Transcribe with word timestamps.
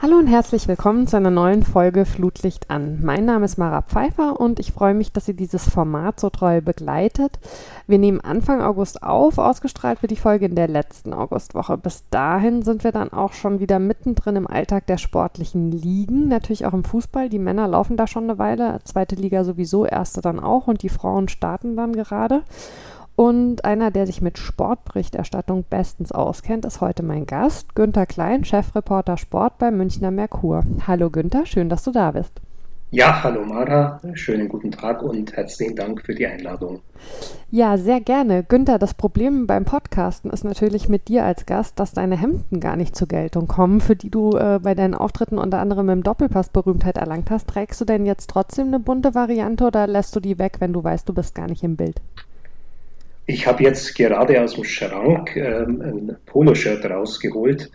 Hallo 0.00 0.16
und 0.16 0.28
herzlich 0.28 0.68
willkommen 0.68 1.08
zu 1.08 1.16
einer 1.16 1.32
neuen 1.32 1.64
Folge 1.64 2.04
Flutlicht 2.04 2.70
an. 2.70 3.00
Mein 3.02 3.24
Name 3.24 3.44
ist 3.44 3.58
Mara 3.58 3.82
Pfeiffer 3.82 4.38
und 4.38 4.60
ich 4.60 4.70
freue 4.70 4.94
mich, 4.94 5.10
dass 5.10 5.26
ihr 5.26 5.34
dieses 5.34 5.68
Format 5.68 6.20
so 6.20 6.30
treu 6.30 6.60
begleitet. 6.60 7.40
Wir 7.88 7.98
nehmen 7.98 8.20
Anfang 8.20 8.62
August 8.62 9.02
auf, 9.02 9.38
ausgestrahlt 9.38 10.00
wird 10.00 10.12
die 10.12 10.16
Folge 10.16 10.46
in 10.46 10.54
der 10.54 10.68
letzten 10.68 11.12
Augustwoche. 11.12 11.76
Bis 11.76 12.04
dahin 12.10 12.62
sind 12.62 12.84
wir 12.84 12.92
dann 12.92 13.12
auch 13.12 13.32
schon 13.32 13.58
wieder 13.58 13.80
mittendrin 13.80 14.36
im 14.36 14.46
Alltag 14.46 14.86
der 14.86 14.98
sportlichen 14.98 15.72
Ligen, 15.72 16.28
natürlich 16.28 16.64
auch 16.64 16.74
im 16.74 16.84
Fußball. 16.84 17.28
Die 17.28 17.40
Männer 17.40 17.66
laufen 17.66 17.96
da 17.96 18.06
schon 18.06 18.22
eine 18.30 18.38
Weile, 18.38 18.78
zweite 18.84 19.16
Liga 19.16 19.42
sowieso, 19.42 19.84
erste 19.84 20.20
dann 20.20 20.38
auch 20.38 20.68
und 20.68 20.84
die 20.84 20.90
Frauen 20.90 21.26
starten 21.26 21.74
dann 21.74 21.92
gerade. 21.92 22.44
Und 23.18 23.64
einer, 23.64 23.90
der 23.90 24.06
sich 24.06 24.22
mit 24.22 24.38
Sportberichterstattung 24.38 25.64
bestens 25.68 26.12
auskennt, 26.12 26.64
ist 26.64 26.80
heute 26.80 27.02
mein 27.02 27.26
Gast, 27.26 27.74
Günther 27.74 28.06
Klein, 28.06 28.44
Chefreporter 28.44 29.16
Sport 29.16 29.58
beim 29.58 29.76
Münchner 29.76 30.12
Merkur. 30.12 30.62
Hallo 30.86 31.10
Günther, 31.10 31.44
schön, 31.44 31.68
dass 31.68 31.82
du 31.82 31.90
da 31.90 32.12
bist. 32.12 32.40
Ja, 32.92 33.24
hallo 33.24 33.44
Mara, 33.44 34.00
schönen 34.14 34.48
guten 34.48 34.70
Tag 34.70 35.02
und 35.02 35.32
herzlichen 35.32 35.74
Dank 35.74 36.02
für 36.06 36.14
die 36.14 36.28
Einladung. 36.28 36.78
Ja, 37.50 37.76
sehr 37.76 38.00
gerne. 38.00 38.44
Günther, 38.44 38.78
das 38.78 38.94
Problem 38.94 39.48
beim 39.48 39.64
Podcasten 39.64 40.30
ist 40.30 40.44
natürlich 40.44 40.88
mit 40.88 41.08
dir 41.08 41.24
als 41.24 41.44
Gast, 41.44 41.80
dass 41.80 41.92
deine 41.92 42.16
Hemden 42.16 42.60
gar 42.60 42.76
nicht 42.76 42.94
zur 42.94 43.08
Geltung 43.08 43.48
kommen, 43.48 43.80
für 43.80 43.96
die 43.96 44.10
du 44.10 44.36
äh, 44.36 44.60
bei 44.62 44.76
deinen 44.76 44.94
Auftritten 44.94 45.38
unter 45.38 45.58
anderem 45.58 45.88
im 45.88 46.04
Doppelpass 46.04 46.50
Berühmtheit 46.50 46.96
erlangt 46.96 47.32
hast. 47.32 47.48
Trägst 47.48 47.80
du 47.80 47.84
denn 47.84 48.06
jetzt 48.06 48.30
trotzdem 48.30 48.68
eine 48.68 48.78
bunte 48.78 49.16
Variante 49.16 49.64
oder 49.64 49.88
lässt 49.88 50.14
du 50.14 50.20
die 50.20 50.38
weg, 50.38 50.58
wenn 50.60 50.72
du 50.72 50.84
weißt, 50.84 51.08
du 51.08 51.14
bist 51.14 51.34
gar 51.34 51.48
nicht 51.48 51.64
im 51.64 51.74
Bild? 51.74 52.00
Ich 53.30 53.46
habe 53.46 53.62
jetzt 53.62 53.94
gerade 53.94 54.42
aus 54.42 54.54
dem 54.54 54.64
Schrank 54.64 55.36
ähm, 55.36 55.82
ein 55.82 56.16
Poloshirt 56.24 56.82
rausgeholt, 56.86 57.70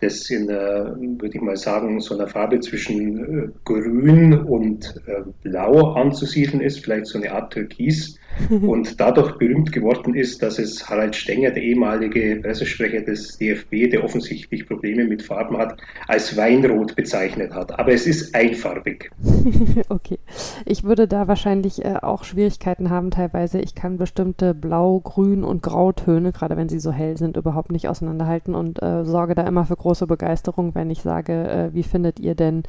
das 0.00 0.30
in, 0.30 0.48
äh, 0.48 0.54
würde 0.56 1.34
ich 1.34 1.42
mal 1.42 1.58
sagen, 1.58 2.00
so 2.00 2.14
einer 2.14 2.26
Farbe 2.26 2.58
zwischen 2.60 3.18
äh, 3.18 3.48
Grün 3.66 4.32
und 4.32 5.02
äh, 5.06 5.20
Blau 5.42 5.92
anzusiedeln 5.92 6.62
ist, 6.62 6.82
vielleicht 6.82 7.04
so 7.04 7.18
eine 7.18 7.32
Art 7.32 7.52
Türkis. 7.52 8.18
und 8.62 9.00
dadurch 9.00 9.36
berühmt 9.38 9.72
geworden 9.72 10.14
ist, 10.14 10.42
dass 10.42 10.58
es 10.58 10.88
Harald 10.88 11.14
Stenger, 11.16 11.50
der 11.50 11.62
ehemalige 11.62 12.36
Pressesprecher 12.36 13.00
des 13.00 13.38
DFB, 13.38 13.90
der 13.90 14.04
offensichtlich 14.04 14.66
Probleme 14.66 15.04
mit 15.04 15.22
Farben 15.22 15.56
hat, 15.58 15.80
als 16.08 16.36
Weinrot 16.36 16.96
bezeichnet 16.96 17.52
hat. 17.52 17.78
Aber 17.78 17.92
es 17.92 18.06
ist 18.06 18.34
einfarbig. 18.34 19.10
okay. 19.88 20.18
Ich 20.64 20.84
würde 20.84 21.08
da 21.08 21.28
wahrscheinlich 21.28 21.84
äh, 21.84 21.96
auch 22.02 22.24
Schwierigkeiten 22.24 22.90
haben 22.90 23.10
teilweise. 23.10 23.60
Ich 23.60 23.74
kann 23.74 23.98
bestimmte 23.98 24.54
Blau, 24.54 25.00
Grün 25.00 25.44
und 25.44 25.62
Grautöne, 25.62 26.32
gerade 26.32 26.56
wenn 26.56 26.68
sie 26.68 26.80
so 26.80 26.92
hell 26.92 27.16
sind, 27.16 27.36
überhaupt 27.36 27.72
nicht 27.72 27.88
auseinanderhalten 27.88 28.54
und 28.54 28.82
äh, 28.82 29.04
sorge 29.04 29.34
da 29.34 29.46
immer 29.46 29.64
für 29.64 29.76
große 29.76 30.06
Begeisterung, 30.06 30.74
wenn 30.74 30.90
ich 30.90 31.02
sage, 31.02 31.32
äh, 31.32 31.74
wie 31.74 31.82
findet 31.82 32.20
ihr 32.20 32.34
denn 32.34 32.62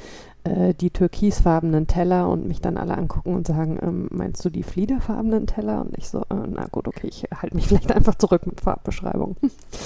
äh, 0.46 0.74
die 0.74 0.92
türkisfarbenen 0.92 1.88
Teller 1.88 2.30
und 2.30 2.48
mich 2.48 2.62
dann 2.62 2.78
alle 2.78 2.98
angucken 2.98 3.34
und 3.34 3.48
sagen, 3.48 3.80
ähm, 3.82 4.08
meinst 4.12 4.46
du 4.46 4.50
die 4.50 4.64
fliederfarbenen 4.64 5.48
Teller? 5.48 5.82
Und 5.82 5.98
ich 5.98 6.08
so, 6.08 6.20
äh, 6.22 6.48
na 6.48 6.68
gut, 6.72 6.88
okay, 6.88 7.08
ich 7.08 7.26
halte 7.42 7.56
mich 7.56 7.68
vielleicht 7.68 7.92
einfach 7.92 8.16
zurück 8.16 8.46
mit 8.46 8.62
Farbbeschreibung. 8.62 9.36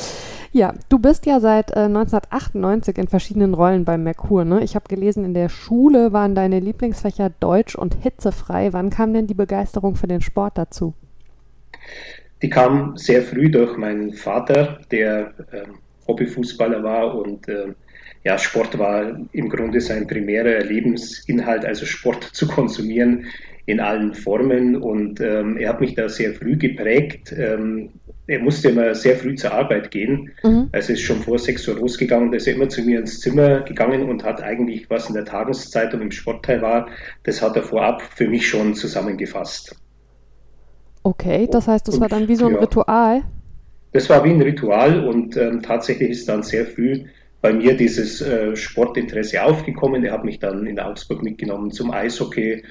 ja, 0.51 0.73
du 0.89 0.99
bist 0.99 1.25
ja 1.25 1.39
seit 1.39 1.71
äh, 1.71 1.85
1998 1.85 2.97
in 2.97 3.07
verschiedenen 3.07 3.53
Rollen 3.53 3.85
beim 3.85 4.03
Merkur. 4.03 4.43
Ne? 4.43 4.61
Ich 4.63 4.75
habe 4.75 4.87
gelesen, 4.89 5.23
in 5.23 5.33
der 5.33 5.49
Schule 5.49 6.11
waren 6.11 6.35
deine 6.35 6.59
Lieblingsfächer 6.59 7.31
Deutsch 7.39 7.75
und 7.75 7.95
hitzefrei. 7.95 8.73
Wann 8.73 8.89
kam 8.89 9.13
denn 9.13 9.27
die 9.27 9.33
Begeisterung 9.33 9.95
für 9.95 10.07
den 10.07 10.21
Sport 10.21 10.57
dazu? 10.57 10.93
Die 12.41 12.49
kam 12.49 12.97
sehr 12.97 13.21
früh 13.21 13.49
durch 13.49 13.77
meinen 13.77 14.13
Vater, 14.13 14.79
der 14.91 15.33
ähm, 15.51 15.79
Hobbyfußballer 16.07 16.83
war 16.83 17.15
und 17.15 17.47
äh, 17.47 17.73
ja, 18.23 18.37
Sport 18.37 18.77
war 18.77 19.17
im 19.31 19.49
Grunde 19.49 19.79
sein 19.79 20.07
primärer 20.07 20.63
Lebensinhalt, 20.63 21.65
also 21.65 21.85
Sport 21.85 22.23
zu 22.23 22.47
konsumieren 22.47 23.25
in 23.65 23.79
allen 23.79 24.13
Formen. 24.13 24.75
Und 24.75 25.21
ähm, 25.21 25.57
er 25.57 25.69
hat 25.69 25.81
mich 25.81 25.95
da 25.95 26.09
sehr 26.09 26.33
früh 26.33 26.57
geprägt. 26.57 27.33
Ähm, 27.37 27.91
er 28.27 28.39
musste 28.39 28.69
immer 28.69 28.93
sehr 28.93 29.15
früh 29.15 29.35
zur 29.35 29.53
Arbeit 29.53 29.91
gehen. 29.91 30.31
Mhm. 30.43 30.69
Also 30.71 30.93
ist 30.93 31.01
schon 31.01 31.21
vor 31.21 31.39
sechs 31.39 31.67
Uhr 31.67 31.75
losgegangen. 31.75 32.31
Da 32.31 32.37
ist 32.37 32.47
er 32.47 32.55
immer 32.55 32.69
zu 32.69 32.81
mir 32.81 32.99
ins 32.99 33.19
Zimmer 33.21 33.61
gegangen 33.61 34.09
und 34.09 34.23
hat 34.23 34.41
eigentlich, 34.43 34.89
was 34.89 35.07
in 35.07 35.15
der 35.15 35.25
Tageszeitung 35.25 36.01
im 36.01 36.11
Sportteil 36.11 36.61
war, 36.61 36.87
das 37.23 37.41
hat 37.41 37.55
er 37.55 37.63
vorab 37.63 38.01
für 38.01 38.27
mich 38.27 38.47
schon 38.47 38.75
zusammengefasst. 38.75 39.75
Okay, 41.03 41.47
das 41.49 41.67
heißt, 41.67 41.87
das 41.87 41.95
und, 41.95 42.01
war 42.01 42.09
dann 42.09 42.27
wie 42.27 42.35
so 42.35 42.47
ein 42.47 42.53
ja, 42.53 42.59
Ritual? 42.59 43.23
Das 43.93 44.09
war 44.09 44.23
wie 44.23 44.29
ein 44.29 44.41
Ritual 44.41 45.07
und 45.07 45.37
ähm, 45.37 45.61
tatsächlich 45.61 46.11
ist 46.11 46.29
dann 46.29 46.43
sehr 46.43 46.65
früh 46.65 47.05
bei 47.41 47.53
mir 47.53 47.75
dieses 47.75 48.21
äh, 48.21 48.55
Sportinteresse 48.55 49.43
aufgekommen. 49.43 50.03
Er 50.03 50.13
hat 50.13 50.25
mich 50.25 50.39
dann 50.39 50.65
in 50.65 50.79
Augsburg 50.79 51.23
mitgenommen 51.23 51.71
zum 51.71 51.91
Eishockey, 51.91 52.63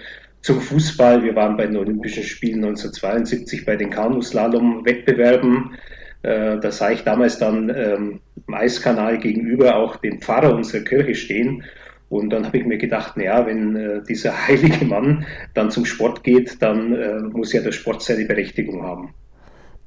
zum 0.43 0.61
Fußball. 0.61 1.23
Wir 1.23 1.35
waren 1.35 1.57
bei 1.57 1.67
den 1.67 1.77
Olympischen 1.77 2.23
Spielen 2.23 2.65
1972 2.65 3.65
bei 3.65 3.77
den 3.77 3.91
Kanuslalom-Wettbewerben. 3.91 5.75
Äh, 6.23 6.59
da 6.59 6.71
sah 6.71 6.91
ich 6.91 7.05
damals 7.05 7.39
dann 7.39 7.73
ähm, 7.75 8.21
im 8.47 8.55
Eiskanal 8.55 9.19
gegenüber 9.19 9.77
auch 9.77 9.97
den 9.97 10.21
Pfarrer 10.21 10.55
unserer 10.55 10.83
Kirche 10.83 11.15
stehen. 11.15 11.65
Und 12.09 12.31
dann 12.31 12.47
habe 12.47 12.59
ich 12.59 12.65
mir 12.65 12.79
gedacht, 12.79 13.17
naja, 13.17 13.47
wenn 13.47 13.77
äh, 13.77 14.03
dieser 14.03 14.47
heilige 14.49 14.85
Mann 14.85 15.27
dann 15.55 15.71
zum 15.71 15.85
Sport 15.85 16.25
geht, 16.25 16.61
dann 16.63 16.95
äh, 16.95 17.21
muss 17.21 17.53
ja 17.53 17.63
der 17.63 17.73
Sport 17.73 18.03
seine 18.03 18.25
Berechtigung 18.25 18.83
haben. 18.83 19.15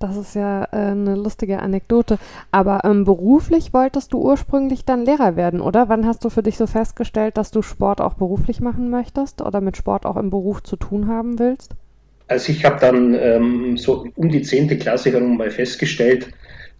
Das 0.02 0.18
ist 0.18 0.36
ja 0.36 0.64
äh, 0.72 0.92
eine 0.92 1.16
lustige 1.16 1.60
Anekdote. 1.60 2.18
Aber 2.52 2.82
ähm, 2.84 3.06
beruflich 3.06 3.74
wolltest 3.74 4.14
du 4.14 4.20
ursprünglich 4.20 4.84
dann 4.84 5.06
Lehrer 5.06 5.36
werden, 5.36 5.62
oder? 5.62 5.90
Wann 5.90 6.06
hast 6.06 6.26
du 6.26 6.30
für 6.30 6.44
dich 6.44 6.58
so 6.58 6.68
festgestellt, 6.68 7.38
dass 7.38 7.52
du 7.52 7.62
Sport 7.62 8.02
auch 8.02 8.16
beruflich 8.16 8.60
machen 8.60 8.90
möchtest 8.90 9.42
oder 9.42 9.62
mit 9.62 9.78
Sport 9.78 10.06
auch 10.06 10.18
im 10.18 10.30
Beruf 10.30 10.64
zu 10.64 10.76
tun 10.76 11.08
haben 11.08 11.40
willst? 11.40 11.76
Also 12.28 12.52
ich 12.52 12.64
habe 12.64 12.80
dann 12.80 13.14
ähm, 13.14 13.78
so 13.78 14.08
um 14.16 14.30
die 14.30 14.42
10. 14.42 14.80
Klasse 14.80 15.12
herum 15.12 15.38
mal 15.38 15.52
festgestellt, 15.52 16.30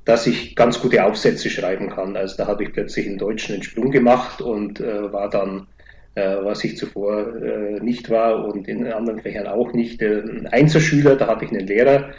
dass 0.06 0.26
ich 0.26 0.56
ganz 0.56 0.82
gute 0.82 1.04
Aufsätze 1.04 1.50
schreiben 1.50 1.90
kann. 1.90 2.16
Also 2.16 2.38
da 2.38 2.48
habe 2.48 2.64
ich 2.64 2.74
plötzlich 2.74 3.06
in 3.06 3.18
Deutschen 3.18 3.56
einen 3.56 3.64
Sprung 3.64 3.92
gemacht 3.92 4.42
und 4.42 4.80
äh, 4.80 5.12
war 5.12 5.30
dann, 5.30 5.68
äh, 6.16 6.38
was 6.42 6.64
ich 6.64 6.78
zuvor 6.78 7.36
äh, 7.36 7.80
nicht 7.82 8.10
war 8.10 8.46
und 8.46 8.68
in 8.68 8.88
anderen 8.88 9.20
Fächern 9.20 9.48
auch 9.48 9.74
nicht, 9.74 10.02
äh, 10.02 10.22
ein 10.22 10.48
Einzelschüler. 10.48 11.18
Da 11.18 11.28
hatte 11.28 11.46
ich 11.46 11.52
einen 11.52 11.68
Lehrer, 11.68 12.10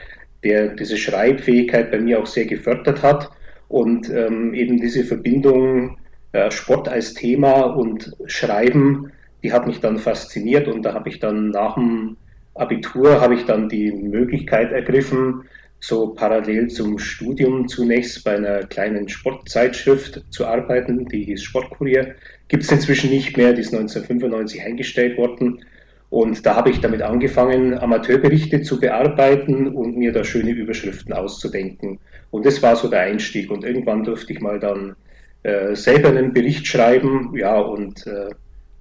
der 0.44 0.68
diese 0.68 0.96
Schreibfähigkeit 0.96 1.90
bei 1.90 1.98
mir 1.98 2.20
auch 2.20 2.26
sehr 2.26 2.46
gefördert 2.46 3.02
hat 3.02 3.30
und 3.68 4.10
ähm, 4.10 4.54
eben 4.54 4.80
diese 4.80 5.04
Verbindung 5.04 5.98
äh, 6.32 6.50
Sport 6.50 6.88
als 6.88 7.14
Thema 7.14 7.62
und 7.62 8.16
Schreiben, 8.26 9.12
die 9.42 9.52
hat 9.52 9.66
mich 9.66 9.80
dann 9.80 9.98
fasziniert 9.98 10.68
und 10.68 10.82
da 10.82 10.94
habe 10.94 11.08
ich 11.08 11.18
dann 11.18 11.50
nach 11.50 11.74
dem 11.74 12.16
Abitur 12.54 13.20
habe 13.20 13.34
ich 13.34 13.44
dann 13.46 13.68
die 13.68 13.90
Möglichkeit 13.90 14.72
ergriffen, 14.72 15.44
so 15.80 16.08
parallel 16.08 16.68
zum 16.68 16.98
Studium 16.98 17.66
zunächst 17.66 18.22
bei 18.24 18.36
einer 18.36 18.60
kleinen 18.66 19.08
Sportzeitschrift 19.08 20.22
zu 20.30 20.46
arbeiten, 20.46 21.06
die 21.08 21.24
hieß 21.24 21.42
Sportkurier. 21.42 22.14
Gibt 22.48 22.62
es 22.62 22.70
inzwischen 22.70 23.10
nicht 23.10 23.36
mehr, 23.36 23.52
die 23.52 23.62
ist 23.62 23.74
1995 23.74 24.62
eingestellt 24.62 25.18
worden. 25.18 25.64
Und 26.12 26.44
da 26.44 26.56
habe 26.56 26.68
ich 26.68 26.78
damit 26.82 27.00
angefangen, 27.00 27.72
Amateurberichte 27.72 28.60
zu 28.60 28.78
bearbeiten 28.78 29.68
und 29.68 29.96
mir 29.96 30.12
da 30.12 30.22
schöne 30.22 30.50
Überschriften 30.50 31.14
auszudenken. 31.14 31.98
Und 32.30 32.44
das 32.44 32.62
war 32.62 32.76
so 32.76 32.88
der 32.88 33.00
Einstieg. 33.00 33.50
Und 33.50 33.64
irgendwann 33.64 34.04
durfte 34.04 34.34
ich 34.34 34.40
mal 34.42 34.60
dann 34.60 34.94
äh, 35.42 35.74
selber 35.74 36.10
einen 36.10 36.34
Bericht 36.34 36.66
schreiben. 36.66 37.32
Ja, 37.34 37.58
und 37.58 38.06
äh, 38.06 38.28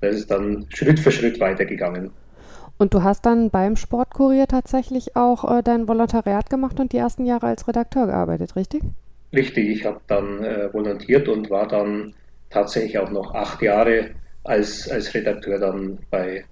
das 0.02 0.18
ist 0.18 0.30
dann 0.30 0.66
Schritt 0.75 1.00
für 1.00 1.09
Schritt 1.09 1.40
weitergegangen. 1.40 2.12
Und 2.78 2.94
du 2.94 3.02
hast 3.02 3.25
dann 3.25 3.50
beim 3.50 3.78
Sportkurier 3.78 4.47
tatsächlich 4.47 5.16
auch 5.16 5.50
äh, 5.50 5.64
dein 5.64 5.88
Volontariat 5.88 6.50
gemacht 6.50 6.81
und 6.81 6.91
die 6.91 6.97
ersten 6.97 7.25
Jahre 7.25 7.47
als 7.47 7.66
Redakteur 7.66 8.08
gearbeitet, 8.08 8.58
richtig? 8.58 8.84
Richtig, 9.34 9.70
ich 9.70 9.85
habe 9.85 10.02
dann 10.08 10.44
äh, 10.44 10.67
volontiert 10.73 11.29
und 11.29 11.50
war 11.50 11.70
dann 11.70 12.14
tatsächlich 12.50 13.00
auch 13.00 13.09
noch 13.09 13.34
acht 13.34 13.61
Jahre 13.61 14.09
als, 14.44 14.91
als 14.91 15.14
Redakteur 15.14 15.59
dann 15.59 16.00
bei 16.09 16.44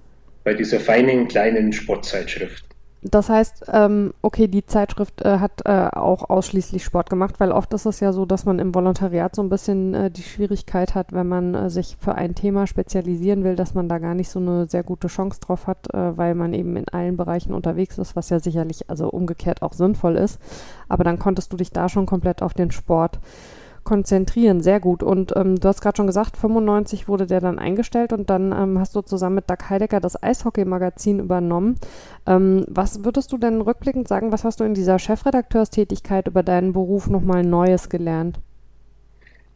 bei 0.43 0.53
dieser 0.53 0.79
feinen 0.79 1.27
kleinen 1.27 1.73
Sportzeitschrift. 1.73 2.65
Das 3.01 3.29
heißt, 3.29 3.67
ähm, 3.71 4.13
okay, 4.21 4.47
die 4.49 4.65
Zeitschrift 4.65 5.21
äh, 5.21 5.39
hat 5.39 5.61
äh, 5.63 5.87
auch 5.93 6.29
ausschließlich 6.29 6.83
Sport 6.83 7.09
gemacht, 7.09 7.39
weil 7.39 7.53
oft 7.53 7.73
ist 7.73 7.85
es 7.85 8.01
ja 8.01 8.11
so, 8.11 8.25
dass 8.25 8.43
man 8.43 8.59
im 8.59 8.75
Volontariat 8.75 9.33
so 9.33 9.41
ein 9.41 9.47
bisschen 9.47 9.93
äh, 9.93 10.11
die 10.11 10.21
Schwierigkeit 10.21 10.95
hat, 10.95 11.13
wenn 11.13 11.27
man 11.27 11.55
äh, 11.55 11.69
sich 11.69 11.95
für 11.97 12.15
ein 12.15 12.35
Thema 12.35 12.67
spezialisieren 12.67 13.45
will, 13.45 13.55
dass 13.55 13.73
man 13.73 13.87
da 13.87 13.99
gar 13.99 14.15
nicht 14.15 14.29
so 14.29 14.39
eine 14.39 14.67
sehr 14.67 14.83
gute 14.83 15.07
Chance 15.07 15.39
drauf 15.39 15.65
hat, 15.65 15.93
äh, 15.93 16.17
weil 16.17 16.35
man 16.35 16.53
eben 16.53 16.75
in 16.75 16.89
allen 16.89 17.15
Bereichen 17.15 17.53
unterwegs 17.53 17.97
ist, 17.97 18.17
was 18.17 18.29
ja 18.31 18.41
sicherlich 18.41 18.89
also 18.89 19.07
umgekehrt 19.09 19.61
auch 19.61 19.73
sinnvoll 19.73 20.17
ist. 20.17 20.37
Aber 20.89 21.05
dann 21.05 21.19
konntest 21.19 21.53
du 21.53 21.57
dich 21.57 21.71
da 21.71 21.87
schon 21.87 22.05
komplett 22.05 22.41
auf 22.41 22.53
den 22.53 22.69
Sport 22.69 23.15
äh, 23.15 23.58
konzentrieren. 23.83 24.61
Sehr 24.61 24.79
gut. 24.79 25.03
Und 25.03 25.33
ähm, 25.35 25.55
du 25.55 25.67
hast 25.67 25.81
gerade 25.81 25.97
schon 25.97 26.07
gesagt, 26.07 26.37
95 26.37 27.07
wurde 27.07 27.27
der 27.27 27.41
dann 27.41 27.59
eingestellt 27.59 28.13
und 28.13 28.29
dann 28.29 28.51
ähm, 28.51 28.79
hast 28.79 28.95
du 28.95 29.01
zusammen 29.01 29.35
mit 29.35 29.49
Doug 29.49 29.69
Heidecker 29.69 29.99
das 29.99 30.21
Eishockey-Magazin 30.21 31.19
übernommen. 31.19 31.75
Ähm, 32.25 32.65
was 32.67 33.03
würdest 33.03 33.31
du 33.31 33.37
denn 33.37 33.61
rückblickend 33.61 34.07
sagen, 34.07 34.31
was 34.31 34.43
hast 34.43 34.59
du 34.59 34.63
in 34.63 34.73
dieser 34.73 34.99
Chefredakteurstätigkeit 34.99 36.27
über 36.27 36.43
deinen 36.43 36.73
Beruf 36.73 37.09
nochmal 37.09 37.43
Neues 37.43 37.89
gelernt? 37.89 38.39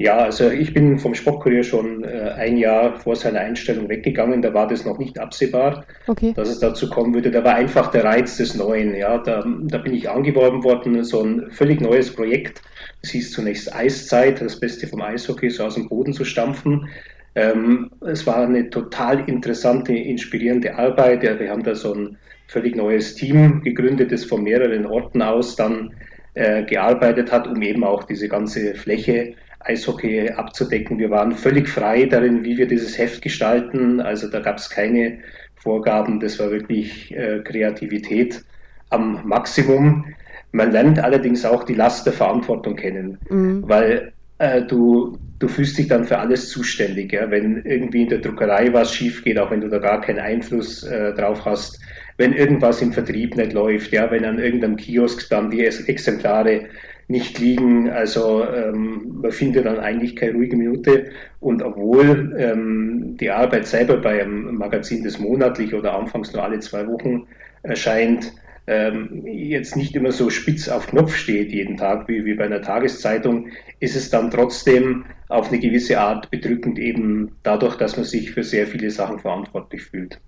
Ja, 0.03 0.17
also 0.17 0.50
ich 0.50 0.73
bin 0.73 1.00
vom 1.00 1.15
Sportkurier 1.15 1.63
schon 1.63 2.03
äh, 2.03 2.33
ein 2.35 2.57
Jahr 2.57 3.00
vor 3.00 3.15
seiner 3.15 3.39
Einstellung 3.39 3.88
weggegangen. 3.88 4.41
Da 4.41 4.53
war 4.53 4.67
das 4.67 4.83
noch 4.83 4.97
nicht 4.97 5.17
absehbar, 5.17 5.85
okay. 6.07 6.33
dass 6.35 6.50
es 6.50 6.59
dazu 6.59 6.89
kommen 6.89 7.13
würde. 7.13 7.31
Da 7.31 7.41
war 7.45 7.55
einfach 7.55 7.89
der 7.89 8.03
Reiz 8.03 8.35
des 8.35 8.53
Neuen. 8.53 8.95
Ja, 8.95 9.19
da, 9.19 9.45
da 9.61 9.77
bin 9.77 9.94
ich 9.94 10.09
angeworben 10.09 10.61
worden, 10.65 11.05
so 11.05 11.23
ein 11.23 11.50
völlig 11.51 11.79
neues 11.79 12.13
Projekt. 12.13 12.61
Es 13.01 13.11
hieß 13.11 13.31
zunächst 13.31 13.73
Eiszeit, 13.73 14.41
das 14.41 14.59
Beste 14.59 14.88
vom 14.88 15.01
Eishockey, 15.01 15.50
so 15.50 15.63
aus 15.63 15.75
dem 15.75 15.88
Boden 15.88 16.11
zu 16.11 16.25
stampfen. 16.25 16.89
Ähm, 17.35 17.89
es 18.01 18.27
war 18.27 18.45
eine 18.45 18.69
total 18.69 19.23
interessante, 19.29 19.94
inspirierende 19.94 20.75
Arbeit. 20.75 21.23
Ja, 21.23 21.39
wir 21.39 21.50
haben 21.50 21.63
da 21.63 21.75
so 21.75 21.94
ein 21.94 22.17
völlig 22.47 22.75
neues 22.75 23.15
Team 23.15 23.61
gegründet, 23.61 24.11
das 24.11 24.25
von 24.25 24.44
mehreren 24.44 24.85
Orten 24.85 25.21
aus 25.21 25.55
dann 25.55 25.94
äh, 26.33 26.63
gearbeitet 26.63 27.31
hat, 27.31 27.47
um 27.47 27.61
eben 27.61 27.85
auch 27.85 28.03
diese 28.03 28.27
ganze 28.27 28.75
Fläche 28.75 29.35
Eishockey 29.65 30.30
abzudecken. 30.30 31.00
Wir 31.00 31.10
waren 31.10 31.31
völlig 31.33 31.69
frei 31.69 32.06
darin, 32.06 32.44
wie 32.44 32.57
wir 32.57 32.68
dieses 32.68 32.98
Heft 32.98 33.21
gestalten. 33.21 34.00
Also 34.00 34.30
da 34.30 34.39
gab 34.39 34.57
es 34.57 34.69
keine 34.69 35.19
Vorgaben. 35.56 36.19
Das 36.19 36.39
war 36.39 36.51
wirklich 36.51 37.15
äh, 37.15 37.39
Kreativität 37.44 38.44
am 38.89 39.19
Maximum. 39.25 40.06
Man 40.51 40.71
lernt 40.71 41.00
allerdings 41.00 41.45
auch 41.45 41.63
die 41.63 41.74
Last 41.74 42.06
der 42.06 42.13
Verantwortung 42.13 42.75
kennen, 42.75 43.18
mhm. 43.30 43.63
weil 43.68 44.13
äh, 44.38 44.62
du, 44.62 45.18
du 45.39 45.48
fühlst 45.48 45.77
dich 45.77 45.88
dann 45.88 46.04
für 46.04 46.19
alles 46.19 46.50
zuständig. 46.50 47.13
Ja? 47.13 47.30
Wenn 47.31 47.63
irgendwie 47.65 48.04
in 48.04 48.10
der 48.10 48.19
Druckerei 48.19 48.71
was 48.71 48.94
schief 48.94 49.24
geht, 49.24 49.39
auch 49.39 49.50
wenn 49.50 49.62
du 49.62 49.69
da 49.69 49.80
gar 49.80 50.01
keinen 50.01 50.19
Einfluss 50.19 50.83
äh, 50.83 51.13
drauf 51.13 51.44
hast, 51.45 51.80
wenn 52.18 52.33
irgendwas 52.33 52.81
im 52.81 52.94
Vertrieb 52.94 53.36
nicht 53.36 53.54
läuft, 53.54 53.92
ja, 53.92 54.10
wenn 54.12 54.25
an 54.25 54.38
irgendeinem 54.38 54.75
Kiosk 54.75 55.27
dann 55.30 55.50
die 55.50 55.65
Exemplare 55.65 56.65
nicht 57.07 57.39
liegen. 57.39 57.89
Also 57.89 58.45
ähm, 58.45 59.19
man 59.21 59.31
findet 59.31 59.65
dann 59.65 59.79
eigentlich 59.79 60.15
keine 60.15 60.33
ruhige 60.33 60.55
Minute. 60.55 61.11
Und 61.39 61.61
obwohl 61.61 62.35
ähm, 62.38 63.17
die 63.19 63.29
Arbeit 63.29 63.67
selber 63.67 63.97
bei 63.97 64.21
einem 64.21 64.55
Magazin, 64.55 65.03
das 65.03 65.19
monatlich 65.19 65.73
oder 65.73 65.94
anfangs 65.94 66.33
nur 66.33 66.44
alle 66.44 66.59
zwei 66.59 66.88
Wochen 66.88 67.27
erscheint, 67.63 68.33
ähm, 68.65 69.25
jetzt 69.27 69.75
nicht 69.75 69.95
immer 69.95 70.11
so 70.11 70.29
spitz 70.29 70.69
auf 70.69 70.88
Knopf 70.88 71.15
steht 71.15 71.51
jeden 71.51 71.75
Tag 71.75 72.07
wie, 72.07 72.23
wie 72.23 72.33
bei 72.33 72.45
einer 72.45 72.61
Tageszeitung, 72.61 73.47
ist 73.79 73.95
es 73.95 74.09
dann 74.09 74.31
trotzdem 74.31 75.05
auf 75.27 75.50
eine 75.50 75.59
gewisse 75.59 76.00
Art 76.00 76.31
bedrückend, 76.31 76.79
eben 76.79 77.35
dadurch, 77.44 77.75
dass 77.75 77.97
man 77.97 78.05
sich 78.05 78.31
für 78.31 78.44
sehr 78.44 78.67
viele 78.67 78.89
Sachen 78.89 79.19
verantwortlich 79.19 79.83
fühlt. 79.83 80.19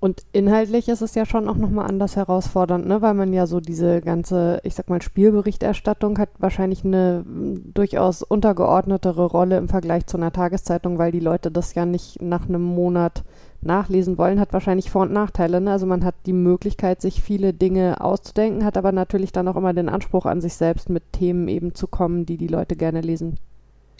Und 0.00 0.22
inhaltlich 0.32 0.88
ist 0.88 1.02
es 1.02 1.14
ja 1.14 1.26
schon 1.26 1.46
auch 1.46 1.58
nochmal 1.58 1.86
anders 1.86 2.16
herausfordernd, 2.16 2.86
ne? 2.86 3.02
weil 3.02 3.12
man 3.12 3.34
ja 3.34 3.46
so 3.46 3.60
diese 3.60 4.00
ganze, 4.00 4.58
ich 4.64 4.74
sag 4.74 4.88
mal, 4.88 5.02
Spielberichterstattung 5.02 6.18
hat 6.18 6.30
wahrscheinlich 6.38 6.86
eine 6.86 7.22
durchaus 7.26 8.22
untergeordnetere 8.22 9.26
Rolle 9.26 9.58
im 9.58 9.68
Vergleich 9.68 10.06
zu 10.06 10.16
einer 10.16 10.32
Tageszeitung, 10.32 10.96
weil 10.96 11.12
die 11.12 11.20
Leute 11.20 11.50
das 11.50 11.74
ja 11.74 11.84
nicht 11.84 12.22
nach 12.22 12.48
einem 12.48 12.62
Monat 12.62 13.24
nachlesen 13.60 14.16
wollen, 14.16 14.40
hat 14.40 14.54
wahrscheinlich 14.54 14.90
Vor- 14.90 15.02
und 15.02 15.12
Nachteile. 15.12 15.60
Ne? 15.60 15.70
Also 15.70 15.84
man 15.84 16.02
hat 16.02 16.14
die 16.24 16.32
Möglichkeit, 16.32 17.02
sich 17.02 17.20
viele 17.20 17.52
Dinge 17.52 18.00
auszudenken, 18.00 18.64
hat 18.64 18.78
aber 18.78 18.92
natürlich 18.92 19.32
dann 19.32 19.48
auch 19.48 19.56
immer 19.56 19.74
den 19.74 19.90
Anspruch 19.90 20.24
an 20.24 20.40
sich 20.40 20.54
selbst, 20.54 20.88
mit 20.88 21.12
Themen 21.12 21.46
eben 21.46 21.74
zu 21.74 21.86
kommen, 21.86 22.24
die 22.24 22.38
die 22.38 22.46
Leute 22.46 22.74
gerne 22.74 23.02
lesen. 23.02 23.36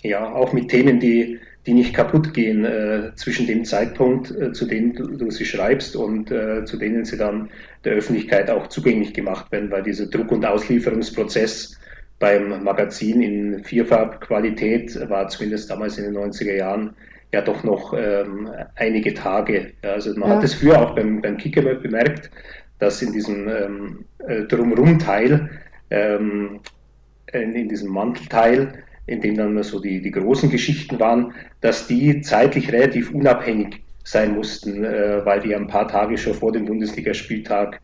Ja, 0.03 0.33
auch 0.33 0.53
mit 0.53 0.69
Themen, 0.69 0.99
die 1.01 1.39
die 1.67 1.75
nicht 1.75 1.95
kaputt 1.95 2.33
gehen 2.33 2.65
äh, 2.65 3.13
zwischen 3.17 3.47
dem 3.47 3.65
Zeitpunkt, 3.65 4.31
äh, 4.31 4.53
zu 4.53 4.67
dem 4.67 4.95
du, 4.95 5.07
du, 5.09 5.31
sie 5.31 5.45
schreibst 5.45 5.95
und 5.95 6.31
äh, 6.31 6.65
zu 6.65 6.79
denen 6.79 7.05
sie 7.05 7.19
dann 7.19 7.51
der 7.85 7.95
Öffentlichkeit 7.95 8.51
auch 8.51 8.69
zugänglich 8.69 9.13
gemacht 9.13 9.53
werden, 9.53 9.71
weil 9.71 9.83
dieser 9.83 10.07
Druck- 10.07 10.33
und 10.33 10.45
Auslieferungsprozess 10.45 11.79
beim 12.19 12.65
Magazin 12.65 13.23
in 13.23 13.65
Vierfarbqualität 13.65 15.09
war 15.09 15.29
zumindest 15.29 15.71
damals 15.71 15.99
in 15.99 16.05
den 16.05 16.17
90er 16.17 16.55
Jahren 16.55 16.95
ja 17.33 17.43
doch 17.43 17.63
noch 17.63 17.95
ähm, 17.97 18.51
einige 18.77 19.15
Tage. 19.15 19.73
Ja, 19.85 19.93
also 19.93 20.13
man 20.19 20.31
ja. 20.31 20.37
hat 20.37 20.45
es 20.45 20.55
früher 20.55 20.81
auch 20.81 20.95
beim, 20.95 21.21
beim 21.21 21.37
Kicker 21.37 21.63
bemerkt, 21.63 22.31
dass 22.79 23.03
in 23.03 23.13
diesem 23.13 23.49
ähm, 23.49 24.05
äh, 24.27 24.43
Drumrum-Teil, 24.45 25.49
ähm, 25.91 26.61
in, 27.33 27.55
in 27.55 27.69
diesem 27.69 27.91
Mantelteil, 27.91 28.83
in 29.11 29.21
dem 29.21 29.37
dann 29.37 29.63
so 29.63 29.81
die, 29.81 30.01
die 30.01 30.13
großen 30.13 30.51
Geschichten 30.51 30.99
waren, 31.01 31.35
dass 31.61 31.87
die 31.87 32.21
zeitlich 32.21 32.73
relativ 32.73 33.11
unabhängig 33.13 33.83
sein 34.05 34.35
mussten, 34.35 34.85
äh, 34.85 35.25
weil 35.25 35.41
die 35.41 35.55
ein 35.55 35.67
paar 35.67 35.89
Tage 35.89 36.17
schon 36.17 36.35
vor 36.35 36.53
dem 36.53 36.65
Bundesligaspieltag 36.65 37.81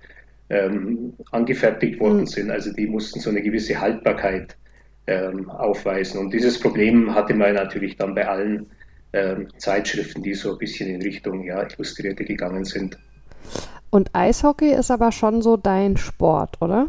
ähm, 0.48 1.12
angefertigt 1.32 1.98
worden 2.00 2.20
mhm. 2.20 2.26
sind. 2.26 2.50
Also 2.50 2.72
die 2.72 2.86
mussten 2.86 3.20
so 3.20 3.30
eine 3.30 3.42
gewisse 3.42 3.78
Haltbarkeit 3.80 4.56
ähm, 5.08 5.50
aufweisen. 5.50 6.20
Und 6.20 6.32
dieses 6.32 6.60
Problem 6.60 7.14
hatte 7.14 7.34
man 7.34 7.54
natürlich 7.54 7.96
dann 7.96 8.14
bei 8.14 8.28
allen 8.28 8.66
ähm, 9.12 9.48
Zeitschriften, 9.58 10.22
die 10.22 10.34
so 10.34 10.52
ein 10.52 10.58
bisschen 10.58 10.88
in 10.88 11.02
Richtung 11.02 11.44
ja, 11.44 11.62
Illustrierte 11.62 12.24
gegangen 12.24 12.64
sind. 12.64 12.96
Und 13.90 14.14
Eishockey 14.14 14.72
ist 14.72 14.90
aber 14.90 15.10
schon 15.10 15.42
so 15.42 15.56
dein 15.56 15.96
Sport, 15.96 16.60
oder? 16.60 16.86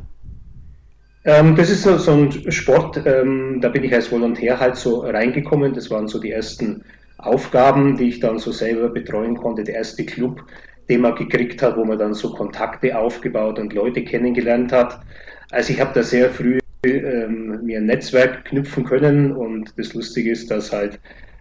Ähm, 1.27 1.57
das 1.57 1.69
ist 1.69 1.83
so, 1.83 2.12
ein 2.12 2.51
Sport, 2.51 3.01
ähm, 3.06 3.59
da 3.59 3.68
bin 3.68 3.83
ich 3.83 3.94
als 3.94 4.09
Volontär 4.09 4.62
halt 4.62 4.77
so 4.77 5.01
reingekommen. 5.01 5.74
Das 5.74 5.91
waren 5.91 6.07
so 6.07 6.19
die 6.19 6.31
ersten 6.31 6.85
Aufgaben, 7.18 7.97
die 7.97 8.07
ich 8.07 8.21
dann 8.21 8.39
so 8.39 8.53
selber 8.53 8.88
betreuen 8.88 9.35
konnte. 9.35 9.65
Der 9.65 9.75
erste 9.75 10.06
Club, 10.06 10.41
den 10.89 11.01
man 11.01 11.15
gekriegt 11.15 11.62
hat, 11.62 11.75
wo 11.75 11.83
man 11.83 12.00
dann 12.00 12.13
so 12.13 12.31
Kontakte 12.31 12.97
aufgebaut 12.97 13.59
und 13.59 13.74
Leute 13.74 14.06
kennengelernt 14.06 14.71
hat. 14.71 15.01
Also 15.51 15.74
ich 15.74 15.81
habe 15.81 15.91
da 15.94 16.01
sehr 16.01 16.29
früh 16.29 16.59
ähm, 16.85 17.59
mir 17.65 17.79
ein 17.79 17.88
Netzwerk 17.88 18.45
knüpfen 18.45 18.85
können 18.85 19.33
und 19.33 19.74
das 19.77 19.94
Lustige 19.94 20.31
ist, 20.31 20.50
dass 20.50 20.71
halt 20.71 20.97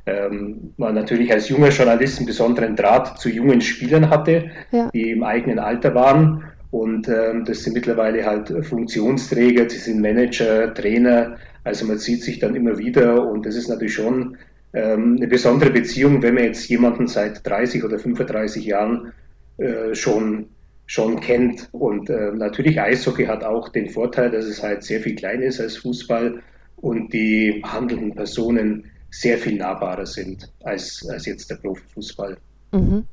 ähm, 0.07 0.73
man 0.79 0.97
natürlich 0.97 1.33
als 1.33 1.49
junger 1.49 1.69
Journalist 1.69 2.19
einen 2.19 2.27
besonderen 2.27 2.75
Draht 2.75 3.21
zu 3.21 3.29
jungen 3.29 3.61
Spielern 3.61 4.11
hatte, 4.11 4.51
ja. 4.73 4.91
die 4.93 5.13
im 5.13 5.23
eigenen 5.23 5.61
Alter 5.61 5.95
waren 5.95 6.43
und 6.77 7.09
ähm, 7.09 7.47
das 7.47 7.63
sind 7.63 7.73
mittlerweile 7.73 8.27
halt 8.27 8.53
Funktionsträger, 8.67 9.69
sie 9.71 9.79
sind 9.79 10.03
Manager, 10.03 10.75
Trainer. 10.75 11.39
Also 11.65 11.87
man 11.87 11.99
sieht 11.99 12.23
sich 12.23 12.39
dann 12.39 12.55
immer 12.55 12.77
wieder 12.77 13.27
und 13.27 13.47
das 13.47 13.57
ist 13.57 13.69
natürlich 13.69 13.95
schon 13.95 14.37
ähm, 14.75 15.17
eine 15.17 15.27
besondere 15.27 15.71
Beziehung, 15.71 16.21
wenn 16.23 16.35
man 16.35 16.45
jetzt 16.45 16.69
jemanden 16.69 17.09
seit 17.09 17.47
30 17.47 17.83
oder 17.83 17.99
35 17.99 18.67
Jahren 18.67 19.15
äh, 19.57 19.95
schon, 19.95 20.51
schon 20.85 21.19
kennt. 21.21 21.67
Und 21.73 22.11
äh, 22.11 22.33
natürlich 22.33 22.79
Eishockey 22.79 23.25
hat 23.25 23.43
auch 23.43 23.71
den 23.71 23.89
Vorteil, 23.89 24.31
dass 24.31 24.45
es 24.45 24.63
halt 24.63 24.83
sehr 24.83 25.01
viel 25.01 25.15
kleiner 25.15 25.45
ist 25.45 25.61
als 25.63 25.79
Fußball 25.79 26.43
und 26.77 27.11
die 27.11 27.63
handelnden 27.65 28.15
Personen 28.15 28.85
sehr 29.11 29.39
viel 29.39 29.57
nahbarer 29.57 30.05
sind 30.05 30.53
als, 30.63 31.09
als 31.09 31.25
jetzt 31.25 31.49
der 31.49 31.57
Profifußball. 31.57 32.37
Mhm. 32.73 33.07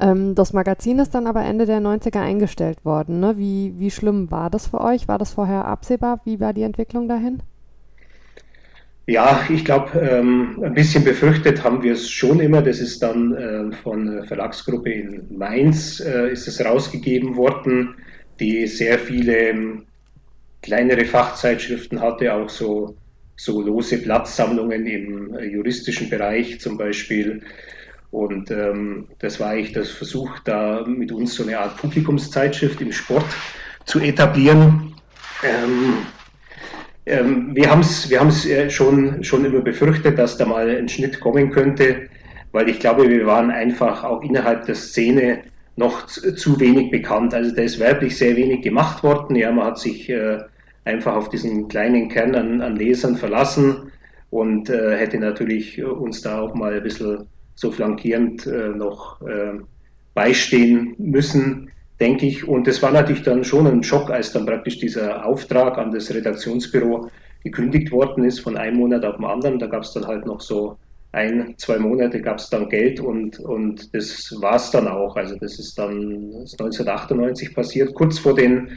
Ähm, 0.00 0.34
das 0.34 0.52
Magazin 0.52 0.98
ist 0.98 1.14
dann 1.14 1.26
aber 1.26 1.44
Ende 1.44 1.66
der 1.66 1.80
90er 1.80 2.20
eingestellt 2.20 2.84
worden. 2.84 3.20
Ne? 3.20 3.38
Wie, 3.38 3.74
wie 3.78 3.90
schlimm 3.90 4.30
war 4.30 4.50
das 4.50 4.68
für 4.68 4.80
euch? 4.80 5.08
War 5.08 5.18
das 5.18 5.32
vorher 5.32 5.64
absehbar? 5.66 6.20
Wie 6.24 6.40
war 6.40 6.52
die 6.52 6.62
Entwicklung 6.62 7.08
dahin? 7.08 7.42
Ja, 9.06 9.46
ich 9.50 9.66
glaube, 9.66 9.98
ähm, 10.00 10.62
ein 10.64 10.72
bisschen 10.72 11.04
befürchtet 11.04 11.62
haben 11.62 11.82
wir 11.82 11.92
es 11.92 12.08
schon 12.08 12.40
immer. 12.40 12.62
Das 12.62 12.80
ist 12.80 13.02
dann 13.02 13.34
äh, 13.34 13.72
von 13.82 14.06
der 14.06 14.24
Verlagsgruppe 14.24 14.90
in 14.90 15.36
Mainz 15.36 16.00
äh, 16.00 16.32
ist 16.32 16.48
es 16.48 16.64
rausgegeben 16.64 17.36
worden, 17.36 17.96
die 18.40 18.66
sehr 18.66 18.98
viele 18.98 19.50
ähm, 19.50 19.84
kleinere 20.62 21.04
Fachzeitschriften 21.04 22.00
hatte, 22.00 22.32
auch 22.32 22.48
so, 22.48 22.96
so 23.36 23.60
lose 23.60 23.98
Platzsammlungen 23.98 24.86
im 24.86 25.34
äh, 25.36 25.44
juristischen 25.44 26.08
Bereich 26.08 26.58
zum 26.60 26.78
Beispiel. 26.78 27.42
Und 28.14 28.52
ähm, 28.52 29.08
das 29.18 29.40
war 29.40 29.50
eigentlich 29.50 29.72
das 29.72 29.90
Versuch, 29.90 30.38
da 30.44 30.84
mit 30.86 31.10
uns 31.10 31.34
so 31.34 31.42
eine 31.42 31.58
Art 31.58 31.76
Publikumszeitschrift 31.78 32.80
im 32.80 32.92
Sport 32.92 33.24
zu 33.86 33.98
etablieren. 33.98 34.94
Ähm, 35.42 35.94
ähm, 37.06 37.56
wir 37.56 37.68
haben 37.68 37.80
es 37.80 38.08
wir 38.08 38.20
haben's 38.20 38.46
schon, 38.68 39.24
schon 39.24 39.44
immer 39.44 39.62
befürchtet, 39.62 40.16
dass 40.16 40.36
da 40.36 40.46
mal 40.46 40.70
ein 40.70 40.88
Schnitt 40.88 41.18
kommen 41.18 41.50
könnte, 41.50 42.08
weil 42.52 42.68
ich 42.68 42.78
glaube, 42.78 43.08
wir 43.08 43.26
waren 43.26 43.50
einfach 43.50 44.04
auch 44.04 44.22
innerhalb 44.22 44.64
der 44.66 44.76
Szene 44.76 45.40
noch 45.74 46.06
zu, 46.06 46.36
zu 46.36 46.60
wenig 46.60 46.92
bekannt. 46.92 47.34
Also 47.34 47.52
da 47.52 47.62
ist 47.62 47.80
werblich 47.80 48.16
sehr 48.16 48.36
wenig 48.36 48.62
gemacht 48.62 49.02
worden. 49.02 49.34
Ja, 49.34 49.50
man 49.50 49.66
hat 49.66 49.80
sich 49.80 50.08
äh, 50.08 50.38
einfach 50.84 51.16
auf 51.16 51.30
diesen 51.30 51.66
kleinen 51.66 52.08
Kern 52.10 52.36
an, 52.36 52.60
an 52.60 52.76
Lesern 52.76 53.16
verlassen 53.16 53.90
und 54.30 54.70
äh, 54.70 54.96
hätte 54.96 55.18
natürlich 55.18 55.82
uns 55.82 56.22
da 56.22 56.40
auch 56.40 56.54
mal 56.54 56.74
ein 56.74 56.82
bisschen 56.84 57.26
so 57.54 57.70
flankierend 57.70 58.46
äh, 58.46 58.68
noch 58.68 59.20
äh, 59.22 59.58
beistehen 60.14 60.94
müssen, 60.98 61.70
denke 62.00 62.26
ich. 62.26 62.46
Und 62.46 62.66
es 62.68 62.82
war 62.82 62.90
natürlich 62.90 63.22
dann 63.22 63.44
schon 63.44 63.66
ein 63.66 63.82
Schock, 63.82 64.10
als 64.10 64.32
dann 64.32 64.46
praktisch 64.46 64.78
dieser 64.78 65.24
Auftrag 65.24 65.78
an 65.78 65.92
das 65.92 66.12
Redaktionsbüro 66.12 67.10
gekündigt 67.42 67.92
worden 67.92 68.24
ist 68.24 68.40
von 68.40 68.56
einem 68.56 68.78
Monat 68.78 69.04
auf 69.04 69.16
den 69.16 69.24
anderen. 69.24 69.58
Da 69.58 69.66
gab 69.66 69.82
es 69.82 69.92
dann 69.92 70.06
halt 70.06 70.26
noch 70.26 70.40
so 70.40 70.76
ein, 71.12 71.54
zwei 71.58 71.78
Monate 71.78 72.20
gab 72.20 72.38
es 72.38 72.50
dann 72.50 72.68
Geld 72.68 72.98
und, 72.98 73.38
und 73.38 73.94
das 73.94 74.34
war 74.40 74.56
es 74.56 74.70
dann 74.70 74.88
auch. 74.88 75.14
Also 75.16 75.36
das 75.36 75.58
ist 75.58 75.78
dann 75.78 76.32
1998 76.58 77.54
passiert, 77.54 77.94
kurz 77.94 78.18
vor 78.18 78.34
den 78.34 78.68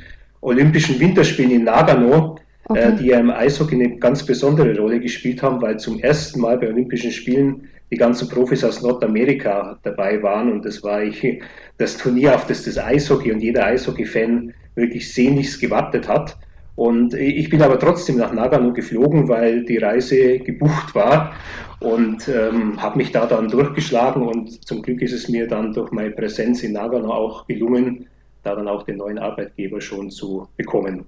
Olympischen 0.41 1.00
Winterspielen 1.00 1.51
in 1.51 1.63
Nagano 1.63 2.38
okay. 2.69 2.79
äh, 2.79 2.95
die 2.95 3.07
ja 3.07 3.19
im 3.19 3.31
Eishockey 3.31 3.75
eine 3.75 3.97
ganz 3.97 4.25
besondere 4.25 4.77
Rolle 4.77 5.00
gespielt 5.00 5.41
haben, 5.41 5.62
weil 5.62 5.77
zum 5.77 6.00
ersten 6.00 6.39
Mal 6.41 6.57
bei 6.57 6.67
Olympischen 6.67 7.12
Spielen 7.12 7.69
die 7.91 7.97
ganzen 7.97 8.27
Profis 8.27 8.63
aus 8.63 8.81
Nordamerika 8.81 9.79
dabei 9.83 10.21
waren 10.21 10.51
und 10.51 10.65
das 10.65 10.83
war 10.83 11.03
ich, 11.03 11.41
das 11.77 11.97
Turnier, 11.97 12.36
auf 12.36 12.45
das 12.47 12.63
das 12.63 12.77
Eishockey 12.77 13.31
und 13.31 13.41
jeder 13.41 13.65
Eishockey-Fan 13.65 14.53
wirklich 14.75 15.13
sehnlichst 15.13 15.59
gewartet 15.59 16.07
hat. 16.07 16.38
Und 16.75 17.15
ich 17.15 17.50
bin 17.50 17.63
aber 17.63 17.79
trotzdem 17.79 18.17
nach 18.17 18.31
Nagano 18.31 18.71
geflogen, 18.71 19.27
weil 19.27 19.65
die 19.65 19.77
Reise 19.77 20.38
gebucht 20.38 20.93
war 20.93 21.33
und 21.79 22.27
ähm, 22.27 22.79
habe 22.79 22.97
mich 22.97 23.12
da 23.12 23.25
dann 23.25 23.47
durchgeschlagen 23.47 24.21
und 24.21 24.63
zum 24.63 24.83
Glück 24.83 25.01
ist 25.01 25.13
es 25.13 25.27
mir 25.27 25.47
dann 25.47 25.74
durch 25.74 25.91
meine 25.91 26.12
Präsenz 26.12 26.62
in 26.62 26.74
Nagano 26.74 27.12
auch 27.12 27.47
gelungen, 27.47 28.05
da 28.43 28.55
dann 28.55 28.67
auch 28.67 28.83
den 28.83 28.97
neuen 28.97 29.17
Arbeitgeber 29.17 29.81
schon 29.81 30.12
zu 30.12 30.47
bekommen. 30.55 31.05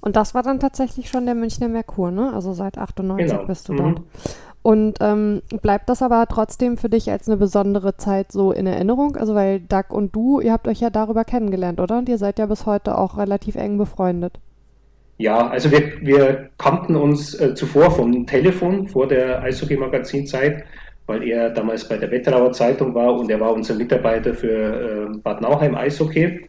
Und 0.00 0.16
das 0.16 0.34
war 0.34 0.42
dann 0.42 0.60
tatsächlich 0.60 1.08
schon 1.08 1.26
der 1.26 1.34
Münchner 1.34 1.68
Merkur, 1.68 2.10
ne? 2.10 2.32
Also 2.32 2.52
seit 2.52 2.78
98 2.78 3.30
genau. 3.30 3.46
bist 3.46 3.68
du 3.68 3.72
mhm. 3.72 3.76
dort. 3.76 4.02
Und 4.62 4.98
ähm, 5.00 5.42
bleibt 5.62 5.88
das 5.88 6.02
aber 6.02 6.26
trotzdem 6.26 6.76
für 6.76 6.88
dich 6.88 7.10
als 7.10 7.28
eine 7.28 7.36
besondere 7.36 7.96
Zeit 7.96 8.32
so 8.32 8.52
in 8.52 8.66
Erinnerung? 8.66 9.16
Also 9.16 9.34
weil 9.34 9.60
Doug 9.60 9.84
und 9.90 10.14
du, 10.14 10.40
ihr 10.40 10.52
habt 10.52 10.68
euch 10.68 10.80
ja 10.80 10.90
darüber 10.90 11.24
kennengelernt, 11.24 11.80
oder? 11.80 11.98
Und 11.98 12.08
ihr 12.08 12.18
seid 12.18 12.38
ja 12.38 12.46
bis 12.46 12.66
heute 12.66 12.98
auch 12.98 13.16
relativ 13.16 13.54
eng 13.54 13.78
befreundet. 13.78 14.38
Ja, 15.16 15.48
also 15.48 15.70
wir, 15.72 16.00
wir 16.00 16.50
kannten 16.58 16.94
uns 16.94 17.34
äh, 17.34 17.54
zuvor 17.54 17.90
vom 17.90 18.26
Telefon, 18.26 18.86
vor 18.86 19.08
der 19.08 19.42
Eishockey-Magazinzeit, 19.42 20.64
weil 21.06 21.22
er 21.24 21.50
damals 21.50 21.88
bei 21.88 21.96
der 21.96 22.10
Wetterauer 22.10 22.52
Zeitung 22.52 22.94
war 22.94 23.14
und 23.14 23.30
er 23.30 23.40
war 23.40 23.52
unser 23.52 23.74
Mitarbeiter 23.74 24.34
für 24.34 25.08
äh, 25.12 25.18
Bad 25.18 25.40
Nauheim 25.40 25.74
Eishockey. 25.74 26.48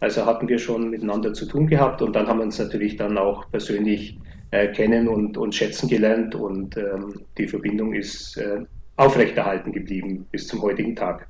Also 0.00 0.26
hatten 0.26 0.48
wir 0.48 0.58
schon 0.58 0.90
miteinander 0.90 1.32
zu 1.34 1.46
tun 1.46 1.66
gehabt 1.66 2.02
und 2.02 2.16
dann 2.16 2.26
haben 2.26 2.38
wir 2.38 2.44
uns 2.44 2.58
natürlich 2.58 2.96
dann 2.96 3.18
auch 3.18 3.50
persönlich 3.50 4.18
äh, 4.50 4.68
kennen 4.68 5.08
und, 5.08 5.36
und 5.36 5.54
schätzen 5.54 5.88
gelernt 5.88 6.34
und 6.34 6.76
ähm, 6.76 7.20
die 7.38 7.46
Verbindung 7.46 7.92
ist 7.92 8.36
äh, 8.38 8.60
aufrechterhalten 8.96 9.72
geblieben 9.72 10.26
bis 10.30 10.46
zum 10.46 10.62
heutigen 10.62 10.96
Tag. 10.96 11.28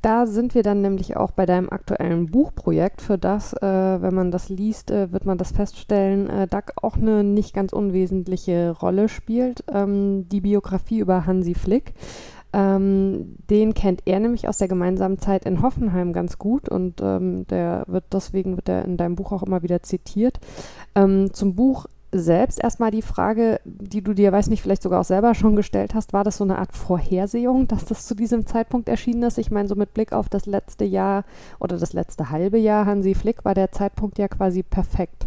Da 0.00 0.26
sind 0.26 0.54
wir 0.54 0.62
dann 0.62 0.80
nämlich 0.80 1.16
auch 1.16 1.32
bei 1.32 1.44
deinem 1.44 1.68
aktuellen 1.70 2.26
Buchprojekt, 2.26 3.02
für 3.02 3.18
das, 3.18 3.52
äh, 3.54 3.60
wenn 3.62 4.14
man 4.14 4.30
das 4.30 4.48
liest, 4.48 4.92
äh, 4.92 5.10
wird 5.10 5.26
man 5.26 5.38
das 5.38 5.50
feststellen, 5.50 6.30
äh, 6.30 6.46
Doug 6.46 6.72
auch 6.76 6.96
eine 6.96 7.24
nicht 7.24 7.52
ganz 7.52 7.72
unwesentliche 7.72 8.70
Rolle 8.70 9.08
spielt. 9.08 9.64
Ähm, 9.72 10.28
die 10.28 10.40
Biografie 10.40 11.00
über 11.00 11.26
Hansi 11.26 11.54
Flick. 11.54 11.94
Ähm, 12.52 13.36
den 13.50 13.74
kennt 13.74 14.02
er 14.06 14.20
nämlich 14.20 14.48
aus 14.48 14.58
der 14.58 14.68
gemeinsamen 14.68 15.18
Zeit 15.18 15.44
in 15.44 15.60
Hoffenheim 15.60 16.12
ganz 16.12 16.38
gut 16.38 16.68
und 16.68 17.00
ähm, 17.02 17.46
der 17.48 17.84
wird 17.86 18.04
deswegen 18.12 18.56
wird 18.56 18.68
er 18.68 18.84
in 18.84 18.96
deinem 18.96 19.16
Buch 19.16 19.32
auch 19.32 19.42
immer 19.42 19.62
wieder 19.62 19.82
zitiert. 19.82 20.40
Ähm, 20.94 21.32
zum 21.34 21.54
Buch 21.54 21.86
selbst 22.10 22.62
erstmal 22.62 22.90
die 22.90 23.02
Frage, 23.02 23.60
die 23.64 24.02
du 24.02 24.14
dir, 24.14 24.32
weiß 24.32 24.48
nicht, 24.48 24.62
vielleicht 24.62 24.82
sogar 24.82 25.00
auch 25.00 25.04
selber 25.04 25.34
schon 25.34 25.56
gestellt 25.56 25.94
hast, 25.94 26.12
war 26.12 26.24
das 26.24 26.38
so 26.38 26.44
eine 26.44 26.58
Art 26.58 26.74
Vorhersehung, 26.74 27.68
dass 27.68 27.84
das 27.84 28.06
zu 28.06 28.14
diesem 28.14 28.46
Zeitpunkt 28.46 28.88
erschienen 28.88 29.24
ist? 29.24 29.36
Ich 29.36 29.50
meine, 29.50 29.68
so 29.68 29.74
mit 29.74 29.92
Blick 29.92 30.12
auf 30.12 30.28
das 30.28 30.46
letzte 30.46 30.84
Jahr 30.84 31.24
oder 31.60 31.76
das 31.76 31.92
letzte 31.92 32.30
halbe 32.30 32.58
Jahr 32.58 32.86
Hansi 32.86 33.14
Flick 33.14 33.44
war 33.44 33.54
der 33.54 33.72
Zeitpunkt 33.72 34.18
ja 34.18 34.28
quasi 34.28 34.62
perfekt. 34.62 35.26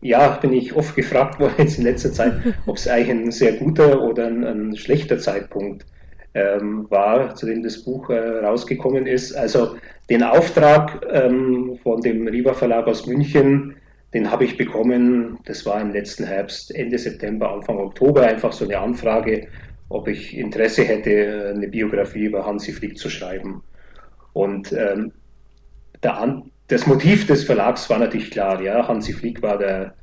Ja, 0.00 0.28
bin 0.36 0.52
ich 0.52 0.74
oft 0.74 0.94
gefragt 0.94 1.40
worden 1.40 1.54
jetzt 1.58 1.78
in 1.78 1.84
letzter 1.84 2.12
Zeit, 2.12 2.34
ob 2.66 2.76
es 2.76 2.86
eigentlich 2.88 3.10
ein 3.10 3.30
sehr 3.30 3.52
guter 3.54 4.02
oder 4.02 4.26
ein, 4.26 4.44
ein 4.44 4.76
schlechter 4.76 5.18
Zeitpunkt 5.18 5.86
ähm, 6.34 6.86
war, 6.90 7.34
zu 7.34 7.46
dem 7.46 7.62
das 7.62 7.82
Buch 7.82 8.10
äh, 8.10 8.38
rausgekommen 8.44 9.06
ist. 9.06 9.32
Also 9.32 9.76
den 10.10 10.22
Auftrag 10.22 11.04
ähm, 11.10 11.78
von 11.82 12.00
dem 12.02 12.28
Riva 12.28 12.52
Verlag 12.52 12.86
aus 12.86 13.06
München, 13.06 13.76
den 14.14 14.30
habe 14.30 14.44
ich 14.44 14.56
bekommen, 14.56 15.38
das 15.46 15.66
war 15.66 15.80
im 15.80 15.92
letzten 15.92 16.24
Herbst, 16.24 16.74
Ende 16.74 16.98
September, 16.98 17.50
Anfang 17.52 17.78
Oktober, 17.78 18.22
einfach 18.22 18.52
so 18.52 18.64
eine 18.64 18.78
Anfrage, 18.78 19.48
ob 19.88 20.08
ich 20.08 20.36
Interesse 20.36 20.84
hätte, 20.84 21.52
eine 21.54 21.68
Biografie 21.68 22.24
über 22.24 22.46
Hansi 22.46 22.72
Flick 22.72 22.98
zu 22.98 23.08
schreiben. 23.10 23.62
Und 24.32 24.72
ähm, 24.72 25.12
der, 26.02 26.42
das 26.68 26.86
Motiv 26.86 27.26
des 27.26 27.44
Verlags 27.44 27.88
war 27.88 27.98
natürlich 27.98 28.30
klar, 28.30 28.60
ja, 28.60 28.86
Hansi 28.86 29.12
Flick 29.12 29.42
war 29.42 29.58
der, 29.58 29.94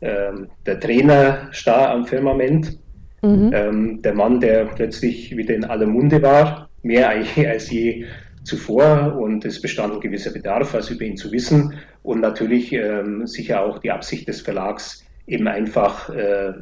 ähm, 0.00 0.48
der 0.66 0.78
Trainerstar 0.78 1.90
am 1.90 2.06
Firmament, 2.06 2.78
mhm. 3.22 3.50
ähm, 3.54 4.02
der 4.02 4.14
Mann, 4.14 4.40
der 4.40 4.66
plötzlich 4.66 5.36
wieder 5.36 5.54
in 5.54 5.64
aller 5.64 5.86
Munde 5.86 6.20
war, 6.22 6.68
mehr 6.82 7.08
als 7.48 7.70
je 7.70 8.04
zuvor. 8.44 9.16
Und 9.18 9.44
es 9.44 9.60
bestand 9.60 9.94
ein 9.94 10.00
gewisser 10.00 10.32
Bedarf, 10.32 10.74
was 10.74 10.90
über 10.90 11.04
ihn 11.04 11.16
zu 11.16 11.32
wissen. 11.32 11.74
Und 12.02 12.20
natürlich 12.20 12.72
ähm, 12.72 13.26
sicher 13.26 13.62
auch 13.62 13.78
die 13.78 13.90
Absicht 13.90 14.28
des 14.28 14.42
Verlags, 14.42 15.04
eben 15.26 15.48
einfach 15.48 16.10
äh, 16.10 16.52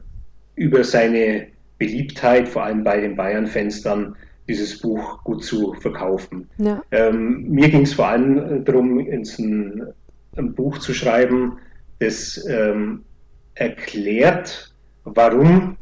über 0.54 0.84
seine 0.84 1.46
Beliebtheit, 1.78 2.48
vor 2.48 2.64
allem 2.64 2.84
bei 2.84 3.00
den 3.00 3.16
Bayern-Fans, 3.16 3.82
dann 3.82 4.16
dieses 4.48 4.80
Buch 4.80 5.22
gut 5.24 5.44
zu 5.44 5.74
verkaufen. 5.74 6.48
Ja. 6.58 6.82
Ähm, 6.90 7.48
mir 7.48 7.68
ging 7.68 7.82
es 7.82 7.92
vor 7.92 8.08
allem 8.08 8.64
darum, 8.64 8.98
ein, 8.98 9.92
ein, 10.36 10.54
Buch 10.54 10.78
zu 10.78 10.94
schreiben, 10.94 11.58
das 11.98 12.44
ähm, 12.48 13.04
erklärt, 13.54 14.74
warum 15.04 15.76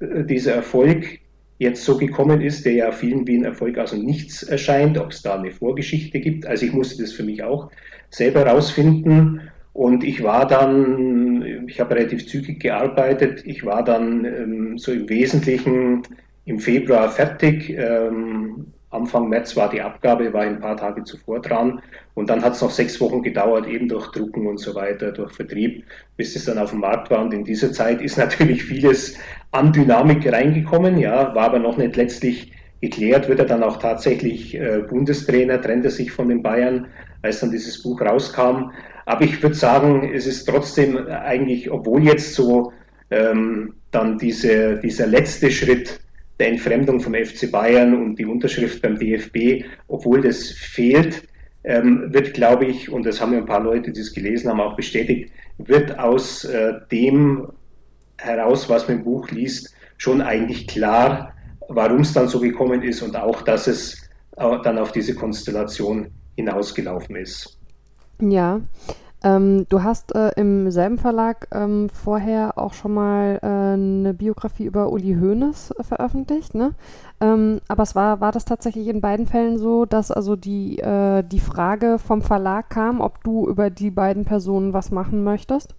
äh, 0.00 0.24
dieser 0.24 0.54
Erfolg 0.54 1.20
jetzt 1.58 1.84
so 1.84 1.96
gekommen 1.96 2.40
ist, 2.40 2.66
der 2.66 2.72
ja 2.72 2.92
vielen 2.92 3.26
wie 3.26 3.36
ein 3.36 3.44
Erfolg 3.44 3.78
aus 3.78 3.92
dem 3.92 4.04
Nichts 4.04 4.42
erscheint, 4.42 4.98
ob 4.98 5.12
es 5.12 5.22
da 5.22 5.38
eine 5.38 5.52
Vorgeschichte 5.52 6.18
gibt. 6.18 6.44
Also 6.44 6.66
ich 6.66 6.72
musste 6.72 7.00
das 7.00 7.12
für 7.12 7.22
mich 7.22 7.42
auch 7.44 7.70
selber 8.10 8.44
rausfinden. 8.44 9.40
Und 9.72 10.04
ich 10.04 10.22
war 10.22 10.46
dann, 10.46 11.66
ich 11.66 11.80
habe 11.80 11.94
relativ 11.94 12.26
zügig 12.26 12.60
gearbeitet, 12.60 13.42
ich 13.46 13.64
war 13.64 13.82
dann 13.82 14.24
ähm, 14.24 14.78
so 14.78 14.92
im 14.92 15.08
Wesentlichen 15.08 16.02
im 16.44 16.58
Februar 16.58 17.08
fertig. 17.10 17.70
Ähm, 17.70 18.66
Anfang 18.90 19.30
März 19.30 19.56
war 19.56 19.70
die 19.70 19.80
Abgabe, 19.80 20.32
war 20.34 20.42
ein 20.42 20.60
paar 20.60 20.76
Tage 20.76 21.02
zuvor 21.04 21.40
dran. 21.40 21.80
Und 22.14 22.28
dann 22.28 22.42
hat 22.42 22.54
es 22.54 22.60
noch 22.60 22.70
sechs 22.70 23.00
Wochen 23.00 23.22
gedauert, 23.22 23.66
eben 23.66 23.88
durch 23.88 24.10
Drucken 24.12 24.46
und 24.46 24.58
so 24.58 24.74
weiter, 24.74 25.12
durch 25.12 25.32
Vertrieb, 25.32 25.84
bis 26.16 26.36
es 26.36 26.44
dann 26.44 26.58
auf 26.58 26.70
dem 26.70 26.80
Markt 26.80 27.10
war. 27.10 27.22
Und 27.22 27.32
in 27.32 27.44
dieser 27.44 27.72
Zeit 27.72 28.02
ist 28.02 28.18
natürlich 28.18 28.64
vieles 28.64 29.16
an 29.50 29.72
Dynamik 29.72 30.30
reingekommen, 30.30 30.98
ja, 30.98 31.34
war 31.34 31.44
aber 31.44 31.58
noch 31.58 31.78
nicht 31.78 31.96
letztlich 31.96 32.52
geklärt. 32.82 33.28
Wird 33.28 33.38
er 33.38 33.46
dann 33.46 33.62
auch 33.62 33.78
tatsächlich 33.78 34.54
äh, 34.54 34.82
Bundestrainer, 34.88 35.60
trennt 35.60 35.84
er 35.86 35.90
sich 35.90 36.12
von 36.12 36.28
den 36.28 36.42
Bayern, 36.42 36.88
als 37.22 37.40
dann 37.40 37.50
dieses 37.50 37.82
Buch 37.82 38.00
rauskam. 38.00 38.72
Aber 39.06 39.22
ich 39.22 39.42
würde 39.42 39.56
sagen, 39.56 40.12
es 40.14 40.26
ist 40.26 40.44
trotzdem 40.44 40.98
eigentlich, 41.08 41.70
obwohl 41.70 42.04
jetzt 42.04 42.34
so 42.34 42.72
ähm, 43.10 43.74
dann 43.90 44.18
diese, 44.18 44.76
dieser 44.76 45.06
letzte 45.06 45.50
Schritt 45.50 46.00
der 46.42 46.50
Entfremdung 46.50 47.00
vom 47.00 47.14
FC 47.14 47.48
Bayern 47.52 47.94
und 47.94 48.16
die 48.16 48.26
Unterschrift 48.26 48.82
beim 48.82 48.98
DFB, 48.98 49.64
obwohl 49.86 50.22
das 50.22 50.50
fehlt, 50.50 51.28
ähm, 51.62 52.12
wird, 52.12 52.34
glaube 52.34 52.64
ich, 52.64 52.90
und 52.90 53.06
das 53.06 53.20
haben 53.20 53.32
ja 53.32 53.38
ein 53.38 53.46
paar 53.46 53.62
Leute, 53.62 53.92
die 53.92 54.00
es 54.00 54.12
gelesen 54.12 54.50
haben, 54.50 54.60
auch 54.60 54.74
bestätigt, 54.74 55.30
wird 55.58 55.96
aus 56.00 56.44
äh, 56.44 56.72
dem 56.90 57.46
heraus, 58.18 58.68
was 58.68 58.88
man 58.88 58.98
im 58.98 59.04
Buch 59.04 59.30
liest, 59.30 59.72
schon 59.98 60.20
eigentlich 60.20 60.66
klar, 60.66 61.32
warum 61.68 62.00
es 62.00 62.12
dann 62.12 62.26
so 62.26 62.40
gekommen 62.40 62.82
ist 62.82 63.02
und 63.02 63.14
auch, 63.14 63.42
dass 63.42 63.68
es 63.68 64.10
äh, 64.36 64.58
dann 64.64 64.78
auf 64.78 64.90
diese 64.90 65.14
Konstellation 65.14 66.08
hinausgelaufen 66.34 67.14
ist. 67.14 67.56
Ja, 68.18 68.60
ähm, 69.24 69.66
du 69.68 69.82
hast 69.82 70.14
äh, 70.14 70.30
im 70.36 70.70
selben 70.70 70.98
Verlag 70.98 71.46
ähm, 71.52 71.88
vorher 71.90 72.58
auch 72.58 72.74
schon 72.74 72.94
mal 72.94 73.38
äh, 73.42 73.46
eine 73.46 74.14
Biografie 74.14 74.64
über 74.64 74.90
Uli 74.90 75.16
Hoeneß 75.20 75.74
äh, 75.78 75.82
veröffentlicht, 75.84 76.54
ne? 76.54 76.74
Ähm, 77.20 77.60
aber 77.68 77.84
es 77.84 77.94
war, 77.94 78.20
war 78.20 78.32
das 78.32 78.44
tatsächlich 78.44 78.88
in 78.88 79.00
beiden 79.00 79.26
Fällen 79.26 79.58
so, 79.58 79.84
dass 79.84 80.10
also 80.10 80.34
die, 80.34 80.78
äh, 80.78 81.22
die 81.22 81.40
Frage 81.40 81.98
vom 81.98 82.22
Verlag 82.22 82.70
kam, 82.70 83.00
ob 83.00 83.22
du 83.22 83.48
über 83.48 83.70
die 83.70 83.90
beiden 83.90 84.24
Personen 84.24 84.72
was 84.72 84.90
machen 84.90 85.22
möchtest? 85.22 85.74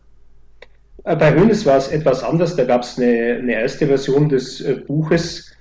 Äh, 1.03 1.15
bei 1.17 1.37
Hoeneß 1.37 1.65
war 1.65 1.77
es 1.77 1.89
etwas 1.89 2.23
anders. 2.23 2.55
Da 2.55 2.63
gab 2.63 2.83
es 2.83 2.97
eine, 2.97 3.39
eine, 3.39 3.53
erste 3.53 3.87
Version 3.87 4.29
des 4.29 4.63
Buches 4.87 5.53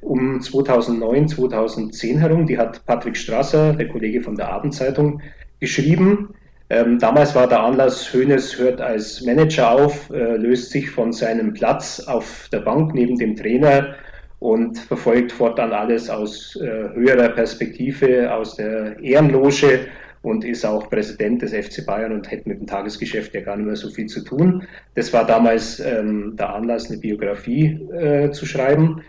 um 0.00 0.40
2009, 0.40 1.28
2010 1.28 2.18
herum. 2.18 2.46
Die 2.46 2.56
hat 2.56 2.84
Patrick 2.86 3.16
Strasser, 3.16 3.74
der 3.74 3.88
Kollege 3.88 4.22
von 4.22 4.36
der 4.36 4.50
Abendzeitung, 4.50 5.20
geschrieben. 5.60 6.34
Ähm, 6.68 6.98
damals 6.98 7.34
war 7.34 7.46
der 7.46 7.60
Anlass, 7.60 8.12
Hoeneß 8.12 8.58
hört 8.58 8.80
als 8.80 9.20
Manager 9.22 9.70
auf, 9.70 10.10
äh, 10.10 10.36
löst 10.36 10.70
sich 10.70 10.90
von 10.90 11.12
seinem 11.12 11.52
Platz 11.52 12.00
auf 12.00 12.48
der 12.50 12.60
Bank 12.60 12.92
neben 12.92 13.16
dem 13.16 13.36
Trainer 13.36 13.94
und 14.40 14.76
verfolgt 14.76 15.30
fortan 15.30 15.72
alles 15.72 16.10
aus 16.10 16.56
äh, 16.56 16.66
höherer 16.94 17.28
Perspektive, 17.28 18.32
aus 18.32 18.56
der 18.56 18.98
Ehrenloge 19.00 19.86
und 20.22 20.44
ist 20.44 20.64
auch 20.66 20.90
Präsident 20.90 21.42
des 21.42 21.52
FC 21.52 21.86
Bayern 21.86 22.12
und 22.12 22.28
hätte 22.28 22.48
mit 22.48 22.58
dem 22.58 22.66
Tagesgeschäft 22.66 23.32
ja 23.32 23.42
gar 23.42 23.56
nicht 23.56 23.66
mehr 23.66 23.76
so 23.76 23.88
viel 23.88 24.06
zu 24.06 24.24
tun. 24.24 24.66
Das 24.96 25.12
war 25.12 25.24
damals 25.24 25.78
ähm, 25.78 26.34
der 26.36 26.52
Anlass, 26.52 26.90
eine 26.90 26.98
Biografie 26.98 27.80
äh, 27.92 28.32
zu 28.32 28.44
schreiben. 28.44 29.02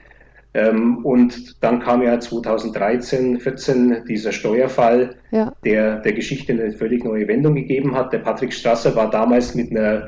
Ähm, 0.58 1.06
und 1.06 1.64
dann 1.64 1.80
kam 1.80 2.02
ja 2.02 2.20
2013, 2.20 3.40
14 3.40 4.06
dieser 4.10 4.32
Steuerfall, 4.32 5.14
ja. 5.30 5.54
der 5.64 5.98
der 5.98 6.14
Geschichte 6.14 6.52
eine 6.52 6.72
völlig 6.72 7.06
neue 7.06 7.28
Wendung 7.28 7.54
gegeben 7.54 7.94
hat. 7.94 8.12
Der 8.12 8.20
Patrick 8.20 8.52
Strasser 8.52 8.96
war 8.96 9.12
damals 9.12 9.54
mit 9.54 9.70
einer 9.70 10.08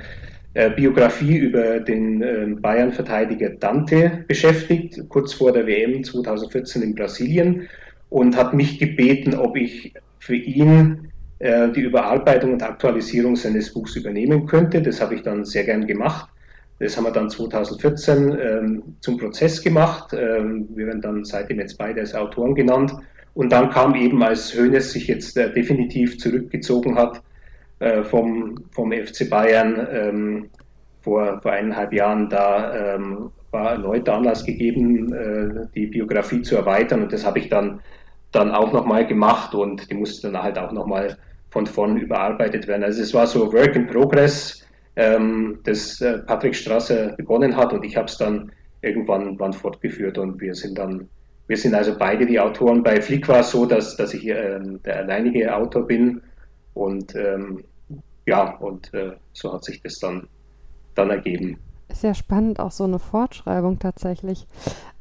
äh, 0.55 0.71
Biografie 0.71 1.37
über 1.37 1.79
den 1.79 2.23
äh, 2.23 2.47
Bayern-Verteidiger 2.59 3.51
Dante 3.51 4.25
beschäftigt, 4.27 4.99
kurz 5.09 5.33
vor 5.33 5.51
der 5.51 5.67
WM 5.67 6.03
2014 6.03 6.81
in 6.81 6.95
Brasilien, 6.95 7.69
und 8.09 8.35
hat 8.35 8.55
mich 8.55 8.79
gebeten, 8.79 9.35
ob 9.35 9.55
ich 9.55 9.93
für 10.17 10.35
ihn 10.35 11.11
äh, 11.37 11.69
die 11.69 11.81
Überarbeitung 11.81 12.53
und 12.53 12.63
Aktualisierung 12.63 13.35
seines 13.35 13.71
Buchs 13.71 13.95
übernehmen 13.95 14.47
könnte. 14.47 14.81
Das 14.81 14.99
habe 14.99 15.13
ich 15.13 15.21
dann 15.21 15.45
sehr 15.45 15.65
gern 15.65 15.85
gemacht. 15.85 16.27
Das 16.79 16.95
haben 16.95 17.03
wir 17.03 17.11
dann 17.11 17.29
2014 17.29 18.39
ähm, 18.39 18.83
zum 19.01 19.17
Prozess 19.17 19.61
gemacht. 19.61 20.13
Ähm, 20.13 20.69
wir 20.75 20.87
werden 20.87 21.01
dann 21.01 21.25
seitdem 21.25 21.59
jetzt 21.59 21.77
beide 21.77 22.01
als 22.01 22.15
Autoren 22.15 22.55
genannt. 22.55 22.93
Und 23.33 23.51
dann 23.51 23.69
kam 23.69 23.95
eben, 23.95 24.23
als 24.23 24.57
Hoeneß 24.57 24.91
sich 24.91 25.07
jetzt 25.07 25.37
äh, 25.37 25.51
definitiv 25.53 26.17
zurückgezogen 26.17 26.97
hat 26.97 27.21
äh, 27.79 28.03
vom, 28.03 28.55
vom 28.71 28.91
FC 28.91 29.29
Bayern 29.29 29.87
ähm, 29.91 30.49
vor, 31.01 31.41
vor 31.41 31.51
eineinhalb 31.51 31.93
Jahren, 31.93 32.29
da 32.29 32.95
ähm, 32.95 33.31
war 33.51 33.71
erneut 33.71 34.07
Anlass 34.07 34.45
gegeben, 34.45 35.13
äh, 35.13 35.67
die 35.75 35.87
Biografie 35.87 36.41
zu 36.41 36.55
erweitern. 36.55 37.03
Und 37.03 37.13
das 37.13 37.25
habe 37.25 37.39
ich 37.39 37.49
dann, 37.49 37.79
dann 38.31 38.51
auch 38.51 38.71
nochmal 38.71 39.07
gemacht 39.07 39.55
und 39.55 39.89
die 39.89 39.95
musste 39.95 40.31
dann 40.31 40.41
halt 40.43 40.57
auch 40.57 40.71
nochmal 40.71 41.17
von 41.49 41.65
vorn 41.65 41.97
überarbeitet 41.97 42.67
werden. 42.67 42.83
Also 42.83 43.01
es 43.01 43.13
war 43.13 43.25
so 43.27 43.51
Work 43.51 43.75
in 43.75 43.87
Progress, 43.87 44.65
ähm, 44.99 45.59
das 45.63 46.01
äh, 46.01 46.19
Patrick 46.19 46.53
Strasser 46.53 47.13
begonnen 47.15 47.55
hat 47.55 47.71
und 47.71 47.85
ich 47.85 47.95
habe 47.95 48.07
es 48.07 48.17
dann 48.17 48.51
irgendwann 48.81 49.39
wann 49.39 49.53
fortgeführt 49.53 50.17
und 50.17 50.41
wir 50.41 50.53
sind 50.53 50.77
dann, 50.77 51.07
wir 51.47 51.55
sind 51.55 51.73
also 51.73 51.97
beide 51.97 52.25
die 52.25 52.39
Autoren. 52.39 52.83
Bei 52.83 53.01
Flick 53.01 53.27
war 53.29 53.39
es 53.39 53.51
so, 53.51 53.65
dass, 53.65 53.95
dass 53.95 54.13
ich 54.13 54.27
äh, 54.27 54.59
der 54.83 54.97
alleinige 54.97 55.55
Autor 55.55 55.87
bin 55.87 56.21
und 56.73 57.15
ähm, 57.15 57.63
ja, 58.25 58.57
und 58.57 58.93
äh, 58.93 59.13
so 59.31 59.53
hat 59.53 59.63
sich 59.63 59.81
das 59.81 59.99
dann, 59.99 60.27
dann 60.95 61.09
ergeben. 61.11 61.57
Ist 61.89 62.03
ja 62.03 62.13
spannend, 62.13 62.59
auch 62.59 62.71
so 62.71 62.83
eine 62.83 62.99
Fortschreibung 62.99 63.79
tatsächlich. 63.79 64.47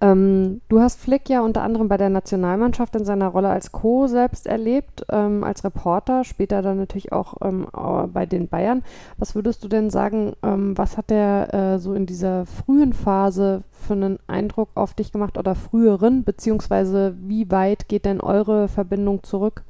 Ähm, 0.01 0.63
du 0.69 0.81
hast 0.81 1.01
Flick 1.01 1.29
ja 1.29 1.43
unter 1.43 1.63
anderem 1.63 1.89
bei 1.89 1.97
der 1.97 2.09
Nationalmannschaft 2.09 2.97
in 2.97 3.05
seiner 3.05 3.29
Rolle 3.29 3.51
als 3.51 3.73
Co. 3.73 4.07
selbst 4.07 4.47
erlebt, 4.47 5.05
ähm, 5.11 5.45
als 5.45 5.65
Reporter, 5.65 6.25
später 6.25 6.63
dann 6.63 6.79
natürlich 6.79 7.13
auch 7.13 7.35
ähm, 7.43 7.67
bei 8.13 8.25
den 8.27 8.49
Bayern. 8.49 8.83
Was 9.19 9.35
würdest 9.35 9.63
du 9.63 9.69
denn 9.69 9.91
sagen, 9.91 10.33
ähm, 10.43 10.79
was 10.79 10.97
hat 10.97 11.11
der 11.11 11.53
äh, 11.53 11.79
so 11.79 11.95
in 11.95 12.07
dieser 12.07 12.47
frühen 12.47 12.95
Phase 12.95 13.65
für 13.71 13.93
einen 13.93 14.19
Eindruck 14.27 14.71
auf 14.75 14.95
dich 14.95 15.13
gemacht 15.13 15.37
oder 15.37 15.55
früheren, 15.55 16.25
beziehungsweise 16.25 17.15
wie 17.21 17.51
weit 17.51 17.89
geht 17.89 18.07
denn 18.07 18.21
eure 18.21 18.69
Verbindung 18.69 19.23
zurück? 19.25 19.63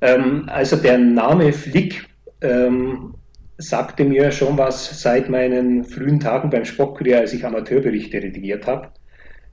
Ähm, 0.00 0.48
also 0.48 0.76
der 0.76 0.98
Name 0.98 1.52
Flick 1.52 2.08
ähm, 2.40 3.14
sagte 3.58 4.04
mir 4.04 4.30
schon 4.30 4.56
was 4.56 5.02
seit 5.02 5.28
meinen 5.28 5.84
frühen 5.84 6.20
Tagen 6.20 6.48
beim 6.48 6.64
Spockkurier, 6.64 7.18
als 7.18 7.32
ich 7.32 7.44
Amateurberichte 7.44 8.22
redigiert 8.22 8.66
habe, 8.66 8.88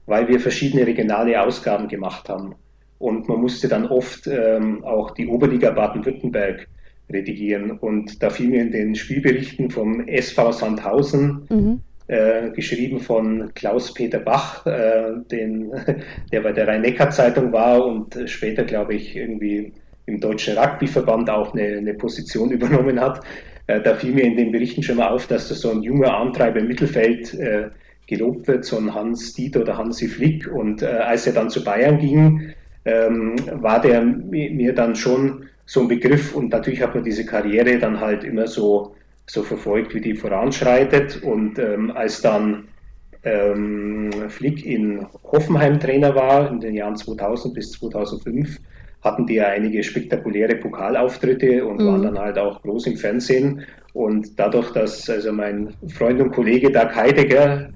weil 0.06 0.28
wir 0.28 0.40
verschiedene 0.40 0.86
regionale 0.86 1.42
Ausgaben 1.42 1.88
gemacht 1.88 2.28
haben. 2.28 2.54
Und 2.98 3.28
man 3.28 3.40
musste 3.40 3.68
dann 3.68 3.86
oft 3.86 4.26
ähm, 4.26 4.84
auch 4.84 5.10
die 5.10 5.26
Oberliga 5.26 5.70
Baden-Württemberg 5.70 6.68
redigieren. 7.12 7.72
Und 7.72 8.22
da 8.22 8.30
fiel 8.30 8.48
mir 8.48 8.62
in 8.62 8.70
den 8.70 8.94
Spielberichten 8.94 9.70
vom 9.70 10.06
SV 10.06 10.52
Sandhausen, 10.52 11.46
mhm. 11.50 11.80
äh, 12.06 12.50
geschrieben 12.50 13.00
von 13.00 13.50
Klaus-Peter 13.54 14.20
Bach, 14.20 14.64
äh, 14.66 15.12
den, 15.30 15.72
der 16.32 16.40
bei 16.40 16.52
der 16.52 16.68
Rhein-Neckar-Zeitung 16.68 17.52
war 17.52 17.84
und 17.84 18.16
später, 18.26 18.64
glaube 18.64 18.94
ich, 18.94 19.16
irgendwie 19.16 19.72
im 20.06 20.20
Deutschen 20.20 20.56
Rugbyverband 20.56 21.28
auch 21.28 21.52
eine, 21.52 21.78
eine 21.78 21.94
Position 21.94 22.50
übernommen 22.50 23.00
hat. 23.00 23.22
Äh, 23.66 23.80
da 23.80 23.94
fiel 23.94 24.12
mir 24.12 24.24
in 24.24 24.36
den 24.36 24.52
Berichten 24.52 24.82
schon 24.82 24.96
mal 24.96 25.08
auf, 25.08 25.26
dass 25.26 25.48
da 25.48 25.54
so 25.54 25.70
ein 25.70 25.82
junger 25.82 26.16
Antreiber 26.16 26.60
im 26.60 26.68
Mittelfeld 26.68 27.34
äh, 27.34 27.68
gelobt 28.06 28.46
wird, 28.46 28.64
so 28.64 28.76
ein 28.76 28.94
Hans 28.94 29.34
Dieter 29.34 29.62
oder 29.62 29.76
Hansi 29.76 30.08
Flick. 30.08 30.46
Und 30.52 30.82
äh, 30.82 30.86
als 30.86 31.26
er 31.26 31.32
dann 31.32 31.50
zu 31.50 31.64
Bayern 31.64 31.98
ging, 31.98 32.52
ähm, 32.84 33.34
war 33.52 33.80
der 33.80 34.00
mir 34.02 34.74
dann 34.74 34.94
schon 34.94 35.44
so 35.64 35.80
ein 35.80 35.88
Begriff. 35.88 36.34
Und 36.34 36.50
natürlich 36.50 36.82
hat 36.82 36.94
man 36.94 37.04
diese 37.04 37.26
Karriere 37.26 37.78
dann 37.78 38.00
halt 38.00 38.22
immer 38.22 38.46
so, 38.46 38.94
so 39.26 39.42
verfolgt, 39.42 39.94
wie 39.94 40.00
die 40.00 40.14
voranschreitet. 40.14 41.22
Und 41.22 41.58
ähm, 41.58 41.90
als 41.90 42.22
dann 42.22 42.68
ähm, 43.24 44.12
Flick 44.28 44.64
in 44.64 45.04
Hoffenheim 45.24 45.80
Trainer 45.80 46.14
war, 46.14 46.48
in 46.50 46.60
den 46.60 46.74
Jahren 46.74 46.96
2000 46.96 47.54
bis 47.54 47.72
2005, 47.72 48.60
hatten 49.06 49.26
die 49.26 49.36
ja 49.36 49.46
einige 49.46 49.82
spektakuläre 49.82 50.56
Pokalauftritte 50.56 51.64
und 51.64 51.80
mhm. 51.80 51.86
waren 51.86 52.02
dann 52.02 52.18
halt 52.18 52.38
auch 52.38 52.60
groß 52.62 52.88
im 52.88 52.96
Fernsehen. 52.96 53.62
Und 53.94 54.38
dadurch, 54.38 54.72
dass 54.72 55.08
also 55.08 55.32
mein 55.32 55.72
Freund 55.88 56.20
und 56.20 56.32
Kollege 56.32 56.70
Doug 56.70 56.94
Heidegger 56.94 57.70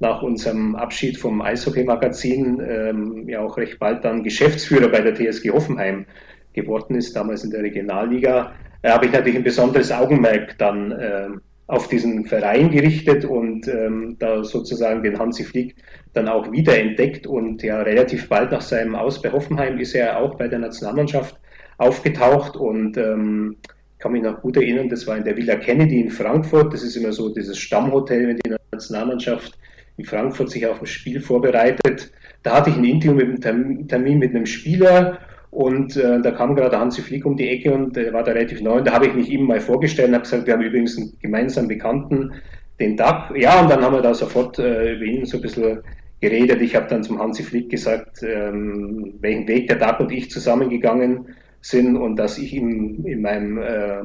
nach 0.00 0.22
unserem 0.22 0.74
Abschied 0.74 1.18
vom 1.18 1.42
Eishockey-Magazin 1.42 2.60
ähm, 2.66 3.28
ja 3.28 3.40
auch 3.40 3.56
recht 3.56 3.78
bald 3.78 4.04
dann 4.04 4.24
Geschäftsführer 4.24 4.88
bei 4.88 5.00
der 5.00 5.14
TSG 5.14 5.50
Hoffenheim 5.50 6.06
geworden 6.54 6.96
ist, 6.96 7.14
damals 7.14 7.44
in 7.44 7.50
der 7.50 7.62
Regionalliga, 7.62 8.52
äh, 8.82 8.90
habe 8.90 9.06
ich 9.06 9.12
natürlich 9.12 9.36
ein 9.36 9.44
besonderes 9.44 9.92
Augenmerk 9.92 10.56
dann 10.58 10.92
äh, 10.92 11.28
auf 11.66 11.86
diesen 11.86 12.24
Verein 12.24 12.70
gerichtet 12.70 13.24
und 13.24 13.68
ähm, 13.68 14.16
da 14.18 14.42
sozusagen 14.42 15.02
den 15.02 15.18
Hansi 15.18 15.44
Flick 15.44 15.76
dann 16.12 16.28
auch 16.28 16.50
wiederentdeckt 16.50 17.26
und 17.26 17.62
ja 17.62 17.82
relativ 17.82 18.28
bald 18.28 18.50
nach 18.50 18.60
seinem 18.60 18.94
Aus 18.94 19.22
bei 19.22 19.30
Hoffenheim 19.30 19.78
ist 19.78 19.94
er 19.94 20.18
auch 20.18 20.34
bei 20.34 20.48
der 20.48 20.58
Nationalmannschaft 20.58 21.38
aufgetaucht 21.78 22.56
und 22.56 22.96
ähm, 22.96 23.56
kann 23.98 24.12
mich 24.12 24.22
noch 24.22 24.40
gut 24.40 24.56
erinnern, 24.56 24.88
das 24.88 25.06
war 25.06 25.16
in 25.16 25.24
der 25.24 25.36
Villa 25.36 25.56
Kennedy 25.56 26.00
in 26.00 26.10
Frankfurt. 26.10 26.72
Das 26.72 26.82
ist 26.82 26.96
immer 26.96 27.12
so 27.12 27.32
dieses 27.32 27.58
Stammhotel, 27.58 28.28
wenn 28.28 28.38
die 28.38 28.56
Nationalmannschaft 28.72 29.58
in 29.98 30.04
Frankfurt 30.04 30.50
sich 30.50 30.66
auf 30.66 30.80
ein 30.80 30.86
Spiel 30.86 31.20
vorbereitet. 31.20 32.10
Da 32.42 32.56
hatte 32.56 32.70
ich 32.70 32.76
ein 32.76 32.84
Interview 32.84 33.26
mit 33.26 33.46
einem 33.46 33.86
Termin 33.86 34.18
mit 34.18 34.34
einem 34.34 34.46
Spieler 34.46 35.18
und 35.50 35.96
äh, 35.96 36.20
da 36.22 36.30
kam 36.30 36.54
gerade 36.54 36.78
Hansi 36.78 37.02
Flick 37.02 37.26
um 37.26 37.36
die 37.36 37.48
Ecke 37.48 37.72
und 37.72 37.96
der 37.96 38.12
war 38.12 38.22
da 38.22 38.32
relativ 38.32 38.60
neu. 38.62 38.78
Und 38.78 38.86
da 38.86 38.92
habe 38.92 39.06
ich 39.06 39.14
mich 39.14 39.28
ihm 39.28 39.46
mal 39.46 39.60
vorgestellt 39.60 40.08
und 40.08 40.14
habe 40.14 40.24
gesagt, 40.24 40.46
wir 40.46 40.54
haben 40.54 40.62
übrigens 40.62 40.96
einen 40.96 41.12
gemeinsamen 41.20 41.68
Bekannten, 41.68 42.32
den 42.78 42.96
Duck. 42.96 43.36
Ja, 43.36 43.60
und 43.60 43.70
dann 43.70 43.82
haben 43.82 43.94
wir 43.94 44.00
da 44.00 44.14
sofort 44.14 44.58
äh, 44.58 44.94
über 44.94 45.04
ihn 45.04 45.26
so 45.26 45.36
ein 45.36 45.42
bisschen 45.42 45.80
geredet. 46.20 46.60
Ich 46.60 46.76
habe 46.76 46.86
dann 46.88 47.02
zum 47.02 47.18
Hansi 47.18 47.42
Flick 47.42 47.70
gesagt, 47.70 48.22
ähm, 48.22 49.14
welchen 49.20 49.48
Weg 49.48 49.68
der 49.68 49.78
Duck 49.78 50.00
und 50.00 50.12
ich 50.12 50.30
zusammengegangen 50.30 51.26
sind 51.62 51.96
und 51.96 52.16
dass 52.16 52.38
ich 52.38 52.54
in, 52.54 53.04
in 53.04 53.22
meinem 53.22 53.58
äh, 53.58 54.02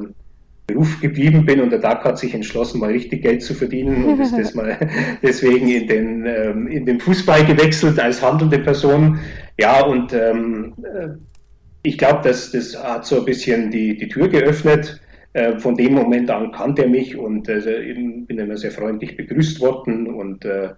Beruf 0.66 1.00
geblieben 1.00 1.46
bin 1.46 1.60
und 1.60 1.70
der 1.70 1.78
Duck 1.78 2.04
hat 2.04 2.18
sich 2.18 2.34
entschlossen, 2.34 2.80
mal 2.80 2.90
richtig 2.90 3.22
Geld 3.22 3.42
zu 3.42 3.54
verdienen 3.54 4.04
und 4.04 4.20
ist 4.20 4.36
das 4.36 4.54
mal 4.54 4.76
deswegen 5.22 5.68
in 5.68 5.86
den, 5.86 6.26
ähm, 6.26 6.66
in 6.66 6.84
den 6.86 6.98
Fußball 6.98 7.44
gewechselt 7.44 8.00
als 8.00 8.20
handelnde 8.20 8.58
Person. 8.58 9.18
Ja, 9.60 9.84
und 9.84 10.12
ähm, 10.12 10.74
äh, 10.82 11.08
ich 11.82 11.98
glaube, 11.98 12.20
das, 12.24 12.50
das 12.50 12.76
hat 12.82 13.06
so 13.06 13.20
ein 13.20 13.24
bisschen 13.24 13.70
die, 13.70 13.96
die 13.96 14.08
Tür 14.08 14.28
geöffnet. 14.28 15.00
Äh, 15.34 15.58
von 15.58 15.76
dem 15.76 15.94
Moment 15.94 16.30
an 16.30 16.50
kannte 16.50 16.82
er 16.82 16.88
mich 16.88 17.16
und 17.16 17.48
äh, 17.48 17.60
bin 18.26 18.38
immer 18.38 18.56
sehr 18.56 18.72
freundlich 18.72 19.16
begrüßt 19.16 19.60
worden 19.60 20.08
und 20.08 20.44
äh, 20.44 20.70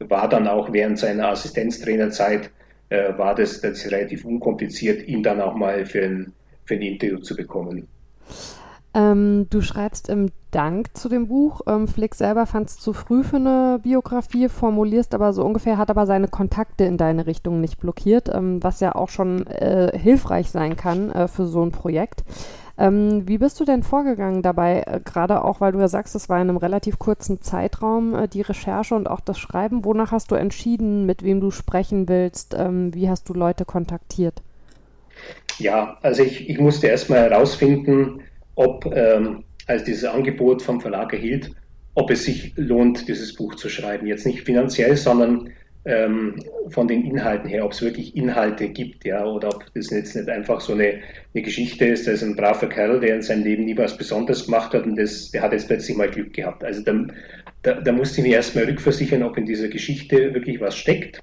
war 0.00 0.28
dann 0.28 0.48
auch 0.48 0.72
während 0.72 0.98
seiner 0.98 1.28
Assistenztrainerzeit, 1.28 2.50
äh, 2.88 3.16
war 3.16 3.34
das, 3.34 3.60
das 3.60 3.84
relativ 3.90 4.24
unkompliziert, 4.24 5.06
ihn 5.06 5.22
dann 5.22 5.40
auch 5.40 5.54
mal 5.54 5.86
für 5.86 6.02
ein, 6.02 6.32
für 6.64 6.74
ein 6.74 6.82
Interview 6.82 7.18
zu 7.18 7.36
bekommen. 7.36 7.86
Ähm, 8.92 9.46
du 9.50 9.60
schreibst 9.60 10.08
im 10.08 10.30
Dank 10.50 10.96
zu 10.96 11.08
dem 11.08 11.28
Buch. 11.28 11.60
Ähm, 11.68 11.86
Flick 11.86 12.16
selber 12.16 12.44
fand 12.46 12.68
es 12.68 12.78
zu 12.78 12.92
früh 12.92 13.22
für 13.22 13.36
eine 13.36 13.78
Biografie, 13.80 14.48
formulierst 14.48 15.14
aber 15.14 15.32
so 15.32 15.44
ungefähr, 15.44 15.78
hat 15.78 15.90
aber 15.90 16.06
seine 16.06 16.26
Kontakte 16.26 16.84
in 16.84 16.96
deine 16.96 17.26
Richtung 17.26 17.60
nicht 17.60 17.78
blockiert, 17.78 18.28
ähm, 18.32 18.62
was 18.62 18.80
ja 18.80 18.96
auch 18.96 19.08
schon 19.08 19.46
äh, 19.46 19.96
hilfreich 19.96 20.50
sein 20.50 20.76
kann 20.76 21.12
äh, 21.12 21.28
für 21.28 21.46
so 21.46 21.62
ein 21.62 21.70
Projekt. 21.70 22.24
Ähm, 22.80 23.28
wie 23.28 23.36
bist 23.36 23.60
du 23.60 23.66
denn 23.66 23.82
vorgegangen 23.82 24.40
dabei, 24.40 24.84
äh, 24.86 25.00
gerade 25.04 25.44
auch, 25.44 25.60
weil 25.60 25.72
du 25.72 25.80
ja 25.80 25.88
sagst, 25.88 26.14
es 26.14 26.30
war 26.30 26.40
in 26.40 26.48
einem 26.48 26.56
relativ 26.56 26.98
kurzen 26.98 27.42
Zeitraum 27.42 28.14
äh, 28.14 28.26
die 28.26 28.40
Recherche 28.40 28.94
und 28.94 29.06
auch 29.06 29.20
das 29.20 29.38
Schreiben. 29.38 29.84
Wonach 29.84 30.12
hast 30.12 30.30
du 30.30 30.34
entschieden, 30.34 31.04
mit 31.04 31.22
wem 31.22 31.40
du 31.40 31.50
sprechen 31.50 32.08
willst? 32.08 32.56
Ähm, 32.58 32.94
wie 32.94 33.10
hast 33.10 33.28
du 33.28 33.34
Leute 33.34 33.66
kontaktiert? 33.66 34.40
Ja, 35.58 35.98
also 36.00 36.22
ich, 36.22 36.48
ich 36.48 36.58
musste 36.58 36.86
erstmal 36.86 37.18
herausfinden, 37.18 38.22
ob, 38.54 38.86
ähm, 38.86 39.44
als 39.66 39.84
dieses 39.84 40.04
Angebot 40.04 40.62
vom 40.62 40.80
Verlag 40.80 41.12
erhielt, 41.12 41.54
ob 41.94 42.10
es 42.10 42.24
sich 42.24 42.54
lohnt, 42.56 43.08
dieses 43.08 43.34
Buch 43.34 43.56
zu 43.56 43.68
schreiben. 43.68 44.06
Jetzt 44.06 44.24
nicht 44.24 44.40
finanziell, 44.40 44.96
sondern 44.96 45.50
ähm, 45.84 46.34
von 46.68 46.88
den 46.88 47.04
Inhalten 47.04 47.48
her, 47.48 47.64
ob 47.64 47.72
es 47.72 47.82
wirklich 47.82 48.16
Inhalte 48.16 48.68
gibt, 48.68 49.04
ja, 49.04 49.24
oder 49.24 49.48
ob 49.48 49.64
das 49.74 49.90
jetzt 49.90 50.14
nicht 50.14 50.28
einfach 50.28 50.60
so 50.60 50.74
eine, 50.74 51.00
eine 51.34 51.42
Geschichte 51.42 51.86
ist, 51.86 52.06
da 52.06 52.12
ist 52.12 52.22
ein 52.22 52.36
braver 52.36 52.68
Kerl, 52.68 53.00
der 53.00 53.16
in 53.16 53.22
seinem 53.22 53.44
Leben 53.44 53.64
nie 53.64 53.76
was 53.76 53.96
Besonderes 53.96 54.44
gemacht 54.44 54.74
hat 54.74 54.84
und 54.84 54.96
das, 54.96 55.30
der 55.30 55.42
hat 55.42 55.52
jetzt 55.52 55.68
plötzlich 55.68 55.96
mal 55.96 56.10
Glück 56.10 56.32
gehabt. 56.32 56.62
Also 56.64 56.82
da, 56.82 57.06
da, 57.62 57.74
da 57.74 57.92
musste 57.92 58.20
ich 58.20 58.26
mir 58.26 58.36
erstmal 58.36 58.64
rückversichern, 58.64 59.22
ob 59.22 59.38
in 59.38 59.46
dieser 59.46 59.68
Geschichte 59.68 60.34
wirklich 60.34 60.60
was 60.60 60.76
steckt. 60.76 61.22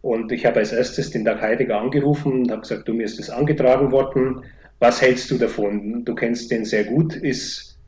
Und 0.00 0.32
ich 0.32 0.44
habe 0.44 0.58
als 0.58 0.72
erstes 0.72 1.10
den 1.10 1.24
Dag 1.24 1.40
Heidegger 1.40 1.80
angerufen 1.80 2.42
und 2.42 2.50
habe 2.50 2.62
gesagt, 2.62 2.88
du, 2.88 2.94
mir 2.94 3.04
ist 3.04 3.20
das 3.20 3.30
angetragen 3.30 3.92
worden 3.92 4.42
was 4.82 5.00
hältst 5.00 5.30
du 5.30 5.38
davon? 5.38 6.04
Du 6.04 6.12
kennst 6.16 6.50
den 6.50 6.64
sehr 6.64 6.82
gut. 6.82 7.14
Ist, 7.14 7.78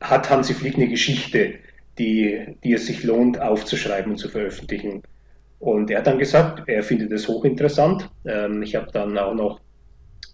hat 0.00 0.30
Hansi 0.30 0.54
Flick 0.54 0.76
eine 0.76 0.88
Geschichte, 0.88 1.52
die, 1.98 2.56
die 2.64 2.72
es 2.72 2.86
sich 2.86 3.04
lohnt 3.04 3.38
aufzuschreiben 3.38 4.12
und 4.12 4.16
zu 4.16 4.30
veröffentlichen. 4.30 5.02
Und 5.60 5.90
er 5.90 5.98
hat 5.98 6.06
dann 6.06 6.18
gesagt, 6.18 6.68
er 6.68 6.82
findet 6.82 7.12
es 7.12 7.26
hochinteressant. 7.26 8.08
Ähm, 8.24 8.62
ich 8.62 8.76
habe 8.76 8.88
dann 8.92 9.18
auch 9.18 9.34
noch 9.34 9.60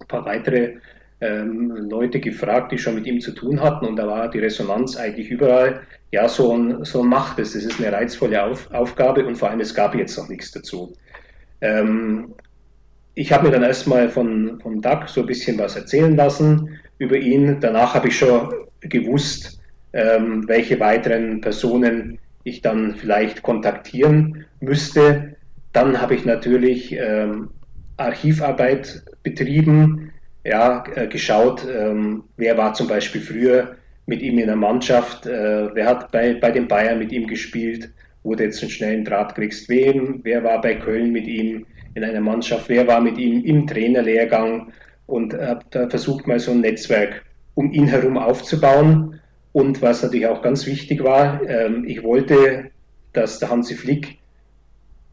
ein 0.00 0.08
paar 0.08 0.24
weitere 0.24 0.74
ähm, 1.20 1.70
Leute 1.88 2.20
gefragt, 2.20 2.72
die 2.72 2.78
schon 2.78 2.96
mit 2.96 3.06
ihm 3.06 3.20
zu 3.20 3.32
tun 3.32 3.60
hatten. 3.60 3.86
Und 3.86 3.96
da 3.96 4.06
war 4.06 4.30
die 4.30 4.40
Resonanz 4.40 4.96
eigentlich 4.96 5.30
überall, 5.30 5.80
ja, 6.12 6.28
so 6.28 6.52
ein, 6.56 6.84
so 6.84 7.02
macht 7.02 7.38
es. 7.38 7.54
Das 7.54 7.64
ist 7.64 7.80
eine 7.80 7.92
reizvolle 7.92 8.42
Auf, 8.42 8.70
Aufgabe 8.72 9.24
und 9.26 9.36
vor 9.36 9.50
allem, 9.50 9.60
es 9.60 9.74
gab 9.74 9.94
jetzt 9.94 10.16
noch 10.18 10.28
nichts 10.28 10.52
dazu. 10.52 10.92
Ähm, 11.60 12.34
ich 13.14 13.32
habe 13.32 13.46
mir 13.46 13.52
dann 13.52 13.62
erstmal 13.62 14.08
von, 14.08 14.60
von 14.60 14.82
Doug 14.82 15.06
so 15.06 15.20
ein 15.20 15.26
bisschen 15.26 15.58
was 15.58 15.76
erzählen 15.76 16.16
lassen 16.16 16.78
über 16.98 17.16
ihn. 17.16 17.58
Danach 17.60 17.94
habe 17.94 18.08
ich 18.08 18.18
schon 18.18 18.52
gewusst, 18.80 19.60
ähm, 19.92 20.46
welche 20.48 20.78
weiteren 20.80 21.40
Personen 21.40 22.18
ich 22.44 22.62
dann 22.62 22.94
vielleicht 22.96 23.42
kontaktieren 23.42 24.44
müsste. 24.60 25.36
Dann 25.72 26.00
habe 26.00 26.14
ich 26.14 26.24
natürlich 26.24 26.92
ähm, 26.92 27.50
Archivarbeit 27.96 29.02
betrieben, 29.22 30.12
ja, 30.44 30.84
äh, 30.94 31.08
geschaut, 31.08 31.66
ähm, 31.66 32.24
wer 32.36 32.56
war 32.58 32.74
zum 32.74 32.86
Beispiel 32.86 33.20
früher 33.20 33.76
mit 34.06 34.20
ihm 34.20 34.38
in 34.38 34.46
der 34.46 34.56
Mannschaft, 34.56 35.26
äh, 35.26 35.74
wer 35.74 35.86
hat 35.86 36.12
bei, 36.12 36.34
bei 36.34 36.50
den 36.50 36.68
Bayern 36.68 36.98
mit 36.98 37.12
ihm 37.12 37.26
gespielt, 37.26 37.90
wo 38.22 38.34
du 38.34 38.44
jetzt 38.44 38.62
einen 38.62 38.70
schnellen 38.70 39.04
Draht 39.04 39.34
kriegst, 39.34 39.68
wem, 39.68 40.20
wer 40.22 40.44
war 40.44 40.60
bei 40.60 40.74
Köln 40.74 41.12
mit 41.12 41.26
ihm 41.26 41.66
in 41.94 42.04
einer 42.04 42.20
Mannschaft, 42.20 42.68
wer 42.68 42.86
war 42.86 43.00
mit 43.00 43.16
ihm 43.16 43.42
im 43.44 43.66
Trainerlehrgang 43.66 44.72
und 45.06 45.32
äh, 45.32 45.56
da 45.70 45.88
versucht 45.88 46.26
mal 46.26 46.38
so 46.38 46.52
ein 46.52 46.60
Netzwerk 46.60 47.24
um 47.54 47.72
ihn 47.72 47.86
herum 47.86 48.18
aufzubauen. 48.18 49.20
Und 49.54 49.82
was 49.82 50.02
natürlich 50.02 50.26
auch 50.26 50.42
ganz 50.42 50.66
wichtig 50.66 51.04
war, 51.04 51.40
ähm, 51.48 51.84
ich 51.86 52.02
wollte, 52.02 52.72
dass 53.12 53.38
der 53.38 53.50
Hansi 53.50 53.76
Flick 53.76 54.18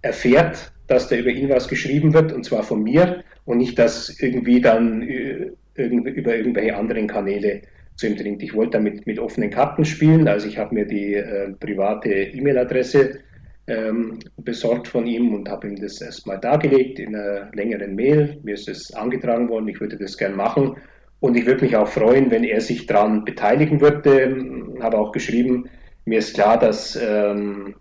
erfährt, 0.01 0.73
dass 0.87 1.07
da 1.07 1.15
über 1.15 1.29
ihn 1.29 1.47
was 1.47 1.67
geschrieben 1.67 2.11
wird, 2.15 2.33
und 2.33 2.43
zwar 2.43 2.63
von 2.63 2.81
mir, 2.81 3.23
und 3.45 3.59
nicht, 3.59 3.77
dass 3.77 4.19
irgendwie 4.19 4.59
dann 4.59 5.03
äh, 5.03 5.51
über 5.75 6.35
irgendwelche 6.35 6.75
anderen 6.75 7.05
Kanäle 7.05 7.61
zu 7.97 8.07
ihm 8.07 8.15
dringt. 8.15 8.41
Ich 8.41 8.55
wollte 8.55 8.71
damit 8.71 9.05
mit 9.05 9.19
offenen 9.19 9.51
Karten 9.51 9.85
spielen, 9.85 10.27
also 10.27 10.47
ich 10.47 10.57
habe 10.57 10.73
mir 10.73 10.87
die 10.87 11.13
äh, 11.13 11.51
private 11.59 12.09
E-Mail-Adresse 12.09 13.19
ähm, 13.67 14.17
besorgt 14.37 14.87
von 14.87 15.05
ihm 15.05 15.35
und 15.35 15.49
habe 15.49 15.67
ihm 15.67 15.75
das 15.75 16.01
erstmal 16.01 16.39
dargelegt 16.39 16.97
in 16.97 17.15
einer 17.15 17.51
längeren 17.53 17.93
Mail. 17.93 18.39
Mir 18.41 18.55
ist 18.55 18.67
es 18.67 18.91
angetragen 18.91 19.49
worden, 19.49 19.67
ich 19.67 19.79
würde 19.79 19.97
das 19.97 20.17
gern 20.17 20.35
machen 20.35 20.77
und 21.21 21.37
ich 21.37 21.45
würde 21.45 21.63
mich 21.63 21.75
auch 21.77 21.87
freuen, 21.87 22.31
wenn 22.31 22.43
er 22.43 22.59
sich 22.59 22.87
daran 22.87 23.23
beteiligen 23.23 23.79
würde. 23.79 24.35
Habe 24.81 24.97
auch 24.97 25.11
geschrieben, 25.11 25.69
mir 26.03 26.17
ist 26.19 26.33
klar, 26.33 26.59
dass, 26.59 26.99
ähm, 27.01 27.75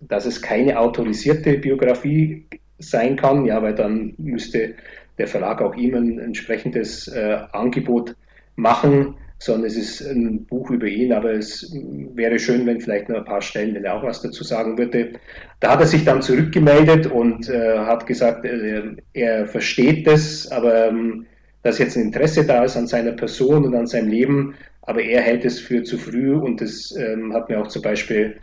dass 0.00 0.24
es 0.24 0.40
keine 0.40 0.78
autorisierte 0.78 1.58
Biografie 1.58 2.46
sein 2.78 3.16
kann, 3.16 3.44
ja, 3.44 3.62
weil 3.62 3.74
dann 3.74 4.14
müsste 4.16 4.74
der 5.18 5.28
Verlag 5.28 5.60
auch 5.60 5.76
ihm 5.76 5.94
ein 5.94 6.18
entsprechendes 6.18 7.08
äh, 7.08 7.40
Angebot 7.52 8.16
machen, 8.56 9.16
sondern 9.38 9.66
es 9.66 9.76
ist 9.76 10.00
ein 10.00 10.46
Buch 10.46 10.70
über 10.70 10.86
ihn, 10.86 11.12
aber 11.12 11.32
es 11.32 11.70
wäre 12.14 12.38
schön, 12.38 12.64
wenn 12.64 12.80
vielleicht 12.80 13.10
noch 13.10 13.18
ein 13.18 13.24
paar 13.24 13.42
Stellen, 13.42 13.74
wenn 13.74 13.84
er 13.84 13.94
auch 13.94 14.02
was 14.02 14.22
dazu 14.22 14.44
sagen 14.44 14.78
würde. 14.78 15.12
Da 15.60 15.72
hat 15.72 15.80
er 15.80 15.86
sich 15.86 16.04
dann 16.04 16.22
zurückgemeldet 16.22 17.06
und 17.06 17.50
äh, 17.50 17.78
hat 17.80 18.06
gesagt, 18.06 18.46
äh, 18.46 18.82
er 19.12 19.46
versteht 19.46 20.06
das, 20.06 20.50
aber 20.50 20.88
ähm, 20.88 21.26
dass 21.62 21.78
jetzt 21.78 21.96
ein 21.96 22.04
Interesse 22.04 22.44
da 22.44 22.64
ist 22.64 22.76
an 22.76 22.86
seiner 22.86 23.12
Person 23.12 23.64
und 23.64 23.74
an 23.74 23.86
seinem 23.86 24.08
Leben, 24.08 24.54
aber 24.82 25.02
er 25.02 25.20
hält 25.20 25.44
es 25.44 25.60
für 25.60 25.82
zu 25.84 25.96
früh 25.96 26.34
und 26.34 26.60
das 26.60 26.94
ähm, 26.96 27.32
hat 27.32 27.48
mir 27.48 27.60
auch 27.60 27.68
zum 27.68 27.82
Beispiel 27.82 28.36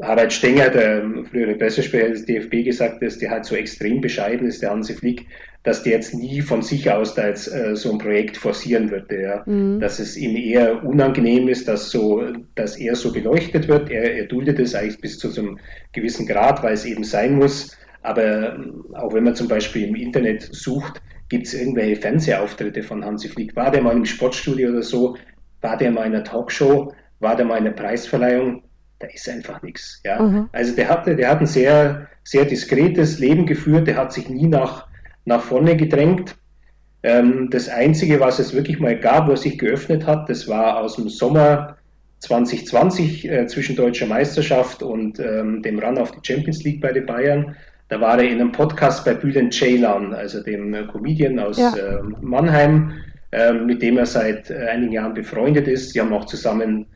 Harald 0.00 0.32
Stenger, 0.32 0.70
der 0.70 1.02
frühere 1.30 1.54
Pressesprecher 1.54 2.08
des 2.10 2.24
DFB, 2.24 2.64
gesagt, 2.64 3.02
dass 3.02 3.18
der 3.18 3.30
halt 3.30 3.44
so 3.44 3.54
extrem 3.54 4.00
bescheiden 4.00 4.46
ist, 4.46 4.62
der 4.62 4.70
Hansi 4.70 4.94
Flick, 4.94 5.26
dass 5.64 5.82
der 5.82 5.92
jetzt 5.92 6.14
nie 6.14 6.40
von 6.40 6.62
sich 6.62 6.90
aus 6.90 7.14
da 7.14 7.28
jetzt 7.28 7.52
äh, 7.52 7.76
so 7.76 7.92
ein 7.92 7.98
Projekt 7.98 8.36
forcieren 8.36 8.90
würde, 8.90 9.22
ja. 9.22 9.42
Mhm. 9.46 9.80
dass 9.80 9.98
es 9.98 10.16
ihm 10.16 10.36
eher 10.36 10.82
unangenehm 10.84 11.48
ist, 11.48 11.68
dass 11.68 11.90
so, 11.90 12.24
dass 12.54 12.76
er 12.78 12.96
so 12.96 13.12
beleuchtet 13.12 13.68
wird. 13.68 13.90
Er, 13.90 14.14
er 14.14 14.24
duldet 14.24 14.58
es 14.58 14.74
eigentlich 14.74 15.00
bis 15.00 15.18
zu 15.18 15.28
so 15.28 15.42
einem 15.42 15.58
gewissen 15.92 16.26
Grad, 16.26 16.62
weil 16.62 16.74
es 16.74 16.84
eben 16.84 17.04
sein 17.04 17.36
muss. 17.36 17.76
Aber 18.02 18.54
ähm, 18.54 18.84
auch 18.94 19.12
wenn 19.12 19.24
man 19.24 19.36
zum 19.36 19.46
Beispiel 19.46 19.86
im 19.86 19.94
Internet 19.94 20.48
sucht, 20.52 21.00
Gibt 21.32 21.46
es 21.46 21.54
irgendwelche 21.54 21.98
Fernsehauftritte 21.98 22.82
von 22.82 23.02
Hansi 23.02 23.26
Flick? 23.26 23.56
War 23.56 23.70
der 23.70 23.80
mal 23.80 23.96
im 23.96 24.04
Sportstudio 24.04 24.68
oder 24.68 24.82
so? 24.82 25.16
War 25.62 25.78
der 25.78 25.90
mal 25.90 26.04
in 26.04 26.14
einer 26.14 26.24
Talkshow? 26.24 26.92
War 27.20 27.36
der 27.36 27.46
mal 27.46 27.56
in 27.56 27.64
einer 27.64 27.74
Preisverleihung? 27.74 28.64
Da 28.98 29.06
ist 29.06 29.26
einfach 29.30 29.62
nichts. 29.62 29.98
Ja? 30.04 30.20
Mhm. 30.20 30.50
Also 30.52 30.76
der 30.76 30.90
hatte, 30.90 31.16
der 31.16 31.30
hat 31.30 31.40
ein 31.40 31.46
sehr, 31.46 32.06
sehr 32.22 32.44
diskretes 32.44 33.18
Leben 33.18 33.46
geführt, 33.46 33.86
der 33.86 33.96
hat 33.96 34.12
sich 34.12 34.28
nie 34.28 34.46
nach, 34.46 34.86
nach 35.24 35.40
vorne 35.40 35.74
gedrängt. 35.74 36.36
Ähm, 37.02 37.48
das 37.50 37.70
Einzige, 37.70 38.20
was 38.20 38.38
es 38.38 38.52
wirklich 38.52 38.78
mal 38.78 39.00
gab, 39.00 39.26
er 39.30 39.38
sich 39.38 39.56
geöffnet 39.56 40.06
hat, 40.06 40.28
das 40.28 40.46
war 40.48 40.80
aus 40.80 40.96
dem 40.96 41.08
Sommer 41.08 41.78
2020 42.18 43.26
äh, 43.26 43.46
zwischen 43.46 43.74
deutscher 43.74 44.06
Meisterschaft 44.06 44.82
und 44.82 45.18
ähm, 45.18 45.62
dem 45.62 45.78
Run 45.78 45.96
auf 45.96 46.10
die 46.10 46.20
Champions 46.22 46.62
League 46.62 46.82
bei 46.82 46.92
den 46.92 47.06
Bayern. 47.06 47.56
Da 47.92 48.00
war 48.00 48.18
er 48.18 48.24
in 48.24 48.40
einem 48.40 48.52
Podcast 48.52 49.04
bei 49.04 49.12
Bülent 49.12 49.52
Ceylan, 49.52 50.14
also 50.14 50.42
dem 50.42 50.72
äh, 50.72 50.86
Comedian 50.86 51.38
aus 51.38 51.58
ja. 51.58 51.76
äh, 51.76 52.00
Mannheim, 52.22 52.94
äh, 53.32 53.52
mit 53.52 53.82
dem 53.82 53.98
er 53.98 54.06
seit 54.06 54.48
äh, 54.48 54.66
einigen 54.68 54.92
Jahren 54.92 55.12
befreundet 55.12 55.68
ist. 55.68 55.92
Sie 55.92 56.00
haben 56.00 56.10
auch 56.14 56.24
zusammen 56.24 56.86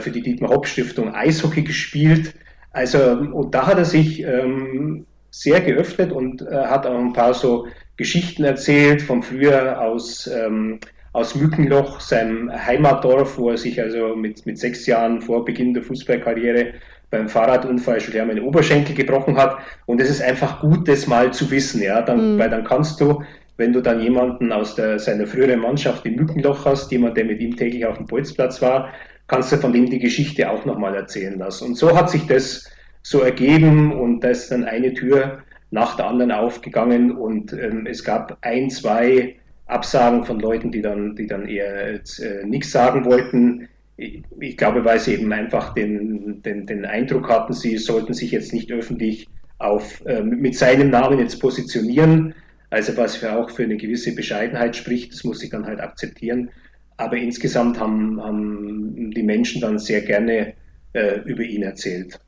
für 0.00 0.10
die 0.10 0.22
Dietmar 0.22 0.50
Hopp 0.50 0.66
Stiftung 0.66 1.14
Eishockey 1.14 1.62
gespielt. 1.62 2.34
Also, 2.72 2.98
und 2.98 3.54
da 3.54 3.66
hat 3.66 3.76
er 3.76 3.84
sich 3.84 4.22
ähm, 4.22 5.04
sehr 5.30 5.60
geöffnet 5.60 6.12
und 6.12 6.40
äh, 6.40 6.46
hat 6.46 6.86
auch 6.86 6.98
ein 6.98 7.12
paar 7.12 7.34
so 7.34 7.66
Geschichten 7.98 8.42
erzählt 8.42 9.02
von 9.02 9.22
früher 9.22 9.78
aus, 9.80 10.26
ähm, 10.26 10.80
aus 11.12 11.34
Mückenloch, 11.34 12.00
seinem 12.00 12.50
Heimatdorf, 12.50 13.36
wo 13.36 13.50
er 13.50 13.58
sich 13.58 13.80
also 13.80 14.16
mit, 14.16 14.46
mit 14.46 14.58
sechs 14.58 14.86
Jahren 14.86 15.20
vor 15.20 15.44
Beginn 15.44 15.74
der 15.74 15.82
Fußballkarriere 15.82 16.72
beim 17.10 17.28
Fahrradunfall 17.28 18.00
schwer 18.00 18.26
meinen 18.26 18.44
Oberschenkel 18.44 18.94
gebrochen 18.94 19.36
hat. 19.36 19.58
Und 19.86 20.00
es 20.00 20.10
ist 20.10 20.22
einfach 20.22 20.60
gut, 20.60 20.88
das 20.88 21.06
mal 21.06 21.32
zu 21.32 21.50
wissen, 21.50 21.82
ja, 21.82 22.02
dann, 22.02 22.34
mhm. 22.34 22.38
weil 22.38 22.50
dann 22.50 22.64
kannst 22.64 23.00
du, 23.00 23.22
wenn 23.56 23.72
du 23.72 23.80
dann 23.80 24.00
jemanden 24.00 24.52
aus 24.52 24.74
der, 24.74 24.98
seiner 24.98 25.26
früheren 25.26 25.60
Mannschaft 25.60 26.04
im 26.06 26.16
Mückenloch 26.16 26.64
hast, 26.64 26.92
jemand, 26.92 27.16
der 27.16 27.24
mit 27.24 27.40
ihm 27.40 27.56
täglich 27.56 27.86
auf 27.86 27.96
dem 27.96 28.06
Bolzplatz 28.06 28.60
war, 28.62 28.92
kannst 29.26 29.52
du 29.52 29.56
von 29.56 29.72
dem 29.72 29.86
die 29.86 29.98
Geschichte 29.98 30.50
auch 30.50 30.64
nochmal 30.64 30.94
erzählen 30.94 31.38
lassen. 31.38 31.68
Und 31.68 31.74
so 31.76 31.96
hat 31.96 32.10
sich 32.10 32.26
das 32.26 32.70
so 33.02 33.20
ergeben 33.20 33.92
und 33.92 34.20
da 34.20 34.28
ist 34.28 34.50
dann 34.50 34.64
eine 34.64 34.92
Tür 34.94 35.38
nach 35.70 35.96
der 35.96 36.06
anderen 36.06 36.32
aufgegangen 36.32 37.16
und 37.16 37.52
ähm, 37.52 37.86
es 37.86 38.04
gab 38.04 38.38
ein, 38.42 38.70
zwei 38.70 39.36
Absagen 39.66 40.24
von 40.24 40.40
Leuten, 40.40 40.72
die 40.72 40.80
dann, 40.80 41.14
die 41.14 41.26
dann 41.26 41.46
eher 41.46 41.94
äh, 41.94 42.00
nichts 42.44 42.70
sagen 42.70 43.04
wollten 43.04 43.68
ich 43.98 44.56
glaube, 44.56 44.84
weil 44.84 45.00
sie 45.00 45.14
eben 45.14 45.32
einfach 45.32 45.74
den, 45.74 46.40
den, 46.42 46.66
den 46.66 46.84
Eindruck 46.84 47.28
hatten, 47.28 47.52
sie 47.52 47.76
sollten 47.78 48.14
sich 48.14 48.30
jetzt 48.30 48.52
nicht 48.52 48.70
öffentlich 48.70 49.28
auf, 49.58 50.04
äh, 50.06 50.22
mit 50.22 50.54
seinem 50.56 50.90
Namen 50.90 51.18
jetzt 51.18 51.40
positionieren. 51.40 52.34
Also 52.70 52.96
was 52.96 53.16
für 53.16 53.32
auch 53.32 53.50
für 53.50 53.64
eine 53.64 53.76
gewisse 53.76 54.14
Bescheidenheit 54.14 54.76
spricht, 54.76 55.12
das 55.12 55.24
muss 55.24 55.42
ich 55.42 55.50
dann 55.50 55.66
halt 55.66 55.80
akzeptieren. 55.80 56.50
Aber 56.96 57.16
insgesamt 57.16 57.80
haben, 57.80 58.22
haben 58.22 59.10
die 59.10 59.22
Menschen 59.22 59.60
dann 59.60 59.78
sehr 59.78 60.02
gerne 60.02 60.54
äh, 60.92 61.20
über 61.24 61.42
ihn 61.42 61.62
erzählt. 61.62 62.20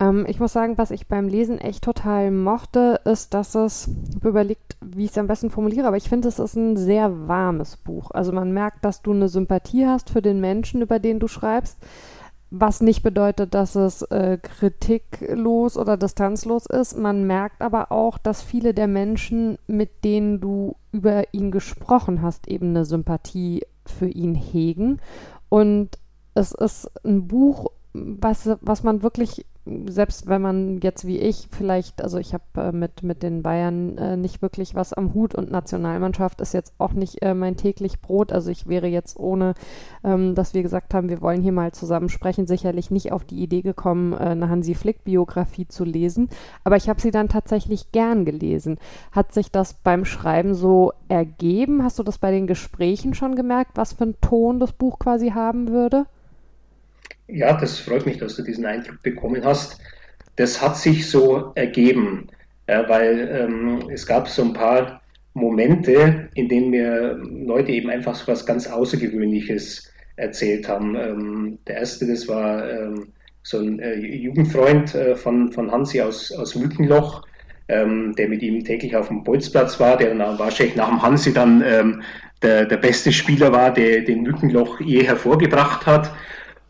Ähm, 0.00 0.26
ich 0.28 0.40
muss 0.40 0.52
sagen, 0.52 0.78
was 0.78 0.90
ich 0.90 1.06
beim 1.06 1.28
Lesen 1.28 1.58
echt 1.58 1.84
total 1.84 2.30
mochte, 2.30 3.00
ist, 3.04 3.34
dass 3.34 3.54
es, 3.54 3.88
ich 4.08 4.16
habe 4.16 4.28
überlegt, 4.28 4.76
wie 4.80 5.04
ich 5.04 5.10
es 5.10 5.18
am 5.18 5.26
besten 5.26 5.50
formuliere, 5.50 5.86
aber 5.86 5.96
ich 5.96 6.08
finde, 6.08 6.28
es 6.28 6.38
ist 6.38 6.56
ein 6.56 6.76
sehr 6.76 7.28
warmes 7.28 7.76
Buch. 7.76 8.10
Also 8.10 8.32
man 8.32 8.52
merkt, 8.52 8.84
dass 8.84 9.02
du 9.02 9.12
eine 9.12 9.28
Sympathie 9.28 9.86
hast 9.86 10.10
für 10.10 10.22
den 10.22 10.40
Menschen, 10.40 10.82
über 10.82 10.98
den 10.98 11.20
du 11.20 11.28
schreibst, 11.28 11.78
was 12.50 12.80
nicht 12.80 13.02
bedeutet, 13.02 13.54
dass 13.54 13.74
es 13.74 14.02
äh, 14.02 14.38
kritiklos 14.40 15.76
oder 15.76 15.96
distanzlos 15.96 16.66
ist. 16.66 16.96
Man 16.96 17.26
merkt 17.26 17.62
aber 17.62 17.90
auch, 17.90 18.16
dass 18.18 18.42
viele 18.42 18.74
der 18.74 18.86
Menschen, 18.86 19.58
mit 19.66 20.04
denen 20.04 20.40
du 20.40 20.76
über 20.92 21.34
ihn 21.34 21.50
gesprochen 21.50 22.22
hast, 22.22 22.46
eben 22.46 22.68
eine 22.68 22.84
Sympathie 22.84 23.62
für 23.86 24.06
ihn 24.06 24.36
hegen. 24.36 25.00
Und 25.48 25.98
es 26.34 26.52
ist 26.52 26.90
ein 27.04 27.26
Buch, 27.26 27.72
was, 27.92 28.48
was 28.60 28.82
man 28.82 29.02
wirklich 29.02 29.46
selbst 29.86 30.26
wenn 30.26 30.42
man 30.42 30.80
jetzt 30.82 31.06
wie 31.06 31.18
ich 31.18 31.48
vielleicht, 31.50 32.02
also 32.02 32.18
ich 32.18 32.34
habe 32.34 32.44
äh, 32.56 32.72
mit, 32.72 33.02
mit 33.02 33.22
den 33.22 33.42
Bayern 33.42 33.96
äh, 33.96 34.16
nicht 34.16 34.42
wirklich 34.42 34.74
was 34.74 34.92
am 34.92 35.14
Hut 35.14 35.34
und 35.34 35.50
Nationalmannschaft 35.50 36.42
ist 36.42 36.52
jetzt 36.52 36.74
auch 36.78 36.92
nicht 36.92 37.22
äh, 37.22 37.32
mein 37.32 37.56
täglich 37.56 38.02
Brot. 38.02 38.30
Also 38.30 38.50
ich 38.50 38.66
wäre 38.66 38.86
jetzt 38.88 39.18
ohne, 39.18 39.54
ähm, 40.04 40.34
dass 40.34 40.52
wir 40.52 40.62
gesagt 40.62 40.92
haben, 40.92 41.08
wir 41.08 41.22
wollen 41.22 41.40
hier 41.40 41.52
mal 41.52 41.72
zusammen 41.72 42.10
sprechen, 42.10 42.46
sicherlich 42.46 42.90
nicht 42.90 43.10
auf 43.12 43.24
die 43.24 43.42
Idee 43.42 43.62
gekommen, 43.62 44.12
äh, 44.12 44.16
eine 44.16 44.50
Hansi 44.50 44.74
Flick-Biografie 44.74 45.66
zu 45.66 45.84
lesen. 45.84 46.28
Aber 46.62 46.76
ich 46.76 46.90
habe 46.90 47.00
sie 47.00 47.10
dann 47.10 47.30
tatsächlich 47.30 47.90
gern 47.90 48.26
gelesen. 48.26 48.78
Hat 49.12 49.32
sich 49.32 49.50
das 49.50 49.72
beim 49.72 50.04
Schreiben 50.04 50.54
so 50.54 50.92
ergeben? 51.08 51.82
Hast 51.82 51.98
du 51.98 52.02
das 52.02 52.18
bei 52.18 52.30
den 52.30 52.46
Gesprächen 52.46 53.14
schon 53.14 53.34
gemerkt, 53.34 53.72
was 53.76 53.94
für 53.94 54.04
einen 54.04 54.20
Ton 54.20 54.60
das 54.60 54.72
Buch 54.72 54.98
quasi 54.98 55.30
haben 55.30 55.68
würde? 55.68 56.04
Ja, 57.28 57.56
das 57.58 57.80
freut 57.80 58.06
mich, 58.06 58.18
dass 58.18 58.36
du 58.36 58.42
diesen 58.42 58.66
Eindruck 58.66 59.02
bekommen 59.02 59.44
hast. 59.44 59.80
Das 60.36 60.60
hat 60.60 60.76
sich 60.76 61.08
so 61.08 61.52
ergeben, 61.54 62.28
ja, 62.68 62.88
weil 62.88 63.28
ähm, 63.32 63.88
es 63.90 64.06
gab 64.06 64.28
so 64.28 64.42
ein 64.42 64.52
paar 64.52 65.00
Momente, 65.32 66.28
in 66.34 66.48
denen 66.48 66.70
mir 66.70 67.14
Leute 67.14 67.72
eben 67.72 67.90
einfach 67.90 68.14
so 68.14 68.30
was 68.30 68.44
ganz 68.44 68.66
Außergewöhnliches 68.66 69.90
erzählt 70.16 70.68
haben. 70.68 70.96
Ähm, 70.96 71.58
der 71.66 71.78
erste, 71.78 72.06
das 72.06 72.28
war 72.28 72.70
ähm, 72.70 73.08
so 73.42 73.58
ein 73.58 73.80
äh, 73.80 73.94
Jugendfreund 73.96 74.94
äh, 74.94 75.16
von, 75.16 75.50
von 75.52 75.70
Hansi 75.70 76.00
aus, 76.00 76.30
aus 76.32 76.54
Mückenloch, 76.54 77.22
der 77.66 78.28
mit 78.28 78.42
ihm 78.42 78.62
täglich 78.62 78.94
auf 78.94 79.08
dem 79.08 79.24
Bolzplatz 79.24 79.80
war, 79.80 79.96
der 79.96 80.14
dann 80.14 80.38
wahrscheinlich 80.38 80.76
nach 80.76 80.90
dem 80.90 81.00
Hansi 81.00 81.32
dann 81.32 82.02
der, 82.42 82.66
der 82.66 82.76
beste 82.76 83.10
Spieler 83.10 83.52
war, 83.52 83.72
der 83.72 84.02
den 84.02 84.22
Mückenloch 84.22 84.80
je 84.80 85.02
hervorgebracht 85.02 85.86
hat. 85.86 86.12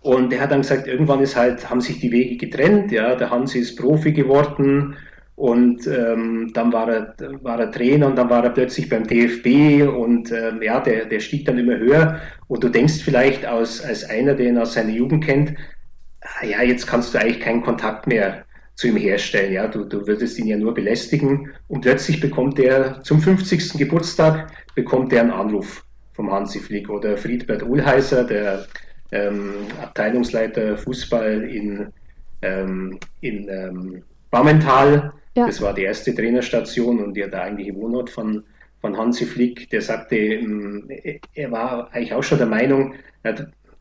Und 0.05 0.31
der 0.31 0.43
hat 0.43 0.51
dann 0.51 0.61
gesagt, 0.61 0.87
irgendwann 0.87 1.21
ist 1.21 1.35
halt, 1.35 1.71
haben 1.71 1.81
sich 1.81 1.99
die 1.99 2.13
Wege 2.13 2.37
getrennt, 2.37 2.93
ja, 2.93 3.15
der 3.15 3.31
Hansi 3.31 3.61
ist 3.61 3.77
Profi 3.77 4.13
geworden 4.13 4.97
und 5.35 5.87
ähm, 5.87 6.51
dann 6.53 6.75
war 6.75 6.91
er, 6.93 7.15
war 7.41 7.59
er 7.59 7.73
Trainer 7.73 8.09
und 8.09 8.17
dann 8.17 8.29
war 8.29 8.45
er 8.45 8.51
plötzlich 8.51 8.91
beim 8.91 9.07
DFB 9.07 9.89
und 9.89 10.31
ähm, 10.31 10.61
ja, 10.61 10.81
der, 10.81 11.07
der 11.07 11.21
stieg 11.21 11.47
dann 11.47 11.57
immer 11.57 11.79
höher. 11.79 12.21
Und 12.49 12.63
du 12.63 12.69
denkst 12.69 13.03
vielleicht 13.03 13.47
aus, 13.47 13.81
als 13.83 14.05
einer, 14.05 14.35
der 14.35 14.51
ihn 14.51 14.59
aus 14.59 14.75
seiner 14.75 14.91
Jugend 14.91 15.25
kennt, 15.25 15.55
ah, 16.21 16.45
ja, 16.45 16.63
jetzt 16.63 16.87
kannst 16.87 17.15
du 17.15 17.19
eigentlich 17.19 17.41
keinen 17.41 17.63
Kontakt 17.63 18.07
mehr 18.07 18.45
zu 18.75 18.89
ihm 18.89 18.99
herstellen. 18.99 19.55
Ja, 19.55 19.69
du, 19.69 19.85
du 19.85 20.07
würdest 20.07 20.39
ihn 20.39 20.49
ja 20.49 20.59
nur 20.59 20.75
belästigen. 20.75 21.51
Und 21.69 21.81
plötzlich 21.81 22.21
bekommt 22.21 22.59
er 22.59 23.03
zum 23.05 23.21
50. 23.21 23.79
Geburtstag 23.79 24.53
bekommt 24.75 25.15
er 25.15 25.23
einen 25.23 25.31
Anruf 25.31 25.83
vom 26.13 26.31
Hansi 26.31 26.61
Flick 26.61 26.91
oder 26.91 27.17
Friedbert 27.17 27.63
Uhlheiser, 27.63 28.25
der 28.25 28.67
ähm, 29.15 29.53
Abteilungsleiter 29.81 30.77
Fußball 30.77 31.43
in, 31.43 31.87
ähm, 32.43 32.99
in 33.21 33.49
ähm, 33.49 34.03
Bammental. 34.31 35.13
Ja. 35.37 35.47
Das 35.47 35.61
war 35.61 35.73
die 35.73 35.85
erste 35.85 36.15
Trainerstation 36.15 37.03
und 37.03 37.15
der, 37.15 37.29
der 37.29 37.43
eigentliche 37.43 37.75
Wohnort 37.75 38.11
von, 38.11 38.45
von 38.81 38.97
Hansi 38.97 39.25
Flick. 39.25 39.71
Der 39.71 39.81
sagte, 39.81 40.17
ähm, 40.17 40.89
er 41.35 41.51
war 41.51 41.89
eigentlich 41.93 42.13
auch 42.13 42.23
schon 42.23 42.39
der 42.39 42.47
Meinung, 42.47 42.95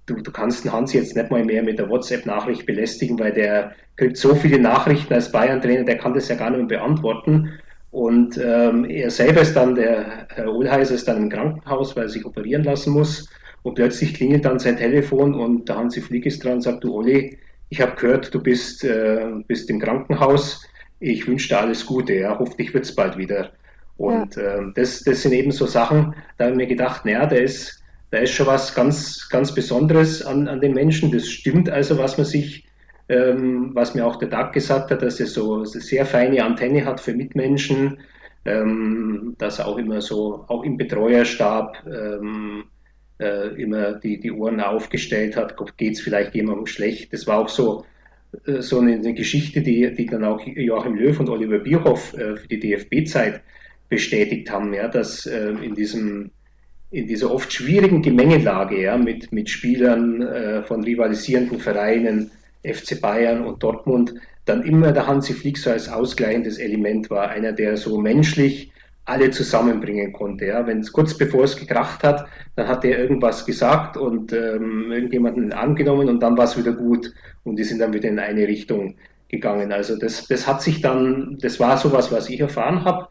du, 0.06 0.16
du 0.16 0.32
kannst 0.32 0.64
den 0.64 0.72
Hansi 0.72 0.98
jetzt 0.98 1.16
nicht 1.16 1.32
mal 1.32 1.44
mehr 1.44 1.64
mit 1.64 1.80
der 1.80 1.90
WhatsApp-Nachricht 1.90 2.66
belästigen, 2.66 3.20
weil 3.20 3.34
der 3.34 3.74
kriegt 3.96 4.18
so 4.18 4.36
viele 4.36 4.60
Nachrichten 4.60 5.14
als 5.14 5.32
Bayern-Trainer, 5.32 5.84
der 5.84 5.98
kann 5.98 6.14
das 6.14 6.28
ja 6.28 6.36
gar 6.36 6.50
nicht 6.50 6.70
mehr 6.70 6.80
beantworten. 6.80 7.50
Und 7.92 8.40
ähm, 8.44 8.86
er 8.86 9.12
selber 9.12 9.42
ist 9.42 9.54
dann, 9.54 9.76
der 9.76 10.28
Herr 10.30 10.52
Ohlheiser 10.52 10.96
ist 10.96 11.08
dann 11.08 11.18
im 11.18 11.30
Krankenhaus, 11.30 11.96
weil 11.96 12.06
er 12.06 12.10
sich 12.10 12.26
operieren 12.26 12.64
lassen 12.64 12.94
muss. 12.94 13.30
Und 13.64 13.76
plötzlich 13.76 14.14
klingelt 14.14 14.46
dann 14.46 14.60
sein 14.60 14.78
Telefon 14.78 15.34
und 15.34 15.70
der 15.70 15.78
Hansi 15.78 16.02
Flick 16.02 16.26
ist 16.26 16.44
dran 16.44 16.54
und 16.54 16.62
sagt, 16.62 16.84
du 16.84 16.94
Olli, 16.94 17.38
ich 17.70 17.82
habe 17.82 17.96
gehört, 17.96 18.34
du 18.34 18.42
bist, 18.42 18.84
äh, 18.84 19.26
bist 19.48 19.70
im 19.70 19.80
Krankenhaus. 19.80 20.64
Ich 21.00 21.28
wünsche 21.28 21.48
dir 21.48 21.60
alles 21.60 21.86
Gute. 21.86 22.14
Ja. 22.14 22.38
Hoffentlich 22.38 22.74
wird 22.74 22.84
es 22.86 22.94
bald 22.94 23.18
wieder. 23.18 23.52
Und 23.98 24.36
ja. 24.36 24.60
äh, 24.60 24.72
das, 24.76 25.04
das 25.04 25.22
sind 25.22 25.34
eben 25.34 25.52
so 25.52 25.66
Sachen, 25.66 26.14
da 26.38 26.46
habe 26.46 26.54
ich 26.54 26.58
mir 26.58 26.68
gedacht, 26.68 27.06
naja, 27.06 27.26
der 27.26 27.44
ist, 27.44 27.82
da 28.12 28.20
ist 28.20 28.32
schon 28.32 28.48
was 28.48 28.76
ganz, 28.76 29.30
ganz 29.30 29.54
Besonderes 29.54 30.24
an, 30.26 30.48
an 30.48 30.62
den 30.62 30.74
Menschen. 30.74 31.12
Das 31.12 31.28
stimmt 31.28 31.70
also, 31.70 31.98
was 31.98 32.18
man 32.18 32.26
sich, 32.26 32.68
ähm, 33.10 33.72
was 33.74 33.96
mir 33.96 34.06
auch 34.06 34.18
der 34.18 34.30
Tag 34.30 34.54
gesagt 34.54 34.92
hat, 34.92 35.02
dass 35.02 35.20
er 35.20 35.28
so 35.28 35.56
eine 35.56 35.66
sehr 35.66 36.06
feine 36.06 36.44
Antenne 36.44 36.86
hat 36.86 37.00
für 37.00 37.14
Mitmenschen, 37.14 38.00
ähm, 38.46 39.36
dass 39.38 39.60
er 39.60 39.68
auch 39.68 39.78
immer 39.78 40.02
so, 40.02 40.44
auch 40.48 40.64
im 40.64 40.78
Betreuerstab, 40.78 41.78
ähm, 41.88 42.66
äh, 43.20 43.62
immer 43.62 43.94
die, 43.94 44.20
die 44.20 44.32
Ohren 44.32 44.60
aufgestellt 44.60 45.36
hat, 45.36 45.56
geht 45.78 45.94
es 45.94 46.02
vielleicht 46.02 46.36
jemandem 46.36 46.66
schlecht. 46.66 47.14
Das 47.14 47.28
war 47.28 47.40
auch 47.40 47.50
so, 47.50 47.86
äh, 48.46 48.62
so 48.62 48.80
eine, 48.80 48.94
eine, 48.94 49.14
Geschichte, 49.14 49.62
die, 49.62 49.94
die 49.94 50.06
dann 50.06 50.24
auch 50.24 50.46
Joachim 50.46 50.96
Löw 50.96 51.20
und 51.20 51.30
Oliver 51.30 51.60
Bierhoff 51.60 52.14
äh, 52.14 52.36
für 52.38 52.48
die 52.48 52.60
DFB-Zeit 52.60 53.42
bestätigt 53.90 54.50
haben, 54.52 54.74
ja, 54.74 54.88
dass 54.88 55.26
äh, 55.26 55.50
in 55.62 55.76
diesem 55.76 56.32
in 56.94 57.08
dieser 57.08 57.32
oft 57.32 57.52
schwierigen 57.52 58.04
Gemengelage 58.04 58.80
ja, 58.84 58.98
mit, 58.98 59.32
mit 59.32 59.50
Spielern 59.50 60.22
äh, 60.22 60.62
von 60.62 60.84
rivalisierenden 60.84 61.60
Vereinen, 61.60 62.30
FC 62.64 63.02
Bayern 63.02 63.44
und 63.44 63.64
Dortmund, 63.64 64.14
dann 64.46 64.62
immer 64.64 64.92
der 64.92 65.08
Hansi 65.08 65.34
Flick 65.34 65.58
so 65.58 65.72
als 65.72 65.90
ausgleichendes 65.90 66.60
Element 66.60 67.10
war, 67.10 67.30
einer, 67.30 67.52
der 67.52 67.78
so 67.78 68.00
menschlich 68.00 68.72
alle 69.06 69.32
zusammenbringen 69.32 70.14
konnte. 70.14 70.46
Ja. 70.46 70.66
Wenn 70.66 70.80
es 70.80 70.92
kurz 70.92 71.18
bevor 71.18 71.44
es 71.44 71.56
gekracht 71.56 72.04
hat, 72.04 72.26
dann 72.56 72.68
hat 72.68 72.86
er 72.86 73.00
irgendwas 73.00 73.46
gesagt 73.46 73.98
und 73.98 74.32
ähm, 74.34 74.92
irgendjemanden 74.92 75.52
angenommen 75.52 76.10
und 76.10 76.22
dann 76.22 76.38
war 76.38 76.46
es 76.46 76.58
wieder 76.58 76.72
gut 76.72 77.14
und 77.44 77.58
die 77.58 77.64
sind 77.64 77.80
dann 77.80 77.94
wieder 77.94 78.10
in 78.10 78.20
eine 78.20 78.48
Richtung 78.48 78.96
gegangen. 79.28 79.72
Also 79.72 79.98
das, 79.98 80.28
das 80.28 80.48
hat 80.48 80.62
sich 80.62 80.82
dann, 80.82 81.38
das 81.42 81.60
war 81.60 81.78
sowas, 81.78 82.12
was 82.12 82.30
ich 82.30 82.40
erfahren 82.40 82.86
habe 82.86 83.08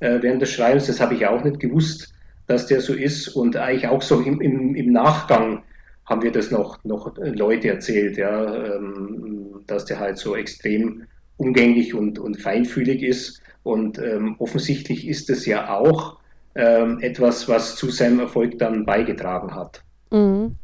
äh, 0.00 0.18
während 0.20 0.42
des 0.42 0.50
Schreibens, 0.50 0.86
das 0.86 1.00
habe 1.00 1.14
ich 1.14 1.26
auch 1.26 1.44
nicht 1.44 1.60
gewusst 1.60 2.12
dass 2.46 2.66
der 2.66 2.80
so 2.80 2.94
ist. 2.94 3.28
Und 3.28 3.56
eigentlich 3.56 3.88
auch 3.88 4.02
so 4.02 4.20
im, 4.20 4.40
im, 4.40 4.74
im 4.74 4.92
Nachgang 4.92 5.62
haben 6.04 6.22
wir 6.22 6.32
das 6.32 6.50
noch, 6.50 6.82
noch 6.84 7.16
Leute 7.18 7.68
erzählt, 7.68 8.16
ja, 8.16 8.76
ähm, 8.76 9.62
dass 9.66 9.84
der 9.84 9.98
halt 9.98 10.18
so 10.18 10.36
extrem 10.36 11.02
umgänglich 11.36 11.94
und, 11.94 12.18
und 12.18 12.40
feinfühlig 12.40 13.02
ist. 13.02 13.42
Und 13.66 13.98
ähm, 13.98 14.36
offensichtlich 14.38 15.06
ist 15.06 15.28
es 15.30 15.44
ja 15.46 15.76
auch 15.76 16.18
ähm, 16.54 17.00
etwas, 17.00 17.48
was 17.48 17.76
zu 17.76 17.90
seinem 17.90 18.20
Erfolg 18.20 18.58
dann 18.58 18.86
beigetragen 18.86 19.54
hat. 19.54 19.82
Mhm. 20.10 20.56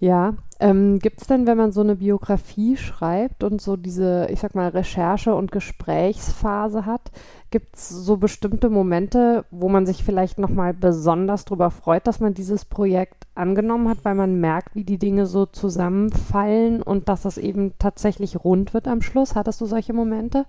Ja, 0.00 0.34
ähm, 0.58 0.98
gibt 0.98 1.20
es 1.20 1.28
denn, 1.28 1.46
wenn 1.46 1.56
man 1.56 1.70
so 1.70 1.82
eine 1.82 1.96
Biografie 1.96 2.76
schreibt 2.76 3.44
und 3.44 3.62
so 3.62 3.76
diese, 3.76 4.26
ich 4.30 4.40
sag 4.40 4.56
mal, 4.56 4.68
Recherche- 4.68 5.34
und 5.34 5.52
Gesprächsphase 5.52 6.84
hat, 6.84 7.12
Gibt 7.52 7.76
es 7.76 7.90
so 7.90 8.16
bestimmte 8.16 8.70
Momente, 8.70 9.44
wo 9.50 9.68
man 9.68 9.84
sich 9.84 10.02
vielleicht 10.02 10.38
nochmal 10.38 10.72
besonders 10.72 11.44
darüber 11.44 11.70
freut, 11.70 12.06
dass 12.06 12.18
man 12.18 12.32
dieses 12.32 12.64
Projekt 12.64 13.26
angenommen 13.34 13.90
hat, 13.90 13.98
weil 14.04 14.14
man 14.14 14.40
merkt, 14.40 14.74
wie 14.74 14.84
die 14.84 14.96
Dinge 14.96 15.26
so 15.26 15.44
zusammenfallen 15.44 16.82
und 16.82 17.10
dass 17.10 17.26
es 17.26 17.36
eben 17.36 17.74
tatsächlich 17.78 18.42
rund 18.42 18.72
wird 18.72 18.88
am 18.88 19.02
Schluss? 19.02 19.34
Hattest 19.34 19.60
du 19.60 19.66
solche 19.66 19.92
Momente? 19.92 20.46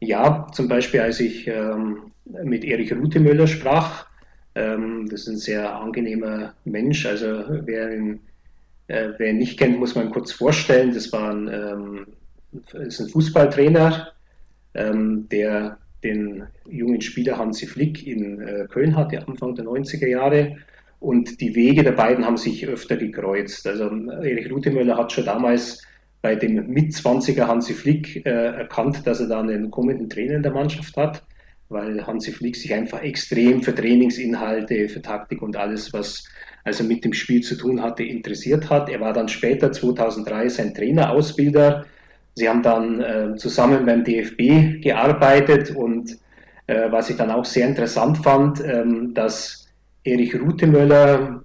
Ja, 0.00 0.46
zum 0.52 0.68
Beispiel, 0.68 1.00
als 1.00 1.20
ich 1.20 1.46
ähm, 1.48 2.12
mit 2.24 2.64
Erich 2.64 2.92
Rutemöller 2.92 3.46
sprach. 3.46 4.06
Ähm, 4.54 5.08
das 5.10 5.22
ist 5.22 5.28
ein 5.28 5.36
sehr 5.36 5.74
angenehmer 5.74 6.54
Mensch. 6.64 7.06
Also 7.06 7.44
wer 7.64 7.94
ihn, 7.94 8.20
äh, 8.88 9.10
wer 9.18 9.30
ihn 9.30 9.38
nicht 9.38 9.58
kennt, 9.58 9.78
muss 9.78 9.94
man 9.94 10.10
kurz 10.10 10.32
vorstellen. 10.32 10.92
Das 10.92 11.12
war 11.12 11.30
ein, 11.30 11.48
ähm, 11.48 12.06
ist 12.86 13.00
ein 13.00 13.08
Fußballtrainer, 13.08 14.12
ähm, 14.74 15.28
der 15.30 15.78
den 16.02 16.44
jungen 16.68 17.00
Spieler 17.00 17.38
Hansi 17.38 17.66
Flick 17.66 18.06
in 18.06 18.40
äh, 18.40 18.66
Köln 18.70 18.96
hatte, 18.96 19.26
Anfang 19.26 19.54
der 19.54 19.64
90er 19.64 20.06
Jahre. 20.06 20.56
Und 21.00 21.40
die 21.40 21.54
Wege 21.54 21.82
der 21.82 21.92
beiden 21.92 22.24
haben 22.24 22.36
sich 22.36 22.66
öfter 22.66 22.96
gekreuzt. 22.96 23.66
Also 23.66 23.84
Erich 24.22 24.50
Rutemöller 24.50 24.96
hat 24.96 25.12
schon 25.12 25.24
damals 25.24 25.82
bei 26.22 26.34
dem 26.34 26.66
Mitzwanziger 26.68 27.46
Hansi 27.46 27.74
Flick 27.74 28.24
äh, 28.26 28.30
erkannt, 28.30 29.06
dass 29.06 29.20
er 29.20 29.28
da 29.28 29.40
einen 29.40 29.70
kommenden 29.70 30.08
Trainer 30.08 30.36
in 30.36 30.42
der 30.42 30.52
Mannschaft 30.52 30.96
hat, 30.96 31.22
weil 31.68 32.06
Hansi 32.06 32.32
Flick 32.32 32.56
sich 32.56 32.72
einfach 32.74 33.02
extrem 33.02 33.62
für 33.62 33.74
Trainingsinhalte, 33.74 34.88
für 34.88 35.02
Taktik 35.02 35.42
und 35.42 35.56
alles, 35.56 35.92
was 35.92 36.24
also 36.64 36.82
mit 36.84 37.04
dem 37.04 37.12
Spiel 37.12 37.42
zu 37.42 37.56
tun 37.56 37.82
hatte, 37.82 38.02
interessiert 38.02 38.70
hat. 38.70 38.88
Er 38.88 39.00
war 39.00 39.12
dann 39.12 39.28
später 39.28 39.70
2003 39.70 40.48
sein 40.48 40.74
Trainerausbilder 40.74 41.86
Sie 42.38 42.48
haben 42.48 42.62
dann 42.62 43.00
äh, 43.00 43.36
zusammen 43.36 43.86
beim 43.86 44.04
DFB 44.04 44.82
gearbeitet 44.82 45.74
und 45.74 46.18
äh, 46.66 46.90
was 46.92 47.08
ich 47.08 47.16
dann 47.16 47.30
auch 47.30 47.46
sehr 47.46 47.66
interessant 47.66 48.18
fand, 48.18 48.62
ähm, 48.62 49.14
dass 49.14 49.66
Erich 50.04 50.38
Rutemöller 50.38 51.42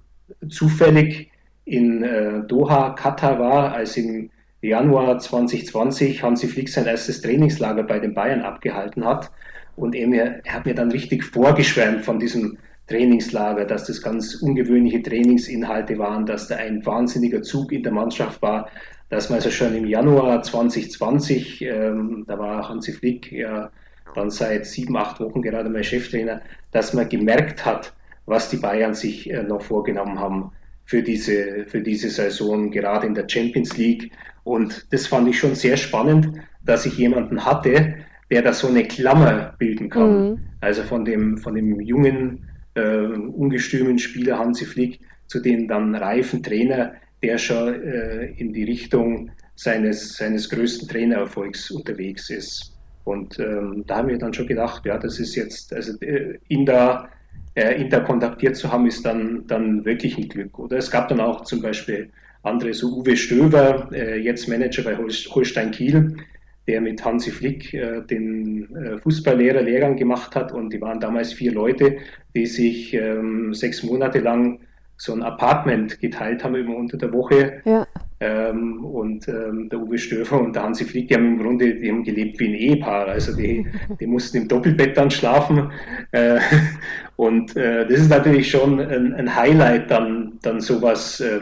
zufällig 0.50 1.30
in 1.64 2.02
äh, 2.04 2.42
Doha, 2.46 2.90
Katar 2.90 3.38
war, 3.38 3.72
als 3.72 3.96
im 3.96 4.28
Januar 4.62 5.18
2020 5.18 6.22
Hansi 6.22 6.48
Flick 6.48 6.68
sein 6.68 6.86
erstes 6.86 7.20
Trainingslager 7.20 7.82
bei 7.82 7.98
den 7.98 8.14
Bayern 8.14 8.42
abgehalten 8.42 9.04
hat. 9.04 9.30
Und 9.76 9.94
er, 9.94 10.06
mir, 10.06 10.40
er 10.44 10.54
hat 10.54 10.66
mir 10.66 10.74
dann 10.74 10.90
richtig 10.90 11.24
vorgeschwärmt 11.24 12.04
von 12.04 12.18
diesem 12.18 12.58
Trainingslager, 12.86 13.64
dass 13.64 13.86
das 13.86 14.02
ganz 14.02 14.36
ungewöhnliche 14.36 15.02
Trainingsinhalte 15.02 15.98
waren, 15.98 16.26
dass 16.26 16.48
da 16.48 16.56
ein 16.56 16.84
wahnsinniger 16.84 17.42
Zug 17.42 17.72
in 17.72 17.82
der 17.82 17.92
Mannschaft 17.92 18.40
war, 18.42 18.68
dass 19.08 19.28
man 19.28 19.36
also 19.36 19.50
schon 19.50 19.74
im 19.74 19.86
Januar 19.86 20.42
2020, 20.42 21.62
ähm, 21.62 22.24
da 22.26 22.38
war 22.38 22.68
Hansi 22.68 22.92
Flick 22.92 23.32
ja 23.32 23.70
dann 24.14 24.30
seit 24.30 24.66
sieben, 24.66 24.96
acht 24.96 25.20
Wochen 25.20 25.42
gerade 25.42 25.70
mein 25.70 25.84
Cheftrainer, 25.84 26.40
dass 26.70 26.92
man 26.92 27.08
gemerkt 27.08 27.64
hat, 27.64 27.92
was 28.26 28.50
die 28.50 28.56
Bayern 28.56 28.94
sich 28.94 29.30
äh, 29.30 29.42
noch 29.42 29.62
vorgenommen 29.62 30.18
haben 30.18 30.52
für 30.84 31.02
diese, 31.02 31.64
für 31.66 31.80
diese 31.80 32.10
Saison, 32.10 32.70
gerade 32.70 33.06
in 33.06 33.14
der 33.14 33.28
Champions 33.28 33.76
League. 33.76 34.12
Und 34.44 34.86
das 34.92 35.06
fand 35.06 35.28
ich 35.28 35.38
schon 35.38 35.54
sehr 35.54 35.76
spannend, 35.76 36.28
dass 36.64 36.86
ich 36.86 36.96
jemanden 36.96 37.44
hatte, 37.44 37.94
der 38.30 38.42
da 38.42 38.52
so 38.52 38.68
eine 38.68 38.84
Klammer 38.84 39.54
bilden 39.58 39.88
kann. 39.90 40.30
Mhm. 40.30 40.38
Also 40.60 40.82
von 40.82 41.04
dem, 41.04 41.38
von 41.38 41.54
dem 41.54 41.80
jungen, 41.80 42.44
äh, 42.74 43.06
ungestümen 43.06 43.98
Spieler 43.98 44.38
Hansi 44.38 44.64
Flick 44.64 45.00
zu 45.26 45.40
dem 45.40 45.68
dann 45.68 45.94
reifen 45.94 46.42
Trainer, 46.42 46.94
der 47.22 47.38
schon 47.38 47.82
äh, 47.82 48.26
in 48.36 48.52
die 48.52 48.64
Richtung 48.64 49.30
seines, 49.54 50.16
seines 50.16 50.48
größten 50.48 50.88
Trainererfolgs 50.88 51.70
unterwegs 51.70 52.30
ist. 52.30 52.76
Und 53.04 53.38
ähm, 53.38 53.84
da 53.86 53.98
haben 53.98 54.08
wir 54.08 54.18
dann 54.18 54.32
schon 54.32 54.46
gedacht, 54.46 54.84
ja, 54.84 54.98
das 54.98 55.18
ist 55.18 55.34
jetzt, 55.34 55.72
also 55.72 55.98
äh, 56.00 56.38
ihn 56.48 56.66
da 56.66 57.08
äh, 57.54 57.80
ihn 57.80 57.90
da 57.90 58.00
kontaktiert 58.00 58.56
zu 58.56 58.72
haben, 58.72 58.86
ist 58.86 59.04
dann, 59.04 59.46
dann 59.46 59.84
wirklich 59.84 60.16
ein 60.16 60.28
Glück. 60.28 60.58
Oder 60.58 60.78
es 60.78 60.90
gab 60.90 61.08
dann 61.08 61.20
auch 61.20 61.42
zum 61.42 61.60
Beispiel 61.60 62.10
andere, 62.42 62.74
so 62.74 62.88
Uwe 62.88 63.16
Stöber, 63.16 63.88
äh, 63.92 64.18
jetzt 64.18 64.48
Manager 64.48 64.82
bei 64.82 64.96
Holstein 64.96 65.70
Kiel, 65.70 66.16
der 66.66 66.80
mit 66.80 67.04
Hansi 67.04 67.30
Flick 67.30 67.74
äh, 67.74 68.02
den 68.02 68.74
äh, 68.74 68.98
Fußballlehrer-Lehrgang 68.98 69.96
gemacht 69.96 70.34
hat. 70.34 70.52
Und 70.52 70.72
die 70.72 70.80
waren 70.80 71.00
damals 71.00 71.32
vier 71.32 71.52
Leute, 71.52 71.96
die 72.34 72.46
sich 72.46 72.94
ähm, 72.94 73.54
sechs 73.54 73.82
Monate 73.82 74.20
lang 74.20 74.60
so 74.96 75.12
ein 75.12 75.22
Apartment 75.22 75.98
geteilt 76.00 76.44
haben 76.44 76.54
immer 76.54 76.76
unter 76.76 76.96
der 76.96 77.12
Woche. 77.12 77.60
Ja. 77.64 77.86
Ähm, 78.20 78.84
und 78.84 79.26
ähm, 79.26 79.68
der 79.68 79.80
Uwe 79.80 79.98
Stöfer 79.98 80.40
und 80.40 80.54
der 80.54 80.62
Hansi 80.62 80.84
Flick, 80.84 81.08
die 81.08 81.14
haben 81.14 81.26
im 81.26 81.38
Grunde, 81.38 81.74
die 81.74 81.90
haben 81.90 82.04
gelebt 82.04 82.38
wie 82.38 82.48
ein 82.48 82.54
Ehepaar. 82.54 83.08
Also 83.08 83.36
die, 83.36 83.66
die 84.00 84.06
mussten 84.06 84.36
im 84.36 84.48
Doppelbett 84.48 84.96
dann 84.96 85.10
schlafen. 85.10 85.72
Äh, 86.12 86.38
und 87.16 87.54
das 87.56 87.90
ist 87.90 88.10
natürlich 88.10 88.50
schon 88.50 88.80
ein, 88.80 89.14
ein 89.14 89.36
Highlight, 89.36 89.90
dann, 89.90 90.38
dann 90.42 90.60
sowas 90.60 91.20
äh, 91.20 91.40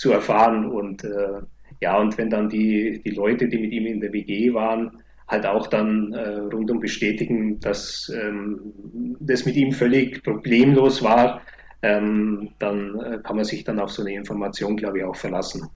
zu 0.00 0.12
erfahren. 0.12 0.64
Und 0.64 1.04
äh, 1.04 1.40
ja, 1.80 1.98
und 1.98 2.16
wenn 2.16 2.30
dann 2.30 2.48
die, 2.48 3.02
die 3.04 3.10
Leute, 3.10 3.48
die 3.48 3.58
mit 3.58 3.72
ihm 3.72 3.86
in 3.86 4.00
der 4.00 4.12
WG 4.12 4.52
waren, 4.54 5.02
halt 5.28 5.46
auch 5.46 5.66
dann 5.66 6.12
äh, 6.12 6.38
rundum 6.52 6.80
bestätigen, 6.80 7.60
dass 7.60 8.10
ähm, 8.14 8.72
das 9.20 9.44
mit 9.44 9.56
ihm 9.56 9.72
völlig 9.72 10.22
problemlos 10.24 11.02
war, 11.02 11.42
ähm, 11.82 12.50
dann 12.58 12.98
äh, 12.98 13.18
kann 13.22 13.36
man 13.36 13.44
sich 13.44 13.62
dann 13.62 13.78
auf 13.78 13.90
so 13.90 14.02
eine 14.02 14.14
Information, 14.14 14.76
glaube 14.76 14.98
ich, 14.98 15.04
auch 15.04 15.16
verlassen. 15.16 15.68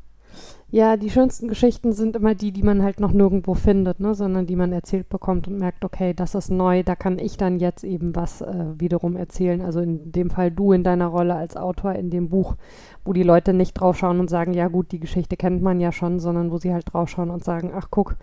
Ja, 0.75 0.97
die 0.97 1.11
schönsten 1.11 1.47
Geschichten 1.47 1.93
sind 1.93 2.17
immer 2.17 2.35
die, 2.35 2.51
die 2.51 2.65
man 2.65 2.83
halt 2.83 2.99
noch 2.99 3.13
nirgendwo 3.13 3.55
findet, 3.55 4.01
ne? 4.01 4.17
sondern 4.17 4.45
die 4.45 4.57
man 4.57 4.73
erzählt 4.73 5.09
bekommt 5.09 5.47
und 5.47 5.61
merkt, 5.61 5.85
okay, 5.85 6.15
das 6.15 6.35
ist 6.35 6.51
neu, 6.51 6.83
da 6.83 6.97
kann 6.97 7.21
ich 7.21 7.37
dann 7.37 7.61
jetzt 7.61 7.85
eben 7.85 8.17
was 8.17 8.41
äh, 8.41 8.65
wiederum 8.77 9.15
erzählen. 9.15 9.61
Also 9.63 9.79
in 9.79 10.11
dem 10.11 10.31
Fall 10.31 10.51
du 10.51 10.73
in 10.73 10.83
deiner 10.83 11.07
Rolle 11.07 11.37
als 11.37 11.57
Autor 11.57 11.93
in 11.93 12.11
dem 12.11 12.29
Buch, 12.29 12.57
wo 13.05 13.13
die 13.13 13.23
Leute 13.23 13.55
nicht 13.55 13.75
draufschauen 13.75 14.19
und 14.19 14.29
sagen, 14.29 14.53
ja 14.53 14.67
gut, 14.67 14.91
die 14.91 14.99
Geschichte 14.99 15.37
kennt 15.37 15.63
man 15.63 15.79
ja 15.79 15.93
schon, 15.93 16.19
sondern 16.19 16.51
wo 16.51 16.59
sie 16.59 16.73
halt 16.73 16.93
draufschauen 16.93 17.31
und 17.31 17.45
sagen, 17.45 17.71
ach 17.73 17.87
guck, 17.93 18.17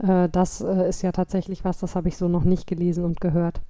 äh, 0.00 0.28
das 0.28 0.60
äh, 0.60 0.86
ist 0.86 1.00
ja 1.00 1.10
tatsächlich 1.10 1.64
was, 1.64 1.78
das 1.78 1.96
habe 1.96 2.08
ich 2.08 2.18
so 2.18 2.28
noch 2.28 2.44
nicht 2.44 2.66
gelesen 2.66 3.06
und 3.06 3.22
gehört. 3.22 3.62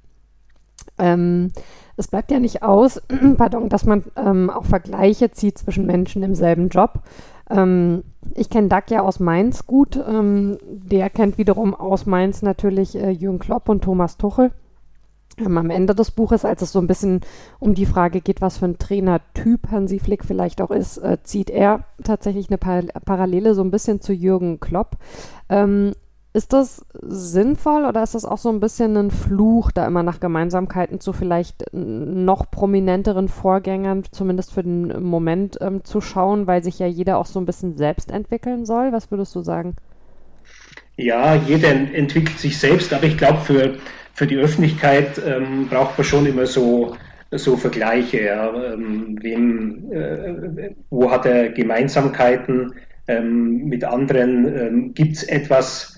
Ähm, 0.99 1.53
es 1.97 2.09
bleibt 2.09 2.31
ja 2.31 2.41
nicht 2.41 2.63
aus, 2.63 3.03
pardon, 3.37 3.69
dass 3.69 3.85
man 3.85 4.05
ähm, 4.17 4.51
auch 4.51 4.65
Vergleiche 4.65 5.31
zieht 5.31 5.59
zwischen 5.59 5.87
Menschen 5.87 6.23
im 6.23 6.35
selben 6.35 6.69
Job. 6.69 7.03
Ähm, 7.51 8.05
ich 8.35 8.51
kenne 8.51 8.69
Doug 8.69 8.85
ja 8.91 9.03
aus 9.03 9.21
Mainz 9.21 9.67
gut. 9.67 9.97
Ähm, 9.97 10.59
der 10.65 11.11
kennt 11.11 11.39
wiederum 11.39 11.75
aus 11.75 12.07
Mainz 12.07 12.43
natürlich 12.43 12.97
äh, 12.97 13.11
Jürgen 13.11 13.39
Klopp 13.39 13.69
und 13.69 13.85
Thomas 13.85 14.17
Tuchel. 14.17 14.51
Ähm, 15.37 15.59
am 15.59 15.71
Ende 15.71 15.95
des 15.95 16.11
Buches, 16.11 16.45
als 16.45 16.63
es 16.63 16.73
so 16.73 16.79
ein 16.79 16.87
bisschen 16.87 17.21
um 17.59 17.75
die 17.75 17.87
Frage 17.87 18.21
geht, 18.21 18.41
was 18.41 18.59
für 18.59 18.67
ein 18.67 18.79
Trainertyp 18.79 19.71
Hansi 19.71 19.99
Flick 19.99 20.25
vielleicht 20.25 20.61
auch 20.63 20.71
ist, 20.71 20.99
äh, 20.99 21.19
zieht 21.23 21.51
er 21.51 21.85
tatsächlich 22.03 22.49
eine 22.49 22.59
Par 22.59 22.83
Parallele 23.05 23.55
so 23.55 23.63
ein 23.63 23.71
bisschen 23.71 24.01
zu 24.01 24.13
Jürgen 24.13 24.61
Klopp. 24.61 24.97
Ist 26.37 26.53
das 26.53 26.85
sinnvoll 27.01 27.85
oder 27.85 28.03
ist 28.03 28.17
das 28.17 28.25
auch 28.25 28.39
so 28.39 28.51
ein 28.51 28.59
bisschen 28.59 28.97
ein 28.97 29.13
Fluch, 29.13 29.71
da 29.71 29.87
immer 29.87 30.03
nach 30.03 30.19
Gemeinsamkeiten 30.19 30.99
zu 30.99 31.13
vielleicht 31.13 31.67
noch 31.73 32.51
prominenteren 32.51 33.29
Vorgängern, 33.29 34.03
zumindest 34.11 34.53
für 34.53 34.65
den 34.65 35.01
Moment, 35.01 35.59
ähm, 35.61 35.85
zu 35.85 36.01
schauen, 36.01 36.49
weil 36.49 36.65
sich 36.65 36.81
ja 36.81 36.89
jeder 36.89 37.19
auch 37.19 37.27
so 37.27 37.39
ein 37.39 37.47
bisschen 37.47 37.77
selbst 37.77 38.11
entwickeln 38.11 38.67
soll? 38.67 38.91
Was 38.91 39.13
würdest 39.13 39.33
du 39.37 39.43
sagen? 39.43 39.77
Ja, 40.97 41.37
jeder 41.37 41.71
entwickelt 41.71 42.41
sich 42.41 42.59
selbst, 42.59 42.93
aber 42.93 43.05
ich 43.05 43.17
glaube, 43.17 43.39
für, 43.39 43.75
für 44.13 44.27
die 44.27 44.37
Öffentlichkeit 44.37 45.23
ähm, 45.25 45.69
braucht 45.69 45.97
man 45.97 46.05
schon 46.05 46.27
immer 46.27 46.47
so, 46.47 46.97
so 47.31 47.57
Vergleiche. 47.57 48.23
Ja. 48.23 48.73
Ähm, 48.73 49.19
wem, 49.23 49.93
äh, 49.93 50.71
wo 50.91 51.13
hat 51.13 51.27
er 51.27 51.51
Gemeinsamkeiten 51.51 52.75
ähm, 53.07 53.67
mit 53.67 53.85
anderen? 53.85 54.47
Ähm, 54.59 54.95
Gibt 54.95 55.17
es 55.17 55.23
etwas, 55.23 55.94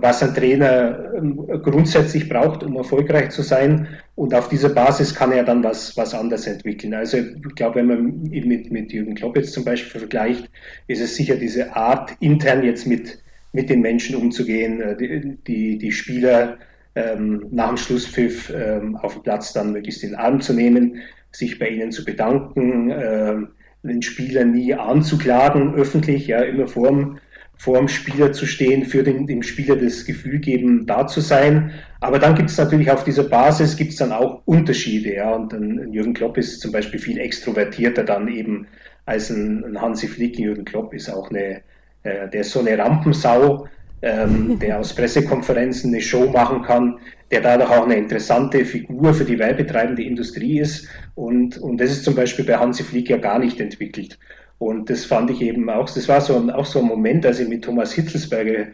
was 0.00 0.22
ein 0.22 0.34
Trainer 0.34 1.12
ähm, 1.16 1.36
grundsätzlich 1.62 2.28
braucht, 2.28 2.62
um 2.62 2.76
erfolgreich 2.76 3.30
zu 3.30 3.42
sein. 3.42 3.88
Und 4.14 4.34
auf 4.34 4.48
dieser 4.48 4.70
Basis 4.70 5.14
kann 5.14 5.32
er 5.32 5.44
dann 5.44 5.62
was, 5.64 5.96
was 5.96 6.14
anderes 6.14 6.46
entwickeln. 6.46 6.94
Also 6.94 7.18
ich 7.18 7.54
glaube, 7.54 7.76
wenn 7.76 7.86
man 7.86 8.22
mit, 8.22 8.70
mit 8.70 8.92
Jürgen 8.92 9.14
Klopp 9.14 9.36
jetzt 9.36 9.52
zum 9.52 9.64
Beispiel 9.64 10.00
vergleicht, 10.00 10.48
ist 10.86 11.00
es 11.00 11.16
sicher 11.16 11.36
diese 11.36 11.74
Art, 11.74 12.12
intern 12.20 12.62
jetzt 12.62 12.86
mit, 12.86 13.18
mit 13.52 13.68
den 13.68 13.80
Menschen 13.80 14.16
umzugehen, 14.16 14.80
äh, 14.80 14.96
die, 14.96 15.36
die, 15.46 15.78
die 15.78 15.92
Spieler 15.92 16.58
ähm, 16.94 17.46
nach 17.50 17.68
dem 17.68 17.76
Schlusspfiff 17.76 18.52
ähm, 18.54 18.96
auf 18.96 19.14
dem 19.14 19.22
Platz 19.22 19.52
dann 19.52 19.72
möglichst 19.72 20.02
in 20.02 20.10
den 20.10 20.18
Arm 20.18 20.40
zu 20.40 20.52
nehmen, 20.54 20.96
sich 21.32 21.58
bei 21.58 21.68
ihnen 21.68 21.92
zu 21.92 22.04
bedanken, 22.04 22.90
äh, 22.90 23.36
den 23.82 24.02
Spieler 24.02 24.44
nie 24.44 24.74
anzuklagen 24.74 25.74
öffentlich, 25.74 26.26
ja, 26.26 26.40
immer 26.42 26.66
vorm 26.66 27.18
vor 27.60 27.76
dem 27.76 27.88
Spieler 27.88 28.32
zu 28.32 28.46
stehen, 28.46 28.86
für 28.86 29.02
den, 29.02 29.26
dem 29.26 29.42
Spieler 29.42 29.76
das 29.76 30.06
Gefühl 30.06 30.38
geben, 30.38 30.86
da 30.86 31.06
zu 31.06 31.20
sein. 31.20 31.72
Aber 32.00 32.18
dann 32.18 32.34
gibt 32.34 32.48
es 32.48 32.56
natürlich 32.56 32.90
auf 32.90 33.04
dieser 33.04 33.24
Basis 33.24 33.76
gibt 33.76 33.90
es 33.90 33.96
dann 33.96 34.12
auch 34.12 34.40
Unterschiede. 34.46 35.16
Ja. 35.16 35.34
Und 35.34 35.52
ein 35.52 35.92
Jürgen 35.92 36.14
Klopp 36.14 36.38
ist 36.38 36.62
zum 36.62 36.72
Beispiel 36.72 36.98
viel 36.98 37.18
extrovertierter 37.18 38.02
dann 38.02 38.28
eben 38.28 38.66
als 39.04 39.28
ein, 39.28 39.62
ein 39.62 39.78
Hansi 39.78 40.08
Flick. 40.08 40.38
Jürgen 40.38 40.64
Klopp 40.64 40.94
ist 40.94 41.10
auch 41.10 41.28
eine, 41.28 41.60
äh, 42.02 42.30
der 42.32 42.40
ist 42.40 42.52
so 42.52 42.60
eine 42.60 42.78
Rampensau, 42.78 43.68
ähm, 44.00 44.58
der 44.62 44.78
aus 44.78 44.94
Pressekonferenzen 44.94 45.92
eine 45.92 46.00
Show 46.00 46.30
machen 46.30 46.62
kann, 46.62 46.98
der 47.30 47.42
dadurch 47.42 47.68
auch 47.68 47.84
eine 47.84 47.96
interessante 47.96 48.64
Figur 48.64 49.12
für 49.12 49.26
die 49.26 49.38
werbetreibende 49.38 50.02
Industrie 50.02 50.60
ist. 50.60 50.88
Und, 51.14 51.58
und 51.58 51.78
das 51.78 51.90
ist 51.90 52.04
zum 52.04 52.14
Beispiel 52.14 52.46
bei 52.46 52.56
Hansi 52.56 52.84
Flick 52.84 53.10
ja 53.10 53.18
gar 53.18 53.38
nicht 53.38 53.60
entwickelt. 53.60 54.18
Und 54.60 54.90
das 54.90 55.06
fand 55.06 55.30
ich 55.30 55.40
eben 55.40 55.70
auch, 55.70 55.88
das 55.88 56.06
war 56.06 56.20
so 56.20 56.36
ein, 56.36 56.50
auch 56.50 56.66
so 56.66 56.80
ein 56.80 56.84
Moment, 56.84 57.24
als 57.24 57.40
ich 57.40 57.48
mit 57.48 57.64
Thomas 57.64 57.94
Hitzelsberger 57.94 58.66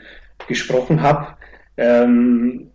gesprochen 0.49 1.01
habe, 1.01 1.29
ähm, 1.77 2.72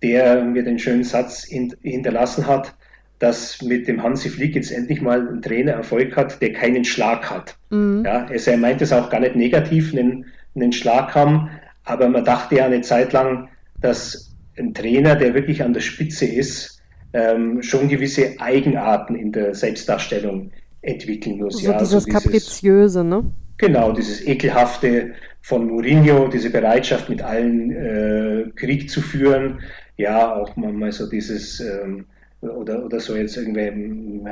der 0.00 0.44
mir 0.44 0.62
den 0.62 0.78
schönen 0.78 1.02
Satz 1.02 1.42
in, 1.42 1.74
hinterlassen 1.82 2.46
hat, 2.46 2.72
dass 3.18 3.60
mit 3.62 3.88
dem 3.88 4.00
Hansi 4.00 4.28
Flick 4.28 4.54
jetzt 4.54 4.70
endlich 4.70 5.02
mal 5.02 5.26
ein 5.28 5.42
Trainer 5.42 5.72
Erfolg 5.72 6.16
hat, 6.16 6.40
der 6.40 6.52
keinen 6.52 6.84
Schlag 6.84 7.28
hat. 7.28 7.56
Mhm. 7.70 8.04
Ja, 8.04 8.26
also 8.26 8.52
er 8.52 8.58
meint 8.58 8.80
es 8.80 8.92
auch 8.92 9.10
gar 9.10 9.18
nicht 9.18 9.34
negativ, 9.34 9.92
einen, 9.92 10.26
einen 10.54 10.70
Schlag 10.70 11.16
haben, 11.16 11.50
aber 11.82 12.08
man 12.08 12.24
dachte 12.24 12.54
ja 12.54 12.66
eine 12.66 12.82
Zeit 12.82 13.12
lang, 13.12 13.48
dass 13.80 14.36
ein 14.56 14.72
Trainer, 14.72 15.16
der 15.16 15.34
wirklich 15.34 15.64
an 15.64 15.72
der 15.72 15.80
Spitze 15.80 16.26
ist, 16.26 16.80
ähm, 17.12 17.60
schon 17.60 17.88
gewisse 17.88 18.38
Eigenarten 18.38 19.16
in 19.16 19.32
der 19.32 19.52
Selbstdarstellung 19.52 20.52
entwickeln 20.86 21.38
muss. 21.38 21.58
So 21.58 21.70
ja, 21.70 21.78
dieses, 21.78 21.94
also 21.94 22.06
dieses 22.06 22.22
Kapriziöse, 22.22 23.04
ne? 23.04 23.24
Genau, 23.58 23.92
dieses 23.92 24.26
Ekelhafte 24.26 25.12
von 25.40 25.66
Mourinho, 25.66 26.28
diese 26.28 26.50
Bereitschaft, 26.50 27.08
mit 27.08 27.22
allen 27.22 27.70
äh, 27.70 28.44
Krieg 28.54 28.90
zu 28.90 29.00
führen. 29.00 29.60
Ja, 29.96 30.34
auch 30.34 30.54
manchmal 30.56 30.92
so 30.92 31.08
dieses, 31.08 31.60
ähm, 31.60 32.04
oder, 32.40 32.84
oder 32.84 33.00
so 33.00 33.16
jetzt 33.16 33.36
irgendwelche 33.36 33.72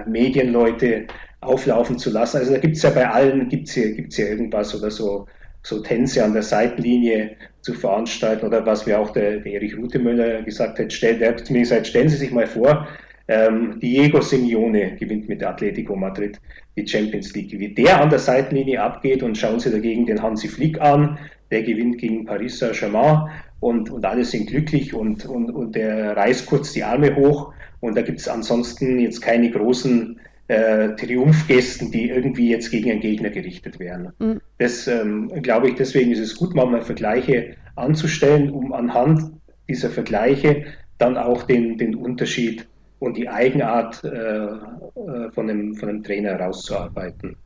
Medienleute 0.07 1.07
auflaufen 1.41 1.99
zu 1.99 2.11
lassen. 2.11 2.39
Also 2.39 2.53
da 2.53 2.59
gibt 2.59 2.77
es 2.77 2.83
ja 2.83 2.91
bei 2.91 3.09
allen, 3.09 3.49
gibt 3.49 3.69
es 3.69 3.75
hier, 3.75 3.93
gibt's 3.93 4.17
hier 4.17 4.29
irgendwas 4.29 4.75
oder 4.75 4.91
so, 4.91 5.27
so 5.63 5.81
Tänze 5.81 6.23
an 6.23 6.35
der 6.35 6.43
Seitenlinie 6.43 7.37
zu 7.63 7.73
veranstalten 7.73 8.47
oder 8.47 8.65
was 8.67 8.87
mir 8.87 8.99
auch 8.99 9.11
der, 9.11 9.39
der 9.39 9.53
Erich 9.55 9.77
Rutemöller 9.77 10.43
gesagt 10.43 10.79
hat, 10.79 10.93
stell, 10.93 11.19
der 11.19 11.31
hat 11.31 11.47
zu 11.47 11.53
mir 11.53 11.61
gesagt, 11.61 11.87
stellen 11.87 12.11
Sie 12.11 12.17
sich 12.17 12.31
mal 12.31 12.47
vor, 12.47 12.87
ähm, 13.29 13.81
Diego 13.81 14.21
Simeone 14.21 14.97
gewinnt 14.97 15.29
mit 15.29 15.43
Atletico 15.43 15.97
Madrid 15.97 16.41
die 16.77 16.87
Champions 16.87 17.35
League. 17.35 17.59
Wie 17.59 17.75
der 17.75 18.01
an 18.01 18.11
der 18.11 18.19
Seitenlinie 18.19 18.83
abgeht 18.83 19.23
und 19.23 19.39
schauen 19.39 19.61
Sie 19.61 19.71
dagegen 19.71 20.07
den 20.07 20.23
Hansi 20.23 20.49
Flick 20.49 20.81
an, 20.81 21.19
der 21.51 21.63
gewinnt 21.63 21.99
gegen 21.99 22.25
Paris 22.25 22.59
Saint-Germain 22.59 23.31
und, 23.61 23.91
und 23.91 24.05
alle 24.05 24.25
sind 24.25 24.49
glücklich 24.49 24.93
und, 24.93 25.25
und, 25.25 25.51
und 25.51 25.75
der 25.75 26.17
reißt 26.17 26.47
kurz 26.47 26.73
die 26.73 26.85
Arme 26.85 27.17
hoch 27.17 27.53
und 27.81 27.97
da 27.97 28.03
gibt 28.03 28.21
es 28.21 28.29
ansonsten 28.29 28.99
jetzt 28.99 29.23
keine 29.23 29.51
großen 29.51 30.19
äh, 30.49 30.91
Triumphgesten, 30.97 31.91
die 31.91 32.11
irgendwie 32.11 32.51
jetzt 32.51 32.71
gegen 32.71 32.91
einen 32.91 33.01
Gegner 33.01 33.31
gerichtet 33.31 33.79
wären. 33.79 34.13
Mhm. 34.19 34.41
Das 34.59 34.87
ähm, 34.87 35.31
glaube 35.43 35.69
ich, 35.69 35.77
deswegen 35.77 36.11
ist 36.11 36.19
es 36.19 36.37
gut, 36.37 36.55
mal 36.55 36.83
Vergleiche 36.83 37.57
anzustellen, 37.77 38.51
um 38.51 38.73
anhand 38.73 39.33
dieser 39.69 39.91
Vergleiche 39.91 40.65
dann 40.99 41.17
auch 41.17 41.45
den, 41.45 41.79
den 41.79 41.95
Unterschied 41.95 42.67
und 43.05 43.17
die 43.17 43.29
Eigenart 43.29 44.03
äh, 44.05 44.09
äh, 44.09 45.31
von, 45.33 45.47
dem, 45.47 45.75
von 45.75 45.89
dem 45.89 46.03
Trainer 46.03 46.31
herauszuarbeiten. 46.31 47.37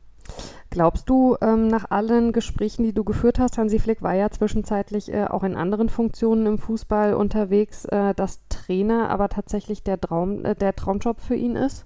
Glaubst 0.69 1.09
du, 1.09 1.35
ähm, 1.41 1.67
nach 1.67 1.89
allen 1.89 2.31
Gesprächen, 2.31 2.83
die 2.83 2.93
du 2.93 3.03
geführt 3.03 3.39
hast, 3.39 3.57
Hansi 3.57 3.79
Flick 3.79 4.03
war 4.03 4.13
ja 4.13 4.29
zwischenzeitlich 4.29 5.11
äh, 5.11 5.25
auch 5.25 5.43
in 5.43 5.55
anderen 5.55 5.89
Funktionen 5.89 6.45
im 6.45 6.57
Fußball 6.59 7.15
unterwegs, 7.15 7.85
äh, 7.85 8.13
dass 8.13 8.39
Trainer 8.49 9.09
aber 9.09 9.29
tatsächlich 9.29 9.83
der, 9.83 9.99
Traum, 9.99 10.45
äh, 10.45 10.55
der 10.55 10.75
Traumjob 10.75 11.19
für 11.19 11.35
ihn 11.35 11.55
ist? 11.55 11.85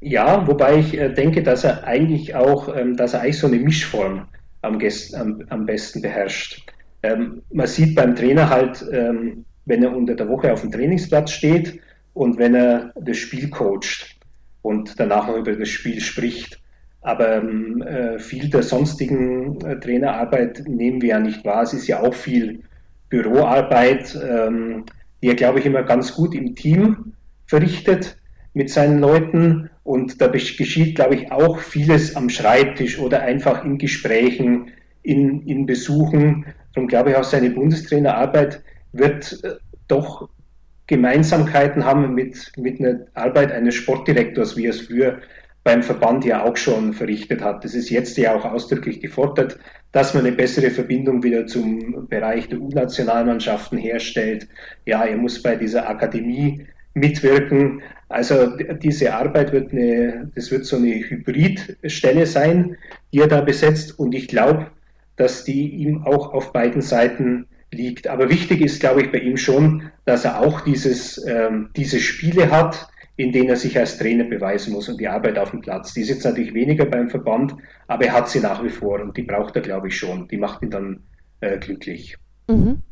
Ja, 0.00 0.46
wobei 0.46 0.78
ich 0.78 0.98
äh, 0.98 1.10
denke, 1.10 1.42
dass 1.42 1.64
er 1.64 1.84
eigentlich 1.84 2.34
auch, 2.34 2.74
ähm, 2.74 2.96
dass 2.96 3.12
er 3.12 3.20
eigentlich 3.20 3.38
so 3.38 3.46
eine 3.46 3.58
Mischform 3.58 4.26
am, 4.62 4.78
am, 5.14 5.42
am 5.50 5.66
besten 5.66 6.00
beherrscht. 6.00 6.66
Ähm, 7.02 7.42
man 7.52 7.66
sieht 7.66 7.94
beim 7.94 8.16
Trainer 8.16 8.48
halt, 8.48 8.84
ähm, 8.90 9.44
wenn 9.66 9.82
er 9.82 9.94
unter 9.94 10.14
der 10.14 10.28
Woche 10.28 10.50
auf 10.50 10.62
dem 10.62 10.72
Trainingsplatz 10.72 11.30
steht 11.30 11.78
und 12.14 12.38
wenn 12.38 12.54
er 12.54 12.92
das 13.00 13.18
Spiel 13.18 13.50
coacht 13.50 14.16
und 14.62 14.98
danach 14.98 15.26
noch 15.28 15.36
über 15.36 15.52
das 15.52 15.68
Spiel 15.68 16.00
spricht. 16.00 16.60
Aber 17.02 17.36
ähm, 17.36 17.82
äh, 17.82 18.18
viel 18.18 18.48
der 18.48 18.62
sonstigen 18.62 19.60
äh, 19.60 19.78
Trainerarbeit 19.78 20.64
nehmen 20.66 21.02
wir 21.02 21.10
ja 21.10 21.20
nicht 21.20 21.44
wahr. 21.44 21.62
Es 21.62 21.74
ist 21.74 21.86
ja 21.86 22.00
auch 22.00 22.14
viel 22.14 22.62
Büroarbeit, 23.10 24.18
ähm, 24.26 24.86
die 25.22 25.28
er, 25.28 25.34
glaube 25.34 25.58
ich, 25.58 25.66
immer 25.66 25.82
ganz 25.82 26.14
gut 26.14 26.34
im 26.34 26.54
Team 26.54 27.12
verrichtet 27.46 28.16
mit 28.54 28.70
seinen 28.70 29.00
Leuten. 29.00 29.68
Und 29.82 30.20
da 30.20 30.28
geschieht, 30.28 30.96
glaube 30.96 31.16
ich, 31.16 31.30
auch 31.30 31.58
vieles 31.58 32.16
am 32.16 32.30
Schreibtisch 32.30 32.98
oder 32.98 33.20
einfach 33.20 33.64
in 33.66 33.76
Gesprächen, 33.76 34.70
in, 35.02 35.46
in 35.46 35.66
Besuchen. 35.66 36.46
Darum 36.72 36.88
glaube 36.88 37.10
ich, 37.10 37.16
auch 37.16 37.24
seine 37.24 37.50
Bundestrainerarbeit 37.50 38.62
wird 38.92 39.44
äh, 39.44 39.56
doch 39.88 40.30
Gemeinsamkeiten 40.86 41.84
haben 41.84 42.14
mit, 42.14 42.52
mit 42.56 42.80
einer 42.80 43.06
Arbeit 43.14 43.52
eines 43.52 43.74
Sportdirektors, 43.74 44.56
wie 44.56 44.66
er 44.66 44.70
es 44.70 44.82
früher 44.82 45.18
beim 45.64 45.82
Verband 45.82 46.24
ja 46.26 46.44
auch 46.44 46.56
schon 46.56 46.92
verrichtet 46.92 47.42
hat. 47.42 47.64
Das 47.64 47.74
ist 47.74 47.88
jetzt 47.88 48.18
ja 48.18 48.34
auch 48.34 48.44
ausdrücklich 48.44 49.00
gefordert, 49.00 49.58
dass 49.92 50.12
man 50.12 50.26
eine 50.26 50.36
bessere 50.36 50.70
Verbindung 50.70 51.22
wieder 51.22 51.46
zum 51.46 52.06
Bereich 52.08 52.48
der 52.48 52.60
U-Nationalmannschaften 52.60 53.78
herstellt. 53.78 54.46
Ja, 54.84 55.04
er 55.04 55.16
muss 55.16 55.42
bei 55.42 55.56
dieser 55.56 55.88
Akademie 55.88 56.66
mitwirken. 56.92 57.82
Also 58.10 58.56
diese 58.82 59.14
Arbeit 59.14 59.52
wird 59.52 59.72
eine, 59.72 60.30
das 60.34 60.50
wird 60.50 60.66
so 60.66 60.76
eine 60.76 60.96
Hybridstelle 60.96 62.26
sein, 62.26 62.76
die 63.12 63.20
er 63.20 63.28
da 63.28 63.40
besetzt. 63.40 63.98
Und 63.98 64.14
ich 64.14 64.28
glaube, 64.28 64.66
dass 65.16 65.44
die 65.44 65.68
ihm 65.68 66.02
auch 66.04 66.34
auf 66.34 66.52
beiden 66.52 66.82
Seiten 66.82 67.46
liegt. 67.74 68.08
Aber 68.08 68.30
wichtig 68.30 68.60
ist, 68.60 68.80
glaube 68.80 69.02
ich, 69.02 69.12
bei 69.12 69.18
ihm 69.18 69.36
schon, 69.36 69.90
dass 70.04 70.24
er 70.24 70.40
auch 70.40 70.62
dieses, 70.62 71.24
ähm, 71.26 71.70
diese 71.76 72.00
Spiele 72.00 72.50
hat, 72.50 72.88
in 73.16 73.32
denen 73.32 73.50
er 73.50 73.56
sich 73.56 73.78
als 73.78 73.98
Trainer 73.98 74.24
beweisen 74.24 74.72
muss 74.72 74.88
und 74.88 75.00
die 75.00 75.08
Arbeit 75.08 75.38
auf 75.38 75.50
dem 75.50 75.60
Platz. 75.60 75.94
Die 75.94 76.00
ist 76.00 76.08
jetzt 76.08 76.24
natürlich 76.24 76.54
weniger 76.54 76.84
beim 76.84 77.10
Verband, 77.10 77.54
aber 77.86 78.06
er 78.06 78.12
hat 78.12 78.28
sie 78.28 78.40
nach 78.40 78.64
wie 78.64 78.70
vor 78.70 79.00
und 79.00 79.16
die 79.16 79.22
braucht 79.22 79.54
er, 79.56 79.62
glaube 79.62 79.88
ich, 79.88 79.96
schon. 79.96 80.26
Die 80.28 80.36
macht 80.36 80.62
ihn 80.62 80.70
dann 80.70 81.04
äh, 81.40 81.58
glücklich. 81.58 82.16
Mhm. 82.48 82.82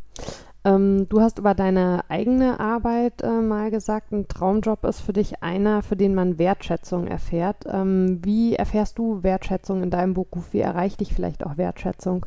Ähm, 0.65 1.09
du 1.09 1.21
hast 1.21 1.39
über 1.39 1.55
deine 1.55 2.05
eigene 2.09 2.61
Arbeit 2.61 3.23
äh, 3.23 3.41
mal 3.41 3.73
gesagt, 3.73 4.13
ein 4.13 4.29
Traumjob 4.29 4.85
ist 4.85 5.01
für 5.01 5.13
dich 5.13 5.43
einer, 5.43 5.83
für 5.83 5.97
den 5.97 6.15
man 6.15 6.39
Wertschätzung 6.39 7.09
erfährt. 7.09 7.65
Ähm, 7.67 8.21
wie 8.23 8.55
erfährst 8.55 8.99
du 8.99 9.25
Wertschätzung 9.25 9.83
in 9.83 9.91
deinem 9.91 10.15
Beruf? 10.15 10.53
Wie 10.53 10.61
erreicht 10.61 11.01
dich 11.01 11.13
vielleicht 11.15 11.45
auch 11.45 11.57
Wertschätzung? 11.57 12.27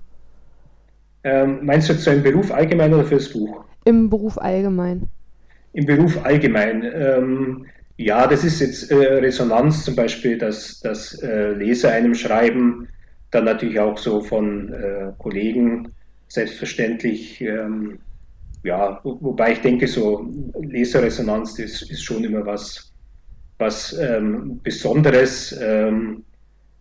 Ähm, 1.26 1.66
meinst 1.66 1.90
du 1.90 1.94
jetzt 1.94 2.06
im 2.08 2.22
Beruf 2.22 2.52
allgemein 2.52 2.94
oder 2.94 3.04
fürs 3.04 3.30
Buch? 3.30 3.66
Im 3.86 4.12
Beruf 4.12 4.38
allgemein. 4.38 5.10
Im 5.74 5.88
Beruf 5.88 6.24
allgemein. 6.24 6.84
Ähm, 6.84 7.66
ja, 7.98 8.28
das 8.28 8.44
ist 8.44 8.60
jetzt 8.60 8.92
äh, 8.92 8.96
Resonanz 8.96 9.84
zum 9.86 9.96
Beispiel, 9.96 10.38
dass, 10.38 10.80
dass 10.82 11.16
äh, 11.24 11.54
Leser 11.54 11.92
einem 11.92 12.14
schreiben, 12.14 12.88
dann 13.32 13.46
natürlich 13.46 13.80
auch 13.80 13.98
so 13.98 14.22
von 14.22 14.72
äh, 14.72 15.12
Kollegen 15.18 15.92
selbstverständlich. 16.28 17.42
Ähm, 17.42 17.98
ja, 18.64 19.00
wo, 19.04 19.18
wobei 19.20 19.54
ich 19.54 19.62
denke, 19.62 19.88
so 19.88 20.32
Leserresonanz 20.62 21.58
ist, 21.58 21.90
ist 21.90 22.04
schon 22.04 22.24
immer 22.24 22.46
was, 22.46 22.94
was 23.58 23.98
ähm, 23.98 24.60
Besonderes. 24.62 25.60
Ähm, 25.60 26.24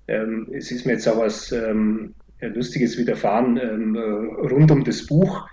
ähm 0.07 0.49
es 0.53 0.70
ist 0.70 0.84
mir 0.84 0.92
jetzt 0.92 1.09
auch 1.09 1.18
was 1.18 1.51
ähm, 1.51 2.14
Lustiges 2.49 2.99
widerfahren 2.99 3.59
ähm, 3.59 3.95
äh, 3.97 4.47
rund 4.47 4.70
um 4.70 4.84
das 4.84 5.07
Buch. 5.07 5.49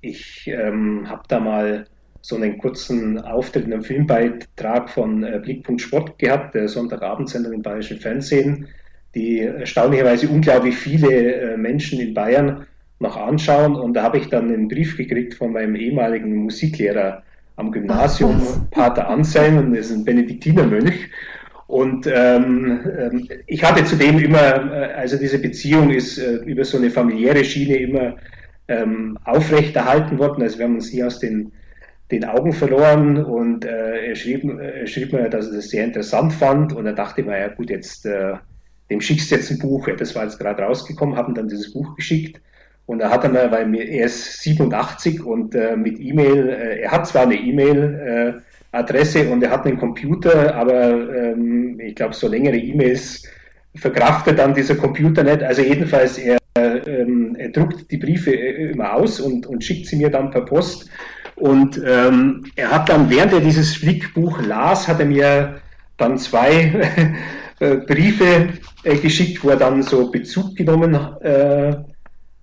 ich 0.00 0.48
habe 0.48 1.22
da 1.26 1.40
mal 1.40 1.86
so 2.20 2.36
einen 2.36 2.58
kurzen 2.58 3.18
Auftritt 3.18 3.66
in 3.66 3.72
einem 3.72 3.82
Filmbeitrag 3.82 4.90
von 4.90 5.22
äh, 5.24 5.40
Blickpunkt 5.42 5.80
Sport 5.80 6.18
gehabt, 6.18 6.54
der 6.54 6.68
Sonntagabendsendung 6.68 7.52
im 7.52 7.62
Bayerischen 7.62 7.98
Fernsehen, 7.98 8.68
die 9.14 9.40
erstaunlicherweise 9.40 10.28
unglaublich 10.28 10.76
viele 10.76 11.34
äh, 11.34 11.56
Menschen 11.56 12.00
in 12.00 12.14
Bayern 12.14 12.66
noch 13.00 13.16
anschauen. 13.16 13.76
Und 13.76 13.94
da 13.94 14.02
habe 14.02 14.18
ich 14.18 14.28
dann 14.28 14.52
einen 14.52 14.68
Brief 14.68 14.96
gekriegt 14.96 15.34
von 15.34 15.52
meinem 15.52 15.76
ehemaligen 15.76 16.34
Musiklehrer 16.36 17.22
am 17.56 17.72
Gymnasium, 17.72 18.40
Pater 18.70 19.08
Anselm, 19.08 19.58
und 19.58 19.74
das 19.74 19.86
ist 19.86 19.96
ein 19.96 20.04
Benediktinermönch. 20.04 21.08
Und 21.68 22.08
ähm, 22.12 22.80
ähm, 22.98 23.28
ich 23.46 23.62
hatte 23.62 23.84
zudem 23.84 24.18
immer, 24.18 24.72
äh, 24.72 24.92
also 24.94 25.16
diese 25.16 25.38
Beziehung 25.38 25.90
ist 25.90 26.18
äh, 26.18 26.36
über 26.38 26.64
so 26.64 26.78
eine 26.78 26.90
familiäre 26.90 27.44
Schiene 27.44 27.76
immer 27.76 28.16
ähm, 28.66 29.18
aufrechterhalten 29.24 30.18
worden. 30.18 30.42
Also 30.42 30.58
wir 30.58 30.64
haben 30.64 30.74
uns 30.74 30.92
nie 30.92 31.04
aus 31.04 31.20
den 31.20 31.52
den 32.10 32.24
Augen 32.24 32.52
verloren 32.52 33.22
und 33.22 33.64
äh, 33.64 34.08
er, 34.08 34.16
schrieb, 34.16 34.42
er 34.44 34.86
schrieb 34.86 35.12
mir, 35.12 35.28
dass 35.28 35.48
er 35.48 35.56
das 35.56 35.68
sehr 35.68 35.84
interessant 35.84 36.32
fand 36.32 36.72
und 36.72 36.86
er 36.86 36.94
dachte 36.94 37.22
mir, 37.22 37.38
ja 37.38 37.48
gut, 37.48 37.68
jetzt 37.68 38.06
äh, 38.06 38.34
dem 38.90 39.00
schickst 39.00 39.30
jetzt 39.30 39.50
ein 39.50 39.58
Buch. 39.58 39.88
Das 39.98 40.14
war 40.14 40.24
jetzt 40.24 40.38
gerade 40.38 40.62
rausgekommen, 40.62 41.16
haben 41.16 41.34
dann 41.34 41.48
dieses 41.48 41.72
Buch 41.72 41.94
geschickt 41.96 42.40
und 42.86 43.00
er 43.00 43.10
hat 43.10 43.30
weil 43.30 43.66
mir, 43.66 43.86
er 43.86 44.06
ist 44.06 44.40
87 44.42 45.22
und 45.22 45.54
äh, 45.54 45.76
mit 45.76 46.00
E-Mail, 46.00 46.48
äh, 46.48 46.80
er 46.80 46.90
hat 46.90 47.06
zwar 47.06 47.24
eine 47.24 47.34
E-Mail 47.34 48.40
äh, 48.40 48.47
Adresse 48.72 49.28
und 49.30 49.42
er 49.42 49.50
hat 49.50 49.66
einen 49.66 49.78
Computer, 49.78 50.54
aber 50.54 50.92
ähm, 51.14 51.80
ich 51.80 51.94
glaube, 51.94 52.14
so 52.14 52.28
längere 52.28 52.56
E-Mails 52.56 53.22
verkraftet 53.74 54.38
dann 54.38 54.54
dieser 54.54 54.74
Computer 54.74 55.22
nicht. 55.22 55.42
Also 55.42 55.62
jedenfalls, 55.62 56.18
er, 56.18 56.38
ähm, 56.56 57.36
er 57.38 57.48
druckt 57.50 57.90
die 57.90 57.96
Briefe 57.96 58.32
äh, 58.32 58.70
immer 58.70 58.94
aus 58.94 59.20
und, 59.20 59.46
und 59.46 59.64
schickt 59.64 59.86
sie 59.86 59.96
mir 59.96 60.10
dann 60.10 60.30
per 60.30 60.42
Post. 60.42 60.90
Und 61.36 61.80
ähm, 61.86 62.44
er 62.56 62.70
hat 62.70 62.88
dann, 62.88 63.08
während 63.10 63.32
er 63.32 63.40
dieses 63.40 63.76
Flickbuch 63.76 64.42
las, 64.42 64.88
hat 64.88 65.00
er 65.00 65.06
mir 65.06 65.60
dann 65.96 66.18
zwei 66.18 66.72
äh, 67.60 67.76
Briefe 67.76 68.48
äh, 68.82 68.96
geschickt, 68.96 69.42
wo 69.44 69.50
er 69.50 69.56
dann 69.56 69.82
so 69.82 70.10
Bezug 70.10 70.56
genommen 70.56 70.94
äh, 71.20 71.76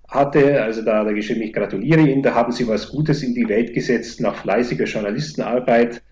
hatte. 0.08 0.62
Also 0.62 0.82
da 0.82 1.00
hat 1.00 1.06
er 1.06 1.14
geschrieben, 1.14 1.42
ich 1.42 1.52
gratuliere 1.52 2.00
Ihnen, 2.00 2.22
da 2.22 2.34
haben 2.34 2.52
Sie 2.52 2.66
was 2.66 2.88
Gutes 2.88 3.22
in 3.22 3.34
die 3.34 3.48
Welt 3.48 3.74
gesetzt 3.74 4.20
nach 4.20 4.36
fleißiger 4.36 4.84
Journalistenarbeit, 4.84 6.02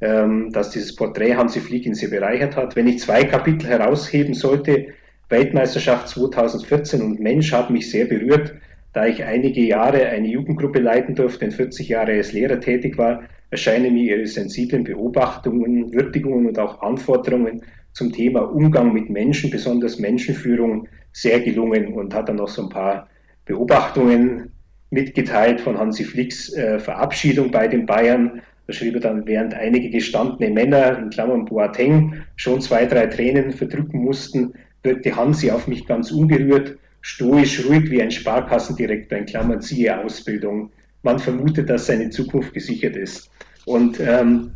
ähm, 0.00 0.50
dass 0.52 0.70
dieses 0.70 0.94
Porträt 0.94 1.34
Hansi 1.34 1.60
Flick 1.60 1.86
ihn 1.86 1.94
sehr 1.94 2.10
bereichert 2.10 2.56
hat. 2.56 2.76
Wenn 2.76 2.86
ich 2.86 3.00
zwei 3.00 3.24
Kapitel 3.24 3.68
herausheben 3.68 4.34
sollte, 4.34 4.88
Weltmeisterschaft 5.28 6.08
2014 6.08 7.02
und 7.02 7.20
Mensch 7.20 7.52
hat 7.52 7.70
mich 7.70 7.90
sehr 7.90 8.06
berührt, 8.06 8.54
da 8.92 9.06
ich 9.06 9.24
einige 9.24 9.60
Jahre 9.60 10.06
eine 10.06 10.28
Jugendgruppe 10.28 10.80
leiten 10.80 11.14
durfte 11.14 11.44
und 11.44 11.52
40 11.52 11.88
Jahre 11.88 12.12
als 12.12 12.32
Lehrer 12.32 12.60
tätig 12.60 12.96
war, 12.96 13.22
erscheinen 13.50 13.94
mir 13.94 14.16
Ihre 14.16 14.26
sensiblen 14.26 14.84
Beobachtungen, 14.84 15.92
Würdigungen 15.92 16.46
und 16.46 16.58
auch 16.58 16.80
Anforderungen 16.82 17.62
zum 17.92 18.12
Thema 18.12 18.40
Umgang 18.40 18.92
mit 18.92 19.10
Menschen, 19.10 19.50
besonders 19.50 19.98
Menschenführung, 19.98 20.88
sehr 21.12 21.40
gelungen 21.40 21.92
und 21.92 22.14
hat 22.14 22.28
dann 22.28 22.36
noch 22.36 22.48
so 22.48 22.62
ein 22.62 22.68
paar 22.68 23.08
Beobachtungen 23.44 24.52
mitgeteilt 24.90 25.60
von 25.60 25.78
Hansi 25.78 26.04
Flicks 26.04 26.52
äh, 26.54 26.78
Verabschiedung 26.78 27.50
bei 27.50 27.66
den 27.68 27.86
Bayern. 27.86 28.42
Da 28.68 28.72
schrieb 28.72 28.94
er 28.94 29.00
dann, 29.00 29.26
während 29.26 29.54
einige 29.54 29.90
gestandene 29.90 30.50
Männer, 30.50 30.98
in 30.98 31.10
Klammern 31.10 31.46
Boateng, 31.46 32.22
schon 32.36 32.60
zwei, 32.60 32.86
drei 32.86 33.06
Tränen 33.06 33.50
verdrücken 33.50 34.04
mussten, 34.04 34.52
wirkte 34.84 35.16
Hansi 35.16 35.50
auf 35.50 35.66
mich 35.66 35.86
ganz 35.86 36.12
ungerührt 36.12 36.78
stoisch 37.00 37.64
ruhig 37.66 37.90
wie 37.90 38.02
ein 38.02 38.10
Sparkassendirektor 38.10 39.18
in 39.18 39.26
Klammern 39.26 39.60
siehe 39.60 39.98
Ausbildung. 39.98 40.70
Man 41.02 41.18
vermutet, 41.18 41.70
dass 41.70 41.86
seine 41.86 42.10
Zukunft 42.10 42.52
gesichert 42.52 42.96
ist. 42.96 43.30
Und 43.66 44.00
ähm, 44.00 44.52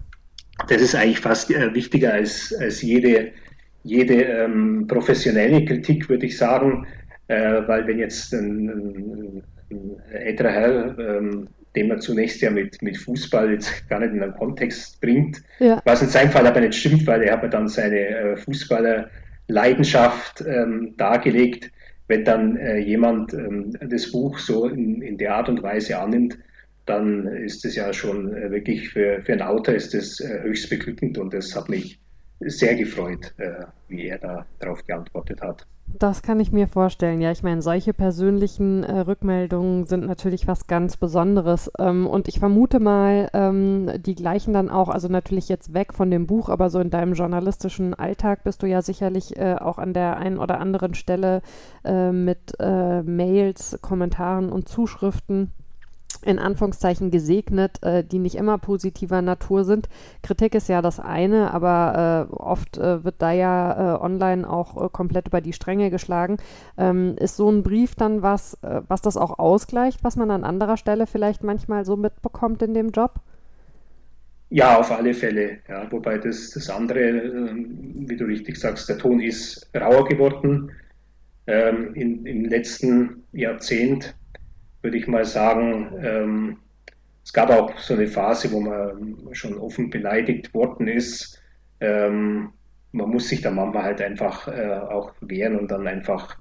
das 0.68 0.82
ist 0.82 0.94
eigentlich 0.94 1.20
fast 1.20 1.50
äh, 1.50 1.74
wichtiger 1.74 2.12
als, 2.12 2.54
als 2.60 2.82
jede, 2.82 3.30
jede 3.84 4.22
ähm, 4.22 4.86
professionelle 4.86 5.64
Kritik, 5.64 6.08
würde 6.08 6.26
ich 6.26 6.36
sagen, 6.36 6.86
äh, 7.28 7.62
weil 7.66 7.86
wenn 7.86 7.98
jetzt 7.98 8.32
ein, 8.34 8.68
ein, 8.68 9.42
ein 9.70 10.12
älterer 10.12 10.50
Herr, 10.50 10.98
ähm, 10.98 11.48
den 11.74 11.88
man 11.88 12.00
zunächst 12.00 12.40
ja 12.42 12.50
mit, 12.50 12.82
mit 12.82 12.98
Fußball 12.98 13.52
jetzt 13.52 13.88
gar 13.88 14.00
nicht 14.00 14.12
in 14.12 14.22
einen 14.22 14.34
Kontext 14.34 15.00
bringt, 15.00 15.42
ja. 15.58 15.80
was 15.84 16.02
in 16.02 16.08
seinem 16.08 16.30
Fall 16.30 16.46
aber 16.46 16.60
nicht 16.60 16.74
stimmt, 16.74 17.06
weil 17.06 17.22
er 17.22 17.40
hat 17.40 17.54
dann 17.54 17.68
seine 17.68 17.98
äh, 17.98 18.36
Fußballerleidenschaft 18.36 20.44
ähm, 20.46 20.94
dargelegt, 20.96 21.70
wenn 22.08 22.24
dann 22.24 22.56
äh, 22.56 22.78
jemand 22.78 23.32
ähm, 23.32 23.76
das 23.80 24.10
Buch 24.10 24.38
so 24.38 24.68
in, 24.68 25.00
in, 25.00 25.16
der 25.16 25.36
Art 25.36 25.48
und 25.48 25.62
Weise 25.62 25.98
annimmt, 25.98 26.36
dann 26.84 27.26
ist 27.26 27.64
es 27.64 27.76
ja 27.76 27.92
schon 27.92 28.34
äh, 28.34 28.50
wirklich 28.50 28.90
für, 28.90 29.22
für 29.22 29.32
einen 29.32 29.42
Autor 29.42 29.74
ist 29.74 29.94
es 29.94 30.20
äh, 30.20 30.42
höchst 30.42 30.68
beglückend 30.68 31.16
und 31.16 31.32
es 31.32 31.54
hat 31.56 31.68
mich 31.68 32.00
sehr 32.40 32.74
gefreut, 32.74 33.32
äh, 33.38 33.64
wie 33.88 34.08
er 34.08 34.18
da 34.18 34.44
darauf 34.58 34.84
geantwortet 34.84 35.40
hat. 35.40 35.64
Das 35.86 36.22
kann 36.22 36.40
ich 36.40 36.50
mir 36.50 36.68
vorstellen. 36.68 37.20
Ja, 37.20 37.30
ich 37.30 37.42
meine, 37.42 37.62
solche 37.62 37.92
persönlichen 37.92 38.82
äh, 38.82 39.00
Rückmeldungen 39.00 39.86
sind 39.86 40.06
natürlich 40.06 40.48
was 40.48 40.66
ganz 40.66 40.96
Besonderes. 40.96 41.70
Ähm, 41.78 42.06
und 42.06 42.28
ich 42.28 42.40
vermute 42.40 42.80
mal, 42.80 43.28
ähm, 43.34 43.90
die 44.02 44.14
gleichen 44.14 44.52
dann 44.52 44.70
auch, 44.70 44.88
also 44.88 45.08
natürlich 45.08 45.48
jetzt 45.48 45.74
weg 45.74 45.92
von 45.92 46.10
dem 46.10 46.26
Buch, 46.26 46.48
aber 46.48 46.70
so 46.70 46.80
in 46.80 46.90
deinem 46.90 47.12
journalistischen 47.12 47.94
Alltag 47.94 48.42
bist 48.42 48.62
du 48.62 48.66
ja 48.66 48.82
sicherlich 48.82 49.36
äh, 49.36 49.56
auch 49.60 49.78
an 49.78 49.92
der 49.92 50.16
einen 50.16 50.38
oder 50.38 50.60
anderen 50.60 50.94
Stelle 50.94 51.42
äh, 51.84 52.10
mit 52.10 52.54
äh, 52.58 53.02
Mails, 53.02 53.78
Kommentaren 53.80 54.50
und 54.50 54.68
Zuschriften 54.68 55.52
in 56.24 56.38
Anführungszeichen 56.38 57.10
gesegnet, 57.10 57.82
äh, 57.82 58.04
die 58.04 58.18
nicht 58.18 58.36
immer 58.36 58.58
positiver 58.58 59.22
Natur 59.22 59.64
sind. 59.64 59.88
Kritik 60.22 60.54
ist 60.54 60.68
ja 60.68 60.82
das 60.82 61.00
eine, 61.00 61.52
aber 61.52 62.28
äh, 62.30 62.34
oft 62.34 62.78
äh, 62.78 63.04
wird 63.04 63.16
da 63.18 63.32
ja 63.32 63.96
äh, 63.96 64.00
online 64.00 64.48
auch 64.48 64.84
äh, 64.84 64.88
komplett 64.90 65.28
über 65.28 65.40
die 65.40 65.52
Stränge 65.52 65.90
geschlagen. 65.90 66.36
Ähm, 66.78 67.16
ist 67.18 67.36
so 67.36 67.50
ein 67.50 67.62
Brief 67.62 67.94
dann 67.94 68.22
was, 68.22 68.54
äh, 68.62 68.82
was 68.88 69.02
das 69.02 69.16
auch 69.16 69.38
ausgleicht, 69.38 70.04
was 70.04 70.16
man 70.16 70.30
an 70.30 70.44
anderer 70.44 70.76
Stelle 70.76 71.06
vielleicht 71.06 71.42
manchmal 71.42 71.84
so 71.84 71.96
mitbekommt 71.96 72.62
in 72.62 72.74
dem 72.74 72.90
Job? 72.90 73.20
Ja, 74.50 74.78
auf 74.78 74.90
alle 74.92 75.14
Fälle. 75.14 75.60
Ja, 75.66 75.90
wobei 75.90 76.18
das, 76.18 76.50
das 76.50 76.68
andere, 76.68 77.00
ähm, 77.00 78.04
wie 78.06 78.16
du 78.16 78.26
richtig 78.26 78.58
sagst, 78.58 78.86
der 78.86 78.98
Ton 78.98 79.18
ist 79.20 79.70
rauer 79.74 80.06
geworden. 80.06 80.70
Ähm, 81.46 81.94
in, 81.94 82.26
Im 82.26 82.44
letzten 82.44 83.24
Jahrzehnt 83.32 84.14
würde 84.82 84.98
ich 84.98 85.06
mal 85.06 85.24
sagen, 85.24 85.92
ähm, 86.02 86.56
es 87.24 87.32
gab 87.32 87.50
auch 87.50 87.76
so 87.78 87.94
eine 87.94 88.08
Phase, 88.08 88.50
wo 88.52 88.60
man 88.60 89.16
schon 89.32 89.56
offen 89.58 89.90
beleidigt 89.90 90.52
worden 90.54 90.88
ist. 90.88 91.40
Ähm, 91.80 92.50
man 92.92 93.10
muss 93.10 93.28
sich 93.28 93.40
da 93.40 93.50
manchmal 93.50 93.84
halt 93.84 94.02
einfach 94.02 94.48
äh, 94.48 94.80
auch 94.90 95.12
wehren 95.20 95.58
und 95.58 95.70
dann 95.70 95.86
einfach 95.86 96.36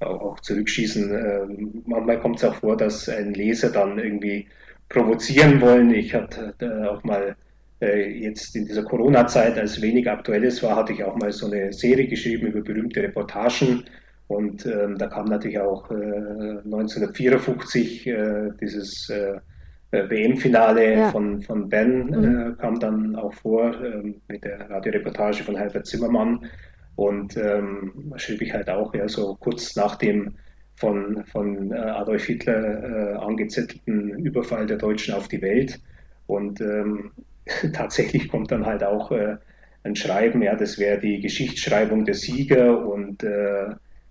auch, 0.00 0.20
auch 0.20 0.40
zurückschießen. 0.40 1.10
Ähm, 1.10 1.82
manchmal 1.86 2.18
kommt 2.18 2.36
es 2.38 2.44
auch 2.44 2.54
vor, 2.54 2.76
dass 2.76 3.08
ein 3.08 3.34
Leser 3.34 3.70
dann 3.70 3.98
irgendwie 3.98 4.48
provozieren 4.88 5.60
wollen. 5.60 5.92
Ich 5.92 6.14
hatte 6.14 6.54
äh, 6.60 6.86
auch 6.86 7.04
mal 7.04 7.36
äh, 7.80 8.10
jetzt 8.18 8.56
in 8.56 8.66
dieser 8.66 8.84
Corona-Zeit, 8.84 9.58
als 9.58 9.80
wenig 9.82 10.10
Aktuelles 10.10 10.62
war, 10.62 10.76
hatte 10.76 10.92
ich 10.92 11.04
auch 11.04 11.16
mal 11.16 11.32
so 11.32 11.46
eine 11.46 11.72
Serie 11.72 12.08
geschrieben 12.08 12.48
über 12.48 12.62
berühmte 12.62 13.02
Reportagen 13.02 13.84
und 14.32 14.64
ähm, 14.64 14.96
da 14.96 15.08
kam 15.08 15.26
natürlich 15.26 15.58
auch 15.58 15.90
äh, 15.90 15.94
1954 16.64 18.06
äh, 18.06 18.50
dieses 18.58 19.10
äh, 19.10 19.38
äh 19.90 20.08
WM-Finale 20.08 20.94
ja. 20.94 21.10
von, 21.10 21.42
von 21.42 21.68
Ben, 21.68 22.06
mhm. 22.06 22.24
Äh, 22.24 22.52
kam 22.58 22.80
dann 22.80 23.14
auch 23.14 23.34
vor 23.34 23.74
ähm, 23.84 24.22
mit 24.28 24.42
der 24.44 24.70
Radioreportage 24.70 25.44
von 25.44 25.54
Herbert 25.54 25.86
Zimmermann. 25.86 26.46
Und 26.96 27.36
ähm, 27.36 28.14
schrieb 28.16 28.40
ich 28.40 28.54
halt 28.54 28.70
auch 28.70 28.94
ja, 28.94 29.06
so 29.06 29.36
kurz 29.38 29.76
nach 29.76 29.96
dem 29.96 30.34
von, 30.76 31.24
von 31.26 31.70
äh, 31.70 31.76
Adolf 31.76 32.24
Hitler 32.24 33.22
angezettelten 33.22 34.10
Überfall 34.18 34.66
der 34.66 34.78
Deutschen 34.78 35.12
auf 35.12 35.28
die 35.28 35.42
Welt. 35.42 35.78
Und 36.26 36.58
ähm, 36.62 37.10
tatsächlich 37.74 38.28
kommt 38.30 38.50
dann 38.50 38.64
halt 38.64 38.82
auch 38.82 39.12
ein 39.84 39.96
Schreiben, 39.96 40.42
ja, 40.42 40.54
das 40.54 40.78
wäre 40.78 40.98
die 40.98 41.20
Geschichtsschreibung 41.20 42.06
der 42.06 42.14
Sieger 42.14 42.86
und 42.86 43.22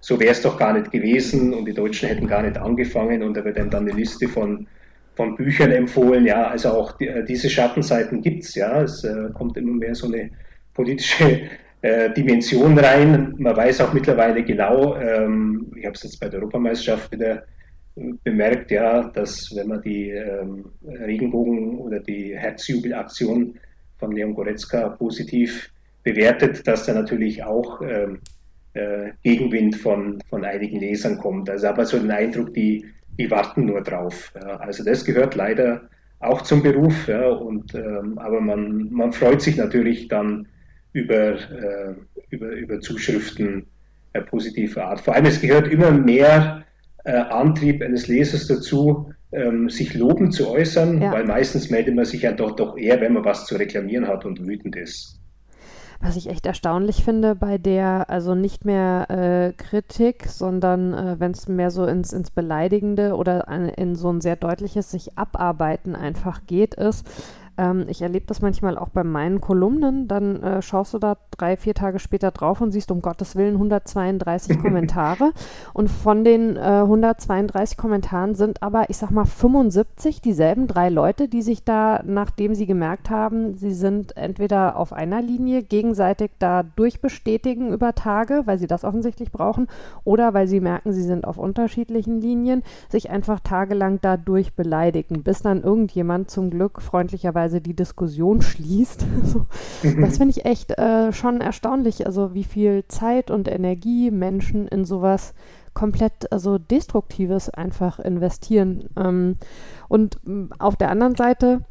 so 0.01 0.19
wäre 0.19 0.31
es 0.31 0.41
doch 0.41 0.57
gar 0.57 0.73
nicht 0.73 0.91
gewesen 0.91 1.53
und 1.53 1.65
die 1.65 1.73
Deutschen 1.73 2.09
hätten 2.09 2.27
gar 2.27 2.41
nicht 2.41 2.57
angefangen 2.57 3.21
und 3.21 3.37
da 3.37 3.45
wird 3.45 3.57
einem 3.57 3.69
dann 3.69 3.87
eine 3.87 3.95
Liste 3.95 4.27
von, 4.27 4.67
von 5.15 5.35
Büchern 5.35 5.71
empfohlen. 5.71 6.25
Ja, 6.25 6.47
also 6.47 6.69
auch 6.69 6.93
die, 6.93 7.07
äh, 7.07 7.23
diese 7.23 7.49
Schattenseiten 7.49 8.21
gibt 8.21 8.43
es, 8.43 8.55
ja. 8.55 8.81
Es 8.81 9.03
äh, 9.03 9.29
kommt 9.33 9.57
immer 9.57 9.73
mehr 9.73 9.93
so 9.93 10.07
eine 10.07 10.31
politische 10.73 11.41
äh, 11.81 12.11
Dimension 12.13 12.77
rein. 12.77 13.35
Man 13.37 13.55
weiß 13.55 13.81
auch 13.81 13.93
mittlerweile 13.93 14.43
genau, 14.43 14.97
ähm, 14.97 15.71
ich 15.75 15.85
habe 15.85 15.95
es 15.95 16.03
jetzt 16.03 16.19
bei 16.19 16.29
der 16.29 16.39
Europameisterschaft 16.39 17.11
wieder 17.11 17.43
äh, 17.95 18.13
bemerkt, 18.23 18.71
ja, 18.71 19.03
dass 19.03 19.55
wenn 19.55 19.67
man 19.67 19.83
die 19.83 20.09
ähm, 20.09 20.65
Regenbogen 20.83 21.77
oder 21.77 21.99
die 21.99 22.35
Herzjubelaktion 22.35 23.53
von 23.99 24.11
Leon 24.13 24.33
Goretzka 24.33 24.89
positiv 24.89 25.69
bewertet, 26.01 26.65
dass 26.65 26.87
da 26.87 26.93
natürlich 26.95 27.43
auch 27.43 27.83
ähm, 27.83 28.19
äh, 28.73 29.11
Gegenwind 29.23 29.75
von, 29.75 30.21
von 30.29 30.45
einigen 30.45 30.79
Lesern 30.79 31.17
kommt. 31.17 31.49
Also 31.49 31.67
aber 31.67 31.85
so 31.85 31.99
den 31.99 32.11
Eindruck, 32.11 32.53
die, 32.53 32.85
die 33.17 33.29
warten 33.29 33.65
nur 33.65 33.81
drauf. 33.81 34.33
Ja. 34.35 34.57
Also 34.57 34.83
das 34.83 35.05
gehört 35.05 35.35
leider 35.35 35.89
auch 36.19 36.41
zum 36.41 36.63
Beruf. 36.63 37.07
Ja. 37.07 37.29
Und, 37.29 37.73
ähm, 37.75 38.17
aber 38.17 38.41
man, 38.41 38.91
man 38.91 39.11
freut 39.11 39.41
sich 39.41 39.57
natürlich 39.57 40.07
dann 40.07 40.47
über, 40.93 41.33
äh, 41.33 41.93
über, 42.29 42.51
über 42.51 42.79
Zuschriften 42.79 43.65
äh, 44.13 44.21
positiver 44.21 44.85
Art. 44.85 45.01
Vor 45.01 45.15
allem 45.15 45.25
es 45.25 45.41
gehört 45.41 45.67
immer 45.67 45.91
mehr 45.91 46.63
äh, 47.03 47.13
Antrieb 47.13 47.81
eines 47.81 48.07
Lesers 48.07 48.47
dazu, 48.47 49.13
ähm, 49.31 49.69
sich 49.69 49.93
lobend 49.93 50.33
zu 50.33 50.49
äußern, 50.49 51.01
ja. 51.01 51.11
weil 51.11 51.25
meistens 51.25 51.69
meldet 51.69 51.95
man 51.95 52.05
sich 52.05 52.23
ja 52.23 52.33
doch, 52.33 52.55
doch 52.55 52.77
eher, 52.77 52.99
wenn 52.99 53.13
man 53.13 53.25
was 53.25 53.45
zu 53.45 53.55
reklamieren 53.55 54.07
hat 54.07 54.25
und 54.25 54.45
wütend 54.45 54.75
ist. 54.75 55.20
Was 56.03 56.15
ich 56.15 56.29
echt 56.29 56.47
erstaunlich 56.47 57.03
finde 57.03 57.35
bei 57.35 57.59
der, 57.59 58.09
also 58.09 58.33
nicht 58.33 58.65
mehr 58.65 59.09
äh, 59.09 59.53
Kritik, 59.53 60.25
sondern 60.27 60.93
äh, 60.93 61.19
wenn 61.19 61.31
es 61.31 61.47
mehr 61.47 61.69
so 61.69 61.85
ins, 61.85 62.11
ins 62.11 62.31
Beleidigende 62.31 63.15
oder 63.15 63.47
in 63.77 63.95
so 63.95 64.09
ein 64.09 64.19
sehr 64.19 64.35
deutliches 64.35 64.89
sich 64.89 65.17
abarbeiten 65.17 65.95
einfach 65.95 66.41
geht, 66.47 66.73
ist, 66.73 67.05
ähm, 67.57 67.85
ich 67.87 68.01
erlebe 68.01 68.25
das 68.27 68.41
manchmal 68.41 68.77
auch 68.77 68.89
bei 68.89 69.03
meinen 69.03 69.41
Kolumnen. 69.41 70.07
Dann 70.07 70.41
äh, 70.41 70.61
schaust 70.61 70.93
du 70.93 70.99
da 70.99 71.17
drei, 71.31 71.57
vier 71.57 71.73
Tage 71.73 71.99
später 71.99 72.31
drauf 72.31 72.61
und 72.61 72.71
siehst 72.71 72.91
um 72.91 73.01
Gottes 73.01 73.35
Willen 73.35 73.55
132 73.55 74.59
Kommentare. 74.61 75.31
Und 75.73 75.89
von 75.89 76.23
den 76.23 76.55
äh, 76.55 76.59
132 76.59 77.77
Kommentaren 77.77 78.35
sind 78.35 78.63
aber, 78.63 78.89
ich 78.89 78.97
sag 78.97 79.11
mal, 79.11 79.25
75 79.25 80.21
dieselben 80.21 80.67
drei 80.67 80.89
Leute, 80.89 81.27
die 81.27 81.41
sich 81.41 81.63
da, 81.63 82.01
nachdem 82.05 82.55
sie 82.55 82.65
gemerkt 82.65 83.09
haben, 83.09 83.55
sie 83.55 83.73
sind 83.73 84.17
entweder 84.17 84.77
auf 84.77 84.93
einer 84.93 85.21
Linie 85.21 85.63
gegenseitig 85.63 86.31
da 86.39 86.63
durchbestätigen 86.63 87.73
über 87.73 87.93
Tage, 87.93 88.43
weil 88.45 88.57
sie 88.57 88.67
das 88.67 88.83
offensichtlich 88.83 89.31
brauchen, 89.31 89.67
oder 90.03 90.33
weil 90.33 90.47
sie 90.47 90.59
merken, 90.59 90.93
sie 90.93 91.03
sind 91.03 91.25
auf 91.25 91.37
unterschiedlichen 91.37 92.21
Linien, 92.21 92.63
sich 92.89 93.09
einfach 93.09 93.39
tagelang 93.39 93.99
da 94.01 94.17
durchbeleidigen, 94.17 95.23
bis 95.23 95.41
dann 95.41 95.61
irgendjemand 95.61 96.31
zum 96.31 96.49
Glück 96.49 96.81
freundlicherweise 96.81 97.40
teilweise 97.41 97.61
die 97.61 97.75
Diskussion 97.75 98.41
schließt. 98.41 99.05
so, 99.23 99.45
das 99.83 100.17
finde 100.17 100.31
ich 100.31 100.45
echt 100.45 100.71
äh, 100.77 101.11
schon 101.11 101.41
erstaunlich, 101.41 102.05
also 102.05 102.33
wie 102.33 102.43
viel 102.43 102.85
Zeit 102.87 103.31
und 103.31 103.47
Energie 103.47 104.11
Menschen 104.11 104.67
in 104.67 104.85
sowas 104.85 105.33
komplett 105.73 106.31
also 106.31 106.57
Destruktives 106.57 107.49
einfach 107.49 107.99
investieren. 107.99 108.89
Ähm, 108.97 109.35
und 109.87 110.19
auf 110.59 110.75
der 110.75 110.89
anderen 110.89 111.15
Seite 111.15 111.61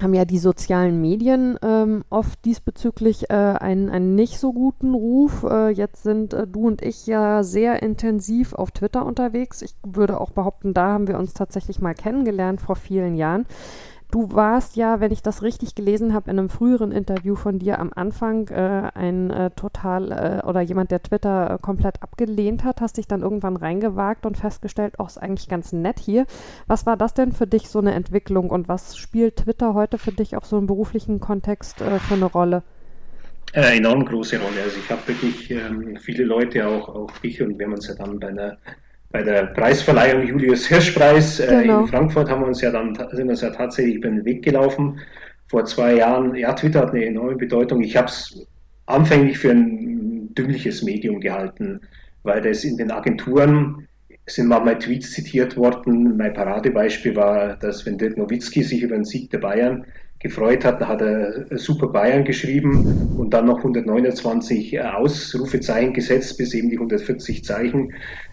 haben 0.00 0.14
ja 0.14 0.26
die 0.26 0.38
sozialen 0.38 1.00
Medien 1.00 1.58
ähm, 1.62 2.04
oft 2.10 2.44
diesbezüglich 2.44 3.30
äh, 3.30 3.34
einen, 3.34 3.88
einen 3.88 4.14
nicht 4.14 4.38
so 4.38 4.52
guten 4.52 4.94
Ruf. 4.94 5.42
Äh, 5.42 5.70
jetzt 5.70 6.02
sind 6.02 6.34
äh, 6.34 6.46
du 6.46 6.66
und 6.66 6.82
ich 6.82 7.06
ja 7.06 7.42
sehr 7.42 7.82
intensiv 7.82 8.52
auf 8.52 8.70
Twitter 8.72 9.06
unterwegs. 9.06 9.62
Ich 9.62 9.74
würde 9.84 10.20
auch 10.20 10.30
behaupten, 10.30 10.74
da 10.74 10.88
haben 10.88 11.08
wir 11.08 11.18
uns 11.18 11.32
tatsächlich 11.32 11.80
mal 11.80 11.94
kennengelernt 11.94 12.60
vor 12.60 12.76
vielen 12.76 13.14
Jahren. 13.14 13.46
Du 14.16 14.32
warst 14.32 14.76
ja, 14.76 14.98
wenn 15.00 15.12
ich 15.12 15.20
das 15.20 15.42
richtig 15.42 15.74
gelesen 15.74 16.14
habe, 16.14 16.30
in 16.30 16.38
einem 16.38 16.48
früheren 16.48 16.90
Interview 16.90 17.34
von 17.34 17.58
dir 17.58 17.78
am 17.78 17.92
Anfang 17.94 18.48
äh, 18.48 18.90
ein 18.94 19.28
äh, 19.28 19.50
total 19.50 20.40
äh, 20.42 20.46
oder 20.46 20.62
jemand, 20.62 20.90
der 20.90 21.02
Twitter 21.02 21.50
äh, 21.50 21.58
komplett 21.60 22.02
abgelehnt 22.02 22.64
hat, 22.64 22.80
hast 22.80 22.96
dich 22.96 23.06
dann 23.06 23.20
irgendwann 23.20 23.56
reingewagt 23.56 24.24
und 24.24 24.38
festgestellt, 24.38 24.94
oh, 24.96 25.04
ist 25.04 25.18
eigentlich 25.18 25.50
ganz 25.50 25.74
nett 25.74 25.98
hier. 25.98 26.24
Was 26.66 26.86
war 26.86 26.96
das 26.96 27.12
denn 27.12 27.32
für 27.32 27.46
dich 27.46 27.68
so 27.68 27.78
eine 27.78 27.92
Entwicklung 27.92 28.48
und 28.48 28.68
was 28.68 28.96
spielt 28.96 29.36
Twitter 29.36 29.74
heute 29.74 29.98
für 29.98 30.12
dich 30.12 30.34
auch 30.34 30.46
so 30.46 30.56
im 30.56 30.66
beruflichen 30.66 31.20
Kontext 31.20 31.82
äh, 31.82 31.98
für 31.98 32.14
eine 32.14 32.24
Rolle? 32.24 32.62
Äh, 33.52 33.76
enorm 33.76 34.06
große 34.06 34.40
Rolle. 34.40 34.62
Also 34.64 34.78
ich 34.78 34.90
habe 34.90 35.06
wirklich 35.08 35.50
ähm, 35.50 35.98
viele 36.00 36.24
Leute, 36.24 36.66
auch, 36.66 36.88
auch 36.88 37.10
dich, 37.18 37.42
und 37.42 37.58
wir 37.58 37.66
haben 37.66 37.74
uns 37.74 37.86
ja 37.86 37.94
dann 37.94 38.18
bei 38.18 38.28
einer 38.28 38.56
bei 39.10 39.22
der 39.22 39.46
Preisverleihung 39.46 40.26
Julius 40.26 40.66
Hirschpreis 40.66 41.40
äh, 41.40 41.62
genau. 41.62 41.80
in 41.80 41.86
Frankfurt 41.88 42.28
haben 42.28 42.42
wir 42.42 42.48
uns 42.48 42.60
ja 42.60 42.70
dann 42.70 42.94
sind 42.94 43.24
wir 43.24 43.30
uns 43.30 43.40
ja 43.40 43.50
tatsächlich 43.50 43.96
über 43.96 44.08
den 44.08 44.24
Weg 44.24 44.42
gelaufen. 44.42 44.98
Vor 45.48 45.64
zwei 45.64 45.94
Jahren, 45.94 46.34
ja, 46.34 46.52
Twitter 46.52 46.80
hat 46.80 46.90
eine 46.90 47.06
enorme 47.06 47.36
Bedeutung. 47.36 47.80
Ich 47.80 47.96
habe 47.96 48.08
es 48.08 48.46
anfänglich 48.86 49.38
für 49.38 49.52
ein 49.52 50.34
dümmliches 50.34 50.82
Medium 50.82 51.20
gehalten, 51.20 51.80
weil 52.24 52.40
das 52.42 52.64
in 52.64 52.76
den 52.76 52.90
Agenturen 52.90 53.86
sind 54.26 54.48
manchmal 54.48 54.78
Tweets 54.78 55.12
zitiert 55.12 55.56
worden. 55.56 56.16
Mein 56.16 56.34
Paradebeispiel 56.34 57.14
war, 57.14 57.56
dass 57.56 57.86
wenn 57.86 57.96
Dirk 57.96 58.16
Nowitzki 58.16 58.64
sich 58.64 58.82
über 58.82 58.96
den 58.96 59.04
Sieg 59.04 59.30
der 59.30 59.38
Bayern 59.38 59.86
gefreut 60.18 60.64
hat, 60.64 60.80
da 60.80 60.88
hat 60.88 61.02
er 61.02 61.46
Super 61.58 61.88
Bayern 61.88 62.24
geschrieben 62.24 63.14
und 63.16 63.30
dann 63.30 63.46
noch 63.46 63.58
129 63.58 64.74
äh, 64.74 64.80
Ausrufezeichen 64.80 65.92
gesetzt, 65.92 66.38
bis 66.38 66.54
eben 66.54 66.70
die 66.70 66.76
140 66.76 67.44
Zeichen 67.44 67.92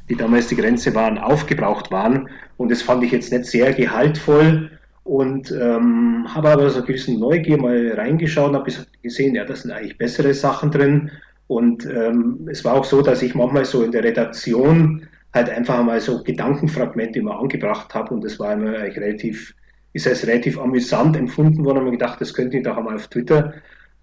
die 0.09 0.15
damals 0.15 0.47
die 0.47 0.55
Grenze 0.55 0.93
waren, 0.95 1.17
aufgebraucht 1.17 1.91
waren. 1.91 2.29
Und 2.57 2.71
das 2.71 2.81
fand 2.81 3.03
ich 3.03 3.11
jetzt 3.11 3.31
nicht 3.31 3.45
sehr 3.45 3.73
gehaltvoll 3.73 4.71
und 5.03 5.51
ähm, 5.51 6.25
habe 6.33 6.49
aber 6.49 6.69
so 6.69 6.77
eine 6.77 6.87
gewisse 6.87 7.17
Neugier 7.17 7.57
mal 7.57 7.93
reingeschaut 7.93 8.53
habe 8.53 8.71
gesehen, 9.01 9.35
ja, 9.35 9.43
da 9.43 9.55
sind 9.55 9.71
eigentlich 9.71 9.97
bessere 9.97 10.33
Sachen 10.33 10.71
drin. 10.71 11.11
Und 11.47 11.85
ähm, 11.85 12.47
es 12.49 12.63
war 12.63 12.75
auch 12.75 12.85
so, 12.85 13.01
dass 13.01 13.21
ich 13.21 13.35
manchmal 13.35 13.65
so 13.65 13.83
in 13.83 13.91
der 13.91 14.03
Redaktion 14.03 15.07
halt 15.33 15.49
einfach 15.49 15.83
mal 15.83 15.99
so 15.99 16.23
Gedankenfragmente 16.23 17.19
immer 17.19 17.39
angebracht 17.39 17.93
habe 17.93 18.13
und 18.13 18.23
das 18.23 18.39
war 18.39 18.53
immer 18.53 18.77
eigentlich 18.77 18.97
relativ, 18.97 19.53
ist 19.93 20.07
als 20.07 20.27
relativ 20.27 20.59
amüsant 20.59 21.15
empfunden 21.15 21.63
worden 21.63 21.79
und 21.79 21.85
mir 21.85 21.91
gedacht, 21.91 22.19
das 22.19 22.33
könnte 22.33 22.57
ich 22.57 22.63
doch 22.63 22.77
einmal 22.77 22.95
auf 22.95 23.07
Twitter 23.07 23.53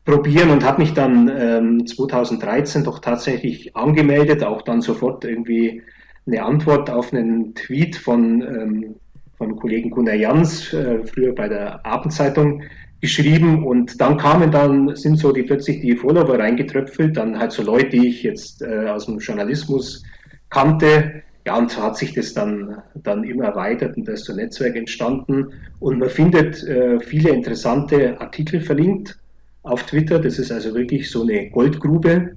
probieren 0.04 0.50
und 0.50 0.64
habe 0.64 0.82
mich 0.82 0.94
dann 0.94 1.30
ähm, 1.34 1.86
2013 1.86 2.84
doch 2.84 3.00
tatsächlich 3.00 3.76
angemeldet, 3.76 4.42
auch 4.42 4.62
dann 4.62 4.80
sofort 4.80 5.24
irgendwie 5.24 5.82
eine 6.26 6.42
Antwort 6.42 6.90
auf 6.90 7.12
einen 7.12 7.54
Tweet 7.54 7.96
von, 7.96 8.42
ähm, 8.42 8.94
von 9.36 9.56
Kollegen 9.56 9.90
Gunnar 9.90 10.14
Jans, 10.14 10.72
äh, 10.72 11.04
früher 11.04 11.34
bei 11.34 11.48
der 11.48 11.84
Abendzeitung, 11.84 12.62
geschrieben 13.00 13.66
und 13.66 14.00
dann 14.00 14.18
kamen 14.18 14.50
dann, 14.50 14.94
sind 14.94 15.16
so 15.16 15.32
die 15.32 15.42
plötzlich 15.42 15.80
die 15.80 15.96
Follower 15.96 16.38
reingetröpfelt, 16.38 17.16
dann 17.16 17.38
halt 17.38 17.52
so 17.52 17.62
Leute, 17.62 17.90
die 17.90 18.08
ich 18.08 18.22
jetzt 18.22 18.62
äh, 18.62 18.88
aus 18.88 19.06
dem 19.06 19.18
Journalismus 19.18 20.02
kannte. 20.50 21.22
Ja, 21.46 21.56
und 21.56 21.70
so 21.70 21.82
hat 21.82 21.96
sich 21.96 22.12
das 22.12 22.34
dann, 22.34 22.82
dann 22.94 23.24
immer 23.24 23.44
erweitert 23.46 23.96
und 23.96 24.06
da 24.06 24.12
ist 24.12 24.26
so 24.26 24.32
ein 24.32 24.36
Netzwerk 24.36 24.76
entstanden. 24.76 25.52
Und 25.78 25.98
man 25.98 26.10
findet 26.10 26.62
äh, 26.64 27.00
viele 27.00 27.30
interessante 27.30 28.20
Artikel 28.20 28.60
verlinkt 28.60 29.18
auf 29.62 29.84
Twitter. 29.84 30.18
Das 30.18 30.38
ist 30.38 30.52
also 30.52 30.74
wirklich 30.74 31.10
so 31.10 31.22
eine 31.22 31.48
Goldgrube. 31.50 32.36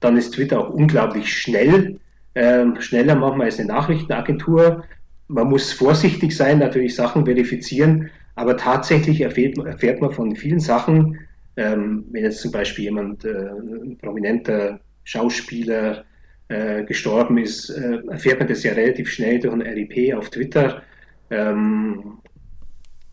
Dann 0.00 0.16
ist 0.16 0.34
Twitter 0.34 0.60
auch 0.60 0.70
unglaublich 0.70 1.32
schnell. 1.32 1.98
Ähm, 2.36 2.80
schneller 2.80 3.14
manchmal 3.14 3.46
als 3.46 3.58
eine 3.58 3.68
Nachrichtenagentur. 3.68 4.84
Man 5.28 5.48
muss 5.48 5.72
vorsichtig 5.72 6.36
sein, 6.36 6.58
natürlich 6.58 6.94
Sachen 6.94 7.24
verifizieren, 7.24 8.10
aber 8.34 8.56
tatsächlich 8.56 9.20
erfährt, 9.20 9.56
erfährt 9.58 10.00
man 10.00 10.12
von 10.12 10.36
vielen 10.36 10.60
Sachen, 10.60 11.18
ähm, 11.56 12.04
wenn 12.10 12.24
jetzt 12.24 12.40
zum 12.40 12.50
Beispiel 12.50 12.86
jemand, 12.86 13.24
äh, 13.24 13.30
ein 13.30 13.96
prominenter 13.98 14.80
Schauspieler, 15.04 16.04
äh, 16.48 16.84
gestorben 16.84 17.38
ist, 17.38 17.70
äh, 17.70 17.98
erfährt 18.08 18.38
man 18.38 18.48
das 18.48 18.62
ja 18.62 18.72
relativ 18.72 19.10
schnell 19.10 19.38
durch 19.40 19.54
ein 19.54 19.62
RIP 19.62 20.14
auf 20.14 20.30
Twitter. 20.30 20.82
Ähm, 21.30 22.18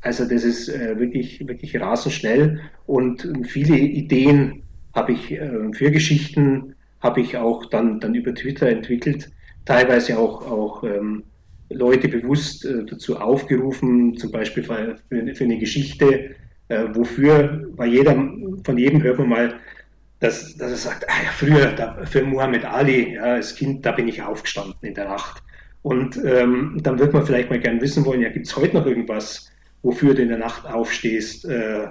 also 0.01 0.27
das 0.27 0.43
ist 0.43 0.69
äh, 0.69 0.99
wirklich, 0.99 1.47
wirklich 1.47 1.79
rasend 1.79 2.13
schnell 2.13 2.59
und 2.87 3.27
viele 3.47 3.77
Ideen 3.77 4.63
habe 4.93 5.13
ich 5.13 5.31
äh, 5.31 5.71
für 5.73 5.91
Geschichten 5.91 6.75
habe 6.99 7.21
ich 7.21 7.37
auch 7.37 7.65
dann, 7.65 7.99
dann 7.99 8.15
über 8.15 8.33
Twitter 8.33 8.67
entwickelt, 8.67 9.31
teilweise 9.65 10.17
auch, 10.19 10.49
auch 10.49 10.83
ähm, 10.83 11.23
Leute 11.69 12.07
bewusst 12.07 12.65
äh, 12.65 12.85
dazu 12.85 13.17
aufgerufen, 13.17 14.17
zum 14.17 14.31
Beispiel 14.31 14.63
für, 14.63 14.97
für 15.09 15.43
eine 15.43 15.57
Geschichte, 15.57 16.35
äh, 16.67 16.85
wofür 16.93 17.69
bei 17.75 17.87
jeder, 17.87 18.13
von 18.63 18.77
jedem 18.77 19.01
hört 19.03 19.19
man 19.19 19.29
mal, 19.29 19.53
dass, 20.21 20.55
dass 20.55 20.71
er 20.71 20.77
sagt, 20.77 21.09
ah 21.09 21.23
ja, 21.23 21.31
früher 21.31 21.73
da, 21.73 21.97
für 22.05 22.23
Muhammad 22.23 22.63
Ali 22.63 23.15
ja, 23.15 23.23
als 23.23 23.55
Kind, 23.55 23.85
da 23.85 23.91
bin 23.91 24.07
ich 24.07 24.21
aufgestanden 24.21 24.75
in 24.81 24.93
der 24.93 25.05
Nacht. 25.05 25.43
Und 25.81 26.15
ähm, 26.23 26.77
dann 26.83 26.99
wird 26.99 27.11
man 27.11 27.25
vielleicht 27.25 27.49
mal 27.49 27.59
gern 27.59 27.81
wissen 27.81 28.05
wollen, 28.05 28.21
ja, 28.21 28.29
gibt 28.29 28.45
es 28.45 28.55
heute 28.55 28.77
noch 28.77 28.85
irgendwas, 28.85 29.51
wofür 29.81 30.13
du 30.13 30.21
in 30.21 30.29
der 30.29 30.37
Nacht 30.37 30.65
aufstehst? 30.67 31.45
Äh, 31.45 31.87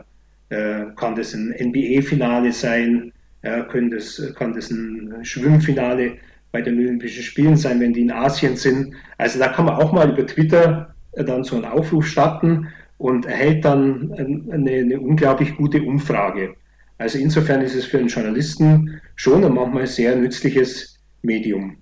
äh, 0.51 0.87
kann 0.95 1.17
das 1.17 1.35
ein 1.35 1.55
NBA-Finale 1.59 2.53
sein? 2.53 3.13
Ja, 3.43 3.63
können 3.65 3.91
das, 3.91 4.23
kann 4.37 4.53
das 4.53 4.71
ein 4.71 5.25
Schwimmfinale 5.25 6.17
bei 6.53 6.63
den 6.63 6.79
Olympischen 6.79 7.25
Spielen 7.25 7.57
sein, 7.57 7.81
wenn 7.81 7.93
die 7.93 8.03
in 8.03 8.13
Asien 8.13 8.55
sind? 8.57 8.95
Also 9.19 9.41
da 9.41 9.49
kann 9.49 9.65
man 9.65 9.75
auch 9.75 9.93
mal 9.93 10.09
über 10.09 10.25
Twitter 10.25 10.95
dann 11.17 11.43
so 11.43 11.57
einen 11.57 11.65
Aufruf 11.65 12.07
starten 12.07 12.69
und 12.99 13.27
erhält 13.27 13.65
dann 13.65 14.13
eine, 14.53 14.71
eine 14.71 15.01
unglaublich 15.01 15.57
gute 15.57 15.83
Umfrage. 15.83 16.55
Also 17.01 17.19
insofern 17.19 17.63
ist 17.63 17.75
es 17.75 17.87
für 17.87 17.99
einen 17.99 18.09
Journalisten 18.09 19.01
schon 19.17 19.43
ein 19.43 19.55
manchmal 19.55 19.87
sehr 19.87 20.15
nützliches 20.17 20.99
Medium. 21.23 21.79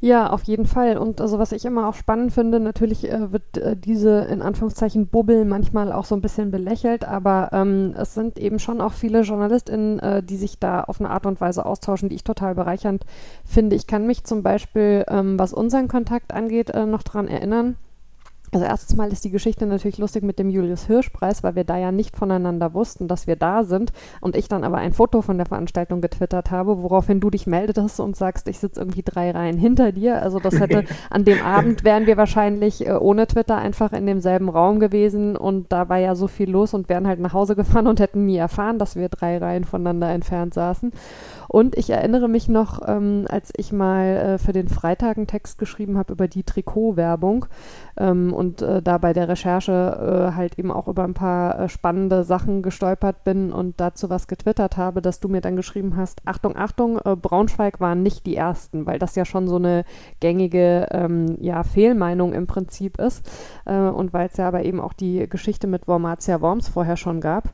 Ja, 0.00 0.28
auf 0.28 0.42
jeden 0.42 0.66
Fall. 0.66 0.98
Und 0.98 1.22
also 1.22 1.38
was 1.38 1.52
ich 1.52 1.64
immer 1.64 1.88
auch 1.88 1.94
spannend 1.94 2.32
finde, 2.32 2.60
natürlich 2.60 3.10
äh, 3.10 3.32
wird 3.32 3.56
äh, 3.56 3.76
diese 3.76 4.26
in 4.30 4.42
Anführungszeichen 4.42 5.06
Bubbel 5.06 5.46
manchmal 5.46 5.90
auch 5.90 6.04
so 6.04 6.14
ein 6.14 6.20
bisschen 6.20 6.50
belächelt, 6.50 7.04
aber 7.06 7.48
ähm, 7.52 7.94
es 7.96 8.12
sind 8.12 8.38
eben 8.38 8.58
schon 8.58 8.82
auch 8.82 8.92
viele 8.92 9.22
JournalistInnen, 9.22 10.00
äh, 10.00 10.22
die 10.22 10.36
sich 10.36 10.58
da 10.58 10.82
auf 10.82 11.00
eine 11.00 11.08
Art 11.08 11.24
und 11.24 11.40
Weise 11.40 11.64
austauschen, 11.64 12.10
die 12.10 12.16
ich 12.16 12.24
total 12.24 12.54
bereichernd 12.54 13.06
finde. 13.46 13.74
Ich 13.74 13.86
kann 13.86 14.06
mich 14.06 14.24
zum 14.24 14.42
Beispiel, 14.42 15.04
ähm, 15.08 15.38
was 15.38 15.54
unseren 15.54 15.88
Kontakt 15.88 16.34
angeht, 16.34 16.68
äh, 16.70 16.84
noch 16.84 17.04
daran 17.04 17.28
erinnern 17.28 17.76
also 18.52 18.66
erstens 18.66 18.96
mal 18.96 19.10
ist 19.10 19.24
die 19.24 19.30
Geschichte 19.30 19.64
natürlich 19.64 19.96
lustig 19.96 20.22
mit 20.22 20.38
dem 20.38 20.50
Julius 20.50 20.86
Hirsch-Preis, 20.86 21.42
weil 21.42 21.54
wir 21.54 21.64
da 21.64 21.78
ja 21.78 21.90
nicht 21.90 22.16
voneinander 22.16 22.74
wussten, 22.74 23.08
dass 23.08 23.26
wir 23.26 23.36
da 23.36 23.64
sind 23.64 23.92
und 24.20 24.36
ich 24.36 24.46
dann 24.46 24.62
aber 24.62 24.76
ein 24.76 24.92
Foto 24.92 25.22
von 25.22 25.38
der 25.38 25.46
Veranstaltung 25.46 26.02
getwittert 26.02 26.50
habe, 26.50 26.82
woraufhin 26.82 27.18
du 27.18 27.30
dich 27.30 27.46
meldetest 27.46 27.98
und 27.98 28.14
sagst, 28.14 28.48
ich 28.48 28.58
sitze 28.58 28.80
irgendwie 28.80 29.02
drei 29.02 29.30
Reihen 29.30 29.56
hinter 29.56 29.92
dir. 29.92 30.20
Also 30.20 30.38
das 30.38 30.60
hätte 30.60 30.84
an 31.10 31.24
dem 31.24 31.42
Abend 31.42 31.82
wären 31.82 32.06
wir 32.06 32.18
wahrscheinlich 32.18 32.86
äh, 32.86 32.92
ohne 32.92 33.26
Twitter 33.26 33.56
einfach 33.56 33.92
in 33.94 34.04
demselben 34.04 34.50
Raum 34.50 34.80
gewesen 34.80 35.34
und 35.34 35.72
da 35.72 35.88
war 35.88 35.98
ja 35.98 36.14
so 36.14 36.28
viel 36.28 36.50
los 36.50 36.74
und 36.74 36.90
wären 36.90 37.06
halt 37.06 37.20
nach 37.20 37.32
Hause 37.32 37.56
gefahren 37.56 37.86
und 37.86 38.00
hätten 38.00 38.26
nie 38.26 38.36
erfahren, 38.36 38.78
dass 38.78 38.96
wir 38.96 39.08
drei 39.08 39.38
Reihen 39.38 39.64
voneinander 39.64 40.10
entfernt 40.10 40.52
saßen. 40.52 40.92
Und 41.52 41.76
ich 41.76 41.90
erinnere 41.90 42.28
mich 42.28 42.48
noch, 42.48 42.80
ähm, 42.88 43.26
als 43.28 43.52
ich 43.54 43.72
mal 43.72 44.06
äh, 44.06 44.38
für 44.38 44.54
den 44.54 44.68
Freitag 44.68 45.18
einen 45.18 45.26
Text 45.26 45.58
geschrieben 45.58 45.98
habe 45.98 46.14
über 46.14 46.26
die 46.26 46.44
Trikotwerbung 46.44 47.44
ähm, 47.98 48.32
und 48.32 48.62
äh, 48.62 48.80
da 48.80 48.96
bei 48.96 49.12
der 49.12 49.28
Recherche 49.28 50.30
äh, 50.32 50.34
halt 50.34 50.58
eben 50.58 50.72
auch 50.72 50.88
über 50.88 51.04
ein 51.04 51.12
paar 51.12 51.60
äh, 51.60 51.68
spannende 51.68 52.24
Sachen 52.24 52.62
gestolpert 52.62 53.22
bin 53.24 53.52
und 53.52 53.78
dazu 53.80 54.08
was 54.08 54.28
getwittert 54.28 54.78
habe, 54.78 55.02
dass 55.02 55.20
du 55.20 55.28
mir 55.28 55.42
dann 55.42 55.56
geschrieben 55.56 55.94
hast, 55.94 56.22
Achtung, 56.24 56.56
Achtung, 56.56 56.98
äh, 57.04 57.16
Braunschweig 57.16 57.80
waren 57.80 58.02
nicht 58.02 58.24
die 58.24 58.36
Ersten, 58.36 58.86
weil 58.86 58.98
das 58.98 59.14
ja 59.14 59.26
schon 59.26 59.46
so 59.46 59.56
eine 59.56 59.84
gängige 60.20 60.88
ähm, 60.90 61.36
ja, 61.38 61.64
Fehlmeinung 61.64 62.32
im 62.32 62.46
Prinzip 62.46 62.98
ist 62.98 63.30
äh, 63.66 63.76
und 63.76 64.14
weil 64.14 64.28
es 64.28 64.38
ja 64.38 64.48
aber 64.48 64.64
eben 64.64 64.80
auch 64.80 64.94
die 64.94 65.28
Geschichte 65.28 65.66
mit 65.66 65.86
Wormatia 65.86 66.40
Worms 66.40 66.68
vorher 66.68 66.96
schon 66.96 67.20
gab. 67.20 67.52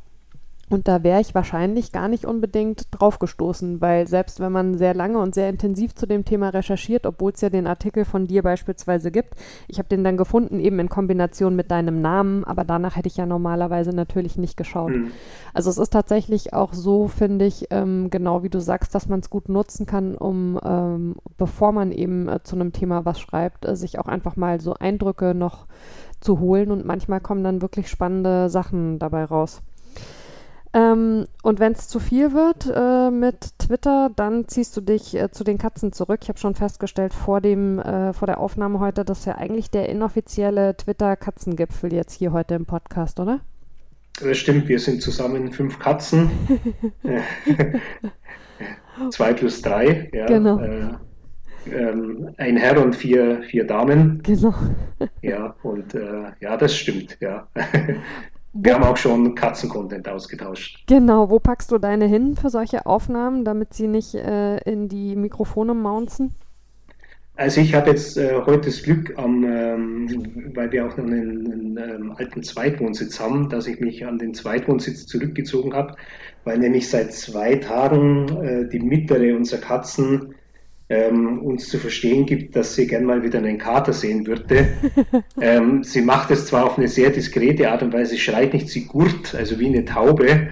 Und 0.71 0.87
da 0.87 1.03
wäre 1.03 1.21
ich 1.21 1.35
wahrscheinlich 1.35 1.93
gar 1.93 2.09
nicht 2.09 2.27
unbedingt 2.27 2.89
draufgestoßen, 2.91 3.81
weil 3.81 4.07
selbst 4.07 4.39
wenn 4.39 4.53
man 4.53 4.77
sehr 4.77 4.93
lange 4.93 5.19
und 5.19 5.35
sehr 5.35 5.49
intensiv 5.49 5.95
zu 5.95 6.07
dem 6.07 6.27
Thema 6.27 6.51
recherchiert, 6.51 7.07
obwohl 7.07 7.33
es 7.33 7.41
ja 7.41 7.49
den 7.49 7.67
Artikel 7.67 8.05
von 8.05 8.27
dir 8.27 8.43
beispielsweise 8.43 9.11
gibt, 9.11 9.35
ich 9.67 9.79
habe 9.79 9.89
den 9.89 10.05
dann 10.05 10.19
gefunden, 10.19 10.61
eben 10.61 10.79
in 10.79 10.91
Kombination 10.91 11.57
mit 11.57 11.71
deinem 11.71 12.03
Namen, 12.03 12.45
aber 12.45 12.65
danach 12.65 12.97
hätte 12.97 13.09
ich 13.09 13.17
ja 13.17 13.25
normalerweise 13.25 13.95
natürlich 13.95 14.37
nicht 14.37 14.57
geschaut. 14.59 14.91
Mhm. 14.91 15.11
Also 15.55 15.71
es 15.71 15.79
ist 15.79 15.91
tatsächlich 15.91 16.53
auch 16.53 16.75
so, 16.75 17.09
finde 17.09 17.47
ich, 17.47 17.69
ähm, 17.71 18.11
genau 18.11 18.43
wie 18.43 18.51
du 18.51 18.61
sagst, 18.61 18.95
dass 18.95 19.09
man 19.09 19.21
es 19.21 19.31
gut 19.31 19.49
nutzen 19.49 19.87
kann, 19.87 20.17
um, 20.17 20.61
ähm, 20.63 21.17
bevor 21.39 21.73
man 21.73 21.93
eben 21.93 22.29
äh, 22.29 22.43
zu 22.43 22.57
einem 22.57 22.73
Thema 22.73 23.07
was 23.07 23.21
schreibt, 23.21 23.65
äh, 23.65 23.75
sich 23.75 23.99
auch 23.99 24.07
einfach 24.07 24.37
mal 24.37 24.61
so 24.61 24.75
Eindrücke 24.75 25.35
noch 25.35 25.67
zu 26.21 26.41
holen 26.41 26.71
und 26.71 26.85
manchmal 26.85 27.21
kommen 27.21 27.45
dann 27.45 27.63
wirklich 27.63 27.89
spannende 27.89 28.51
Sachen 28.51 28.99
dabei 28.99 29.25
raus. 29.25 29.63
Ähm, 30.75 31.27
und 31.43 31.61
wenn 31.61 31.73
es 31.73 31.89
zu 31.89 31.99
viel 31.99 32.33
wird 32.33 32.71
äh, 32.75 33.11
mit 33.11 33.59
Twitter, 33.59 34.11
dann 34.15 34.49
ziehst 34.49 34.77
du 34.77 34.81
dich 34.81 35.15
äh, 35.15 35.31
zu 35.31 35.45
den 35.45 35.57
Katzen 35.57 35.93
zurück. 35.93 36.21
Ich 36.23 36.29
habe 36.29 36.39
schon 36.39 36.55
festgestellt 36.55 37.15
vor 37.15 37.41
dem 37.41 37.79
äh, 37.79 38.13
vor 38.13 38.27
der 38.27 38.39
Aufnahme 38.39 38.79
heute, 38.81 39.05
das 39.05 39.21
ist 39.21 39.25
ja 39.25 39.37
eigentlich 39.37 39.71
der 39.71 39.89
inoffizielle 39.89 40.77
Twitter-Katzengipfel 40.77 41.93
jetzt 41.93 42.13
hier 42.13 42.33
heute 42.33 42.55
im 42.55 42.67
Podcast, 42.67 43.19
oder? 43.19 43.41
Das 44.21 44.37
stimmt, 44.37 44.69
wir 44.69 44.79
sind 44.79 45.01
zusammen 45.01 45.53
fünf 45.53 45.79
Katzen. 45.79 46.31
Zwei 49.11 49.33
plus 49.33 49.63
drei, 49.63 50.11
ja. 50.13 50.27
Genau. 50.27 50.59
Äh, 50.59 50.89
ähm, 51.71 52.31
ein 52.37 52.57
Herr 52.57 52.83
und 52.83 52.97
vier, 52.97 53.43
vier 53.43 53.65
Damen. 53.67 54.21
Genau. 54.23 54.55
ja, 55.23 55.55
und 55.63 55.95
äh, 55.95 56.33
ja, 56.41 56.57
das 56.57 56.75
stimmt, 56.75 57.17
ja. 57.21 57.49
Wir 58.53 58.75
haben 58.75 58.85
auch 58.85 58.97
schon 58.97 59.35
Katzencontent 59.35 60.09
ausgetauscht. 60.09 60.85
Genau, 60.87 61.31
wo 61.31 61.39
packst 61.39 61.71
du 61.71 61.79
deine 61.79 62.07
hin 62.07 62.35
für 62.35 62.51
solche 62.51 62.87
Aufnahmen, 62.87 63.45
damit 63.45 63.75
sie 63.75 63.89
nicht 63.89 64.15
äh, 64.15 64.59
in 64.59 64.89
die 64.89 65.17
Mikrofone 65.17 65.75
mounzen? 65.75 66.35
Also 67.39 67.61
ich 67.61 67.73
habe 67.73 67.91
jetzt 67.91 68.17
äh, 68.17 68.35
heute 68.47 68.63
das 68.63 68.83
Glück, 68.83 69.17
am, 69.17 69.45
ähm, 69.45 70.51
weil 70.55 70.73
wir 70.73 70.85
auch 70.85 70.97
noch 70.97 71.05
einen, 71.05 71.53
einen 71.53 71.77
ähm, 71.77 72.13
alten 72.17 72.43
Zweitwohnsitz 72.43 73.21
haben, 73.21 73.49
dass 73.49 73.69
ich 73.69 73.79
mich 73.79 74.05
an 74.05 74.19
den 74.19 74.35
Zweitwohnsitz 74.35 75.07
zurückgezogen 75.07 75.73
habe, 75.73 75.95
weil 76.43 76.59
nämlich 76.59 76.91
seit 76.91 77.13
zwei 77.13 77.55
Tagen 77.55 78.29
äh, 78.43 78.69
die 78.69 78.81
mittlere 78.81 79.37
unserer 79.37 79.61
Katzen 79.61 80.35
ähm, 80.89 81.41
uns 81.41 81.69
zu 81.69 81.79
verstehen 81.79 82.27
gibt, 82.27 82.57
dass 82.57 82.75
sie 82.75 82.87
gern 82.87 83.05
mal 83.05 83.23
wieder 83.23 83.39
einen 83.39 83.59
Kater 83.59 83.93
sehen 83.93 84.27
würde. 84.27 84.69
ähm, 85.41 85.85
sie 85.85 86.03
macht 86.03 86.31
es 86.31 86.47
zwar 86.47 86.65
auf 86.65 86.79
eine 86.79 86.89
sehr 86.89 87.11
diskrete 87.11 87.71
Art 87.71 87.83
und 87.83 87.93
Weise, 87.93 88.17
schreit 88.17 88.55
nicht, 88.55 88.69
sie 88.69 88.87
gurt, 88.87 89.35
also 89.35 89.59
wie 89.59 89.67
eine 89.67 89.85
Taube, 89.85 90.49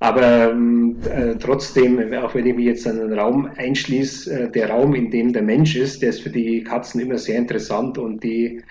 aber 0.00 0.50
ähm, 0.52 0.96
äh, 1.10 1.34
trotzdem, 1.36 2.12
auch 2.14 2.34
wenn 2.34 2.46
ich 2.46 2.54
mich 2.54 2.66
jetzt 2.66 2.86
an 2.86 3.00
einen 3.00 3.18
Raum 3.18 3.50
einschließe, 3.56 4.42
äh, 4.42 4.50
der 4.50 4.70
Raum, 4.70 4.94
in 4.94 5.10
dem 5.10 5.32
der 5.32 5.42
Mensch 5.42 5.74
ist, 5.74 6.02
der 6.02 6.10
ist 6.10 6.20
für 6.22 6.30
die 6.30 6.62
Katzen 6.62 7.00
immer 7.00 7.18
sehr 7.18 7.36
interessant 7.36 7.98
und 7.98 8.22
die 8.22 8.62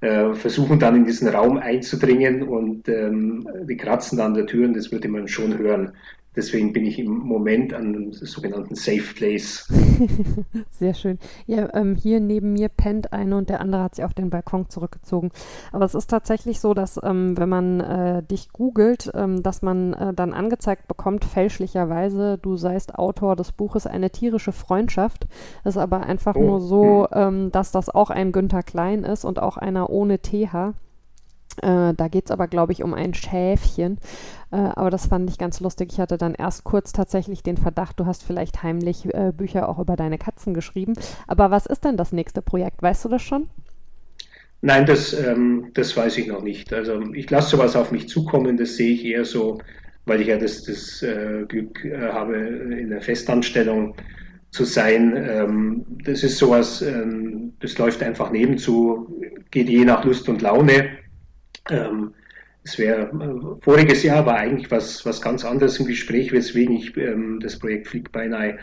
äh, 0.00 0.32
versuchen 0.32 0.78
dann 0.78 0.96
in 0.96 1.04
diesen 1.04 1.28
Raum 1.28 1.58
einzudringen 1.58 2.42
und 2.42 2.88
ähm, 2.88 3.46
die 3.68 3.76
kratzen 3.76 4.16
dann 4.16 4.28
an 4.28 4.34
der 4.34 4.46
Tür 4.46 4.66
und 4.66 4.74
das 4.74 4.90
würde 4.90 5.08
man 5.08 5.28
schon 5.28 5.58
hören. 5.58 5.92
Deswegen 6.34 6.72
bin 6.72 6.86
ich 6.86 6.98
im 6.98 7.10
Moment 7.10 7.74
an 7.74 7.94
einem 7.94 8.12
sogenannten 8.12 8.74
Safe 8.74 9.14
Place. 9.14 9.68
Sehr 10.70 10.94
schön. 10.94 11.18
Ja, 11.46 11.68
ähm, 11.74 11.94
hier 11.94 12.20
neben 12.20 12.54
mir 12.54 12.68
pennt 12.68 13.12
eine 13.12 13.36
und 13.36 13.50
der 13.50 13.60
andere 13.60 13.82
hat 13.82 13.96
sich 13.96 14.04
auf 14.04 14.14
den 14.14 14.30
Balkon 14.30 14.70
zurückgezogen. 14.70 15.30
Aber 15.72 15.84
es 15.84 15.94
ist 15.94 16.08
tatsächlich 16.08 16.60
so, 16.60 16.72
dass 16.72 16.98
ähm, 17.02 17.36
wenn 17.36 17.48
man 17.48 17.80
äh, 17.80 18.22
dich 18.22 18.50
googelt, 18.52 19.10
ähm, 19.14 19.42
dass 19.42 19.60
man 19.60 19.92
äh, 19.92 20.14
dann 20.14 20.32
angezeigt 20.32 20.88
bekommt, 20.88 21.26
fälschlicherweise, 21.26 22.38
du 22.40 22.56
seist 22.56 22.94
Autor 22.94 23.36
des 23.36 23.52
Buches 23.52 23.86
Eine 23.86 24.10
tierische 24.10 24.52
Freundschaft. 24.52 25.26
Ist 25.64 25.76
aber 25.76 26.00
einfach 26.00 26.36
oh. 26.36 26.42
nur 26.42 26.60
so, 26.60 27.06
hm. 27.10 27.50
dass 27.52 27.72
das 27.72 27.90
auch 27.90 28.10
ein 28.10 28.32
Günther 28.32 28.62
Klein 28.62 29.04
ist 29.04 29.24
und 29.24 29.38
auch 29.40 29.56
einer 29.56 29.90
ohne 29.90 30.20
TH. 30.20 30.74
Äh, 31.58 31.94
da 31.94 32.08
geht 32.08 32.26
es 32.26 32.30
aber, 32.30 32.48
glaube 32.48 32.72
ich, 32.72 32.82
um 32.82 32.94
ein 32.94 33.14
Schäfchen. 33.14 33.98
Äh, 34.50 34.56
aber 34.56 34.90
das 34.90 35.06
fand 35.06 35.28
ich 35.30 35.38
ganz 35.38 35.60
lustig. 35.60 35.90
Ich 35.92 36.00
hatte 36.00 36.18
dann 36.18 36.34
erst 36.34 36.64
kurz 36.64 36.92
tatsächlich 36.92 37.42
den 37.42 37.56
Verdacht, 37.56 37.98
du 37.98 38.06
hast 38.06 38.22
vielleicht 38.22 38.62
heimlich 38.62 39.12
äh, 39.14 39.32
Bücher 39.36 39.68
auch 39.68 39.78
über 39.78 39.96
deine 39.96 40.18
Katzen 40.18 40.54
geschrieben. 40.54 40.94
Aber 41.26 41.50
was 41.50 41.66
ist 41.66 41.84
denn 41.84 41.96
das 41.96 42.12
nächste 42.12 42.42
Projekt? 42.42 42.82
Weißt 42.82 43.04
du 43.04 43.08
das 43.08 43.22
schon? 43.22 43.48
Nein, 44.60 44.86
das, 44.86 45.12
ähm, 45.12 45.70
das 45.74 45.96
weiß 45.96 46.18
ich 46.18 46.28
noch 46.28 46.42
nicht. 46.42 46.72
Also 46.72 47.00
ich 47.14 47.28
lasse 47.30 47.56
sowas 47.56 47.74
auf 47.74 47.90
mich 47.90 48.08
zukommen. 48.08 48.56
Das 48.56 48.76
sehe 48.76 48.92
ich 48.92 49.04
eher 49.04 49.24
so, 49.24 49.58
weil 50.06 50.20
ich 50.20 50.28
ja 50.28 50.38
das, 50.38 50.62
das 50.62 51.02
äh, 51.02 51.44
Glück 51.48 51.84
äh, 51.84 51.98
habe, 51.98 52.36
in 52.36 52.90
der 52.90 53.02
Festanstellung 53.02 53.96
zu 54.52 54.64
sein. 54.64 55.16
Ähm, 55.16 55.84
das 56.04 56.22
ist 56.22 56.38
sowas, 56.38 56.80
ähm, 56.80 57.54
das 57.60 57.76
läuft 57.78 58.02
einfach 58.02 58.30
nebenzu, 58.30 59.08
geht 59.50 59.68
je 59.68 59.84
nach 59.84 60.04
Lust 60.04 60.28
und 60.28 60.42
Laune. 60.42 60.90
Ähm, 61.70 62.14
es 62.64 62.78
wäre 62.78 63.02
äh, 63.02 63.62
voriges 63.62 64.02
Jahr 64.02 64.24
war 64.26 64.36
eigentlich 64.36 64.70
was, 64.70 65.04
was 65.04 65.20
ganz 65.20 65.44
anderes 65.44 65.78
im 65.80 65.86
Gespräch, 65.86 66.32
weswegen 66.32 66.76
ich 66.76 66.96
ähm, 66.96 67.40
das 67.40 67.58
Projekt 67.58 67.88
Flieg 67.88 68.12
beinahe 68.12 68.58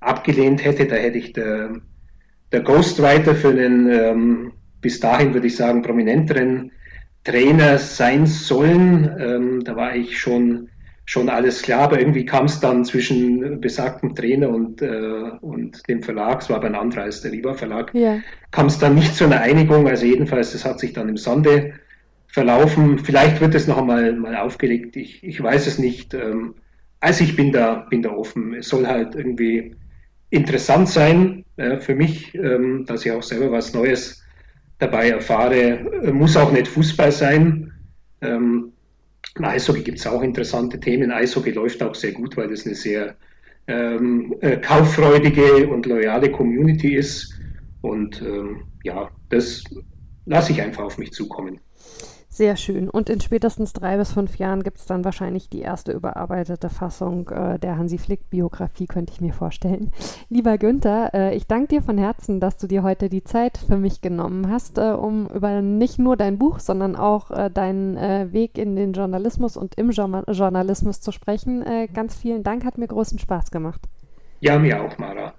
abgelehnt 0.00 0.64
hätte. 0.64 0.86
Da 0.86 0.96
hätte 0.96 1.18
ich 1.18 1.32
der, 1.32 1.80
der 2.52 2.60
Ghostwriter 2.60 3.34
für 3.34 3.50
einen 3.50 3.90
ähm, 3.90 4.52
bis 4.80 5.00
dahin, 5.00 5.32
würde 5.32 5.46
ich 5.46 5.56
sagen, 5.56 5.82
prominenteren 5.82 6.70
Trainer 7.24 7.78
sein 7.78 8.26
sollen. 8.26 9.10
Ähm, 9.18 9.64
da 9.64 9.76
war 9.76 9.96
ich 9.96 10.18
schon, 10.18 10.68
schon 11.06 11.30
alles 11.30 11.62
klar, 11.62 11.84
aber 11.84 11.98
irgendwie 11.98 12.26
kam 12.26 12.44
es 12.44 12.60
dann 12.60 12.84
zwischen 12.84 13.60
besagtem 13.60 14.14
Trainer 14.14 14.50
und, 14.50 14.82
äh, 14.82 15.30
und 15.40 15.88
dem 15.88 16.02
Verlag, 16.02 16.42
es 16.42 16.50
war 16.50 16.56
aber 16.56 16.66
ein 16.66 16.74
anderer 16.74 17.04
als 17.04 17.22
der 17.22 17.30
Lieber 17.30 17.54
Verlag, 17.54 17.94
ja. 17.94 18.18
kam 18.50 18.66
es 18.66 18.78
dann 18.78 18.94
nicht 18.94 19.16
zu 19.16 19.24
einer 19.24 19.40
Einigung. 19.40 19.88
Also 19.88 20.04
jedenfalls, 20.04 20.52
das 20.52 20.64
hat 20.64 20.80
sich 20.80 20.92
dann 20.92 21.08
im 21.08 21.16
Sande 21.16 21.72
verlaufen. 22.34 22.98
Vielleicht 22.98 23.40
wird 23.40 23.54
es 23.54 23.68
noch 23.68 23.78
einmal 23.78 24.12
mal 24.16 24.34
aufgelegt. 24.34 24.96
Ich, 24.96 25.22
ich 25.22 25.40
weiß 25.40 25.68
es 25.68 25.78
nicht. 25.78 26.14
Ähm, 26.14 26.54
also 26.98 27.22
ich 27.22 27.36
bin 27.36 27.52
da, 27.52 27.86
bin 27.88 28.02
da 28.02 28.10
offen. 28.10 28.54
Es 28.54 28.68
soll 28.68 28.88
halt 28.88 29.14
irgendwie 29.14 29.76
interessant 30.30 30.88
sein 30.88 31.44
äh, 31.56 31.78
für 31.78 31.94
mich, 31.94 32.34
ähm, 32.34 32.84
dass 32.86 33.06
ich 33.06 33.12
auch 33.12 33.22
selber 33.22 33.52
was 33.52 33.72
Neues 33.72 34.20
dabei 34.80 35.10
erfahre. 35.10 36.10
Muss 36.12 36.36
auch 36.36 36.50
nicht 36.50 36.66
Fußball 36.66 37.12
sein. 37.12 37.72
Ähm, 38.20 38.72
Eishockey 39.40 39.82
gibt 39.82 40.00
es 40.00 40.06
auch 40.06 40.22
interessante 40.22 40.80
Themen. 40.80 41.12
Eishockey 41.12 41.52
läuft 41.52 41.84
auch 41.84 41.94
sehr 41.94 42.12
gut, 42.12 42.36
weil 42.36 42.48
das 42.48 42.66
eine 42.66 42.74
sehr 42.74 43.14
ähm, 43.68 44.34
äh, 44.40 44.56
kauffreudige 44.56 45.68
und 45.68 45.86
loyale 45.86 46.32
Community 46.32 46.96
ist. 46.96 47.32
Und 47.80 48.20
ähm, 48.22 48.64
ja, 48.82 49.08
das 49.28 49.62
lasse 50.26 50.50
ich 50.50 50.60
einfach 50.60 50.82
auf 50.82 50.98
mich 50.98 51.12
zukommen. 51.12 51.60
Sehr 52.34 52.56
schön. 52.56 52.90
Und 52.90 53.10
in 53.10 53.20
spätestens 53.20 53.74
drei 53.74 53.96
bis 53.96 54.10
fünf 54.10 54.38
Jahren 54.38 54.64
gibt 54.64 54.78
es 54.78 54.86
dann 54.86 55.04
wahrscheinlich 55.04 55.48
die 55.48 55.60
erste 55.60 55.92
überarbeitete 55.92 56.68
Fassung 56.68 57.28
äh, 57.28 57.60
der 57.60 57.78
Hansi 57.78 57.96
Flick-Biografie, 57.96 58.88
könnte 58.88 59.12
ich 59.12 59.20
mir 59.20 59.32
vorstellen. 59.32 59.92
Lieber 60.30 60.58
Günther, 60.58 61.14
äh, 61.14 61.36
ich 61.36 61.46
danke 61.46 61.68
dir 61.68 61.82
von 61.82 61.96
Herzen, 61.96 62.40
dass 62.40 62.56
du 62.56 62.66
dir 62.66 62.82
heute 62.82 63.08
die 63.08 63.22
Zeit 63.22 63.56
für 63.56 63.76
mich 63.76 64.00
genommen 64.00 64.50
hast, 64.50 64.78
äh, 64.78 64.90
um 64.90 65.28
über 65.28 65.62
nicht 65.62 66.00
nur 66.00 66.16
dein 66.16 66.36
Buch, 66.36 66.58
sondern 66.58 66.96
auch 66.96 67.30
äh, 67.30 67.50
deinen 67.50 67.96
äh, 67.96 68.32
Weg 68.32 68.58
in 68.58 68.74
den 68.74 68.94
Journalismus 68.94 69.56
und 69.56 69.76
im 69.76 69.92
jo 69.92 70.04
Journalismus 70.26 71.00
zu 71.00 71.12
sprechen. 71.12 71.62
Äh, 71.62 71.86
ganz 71.86 72.16
vielen 72.16 72.42
Dank, 72.42 72.64
hat 72.64 72.78
mir 72.78 72.88
großen 72.88 73.20
Spaß 73.20 73.52
gemacht. 73.52 73.82
Ja, 74.40 74.58
mir 74.58 74.82
auch, 74.82 74.98
Mara. 74.98 75.34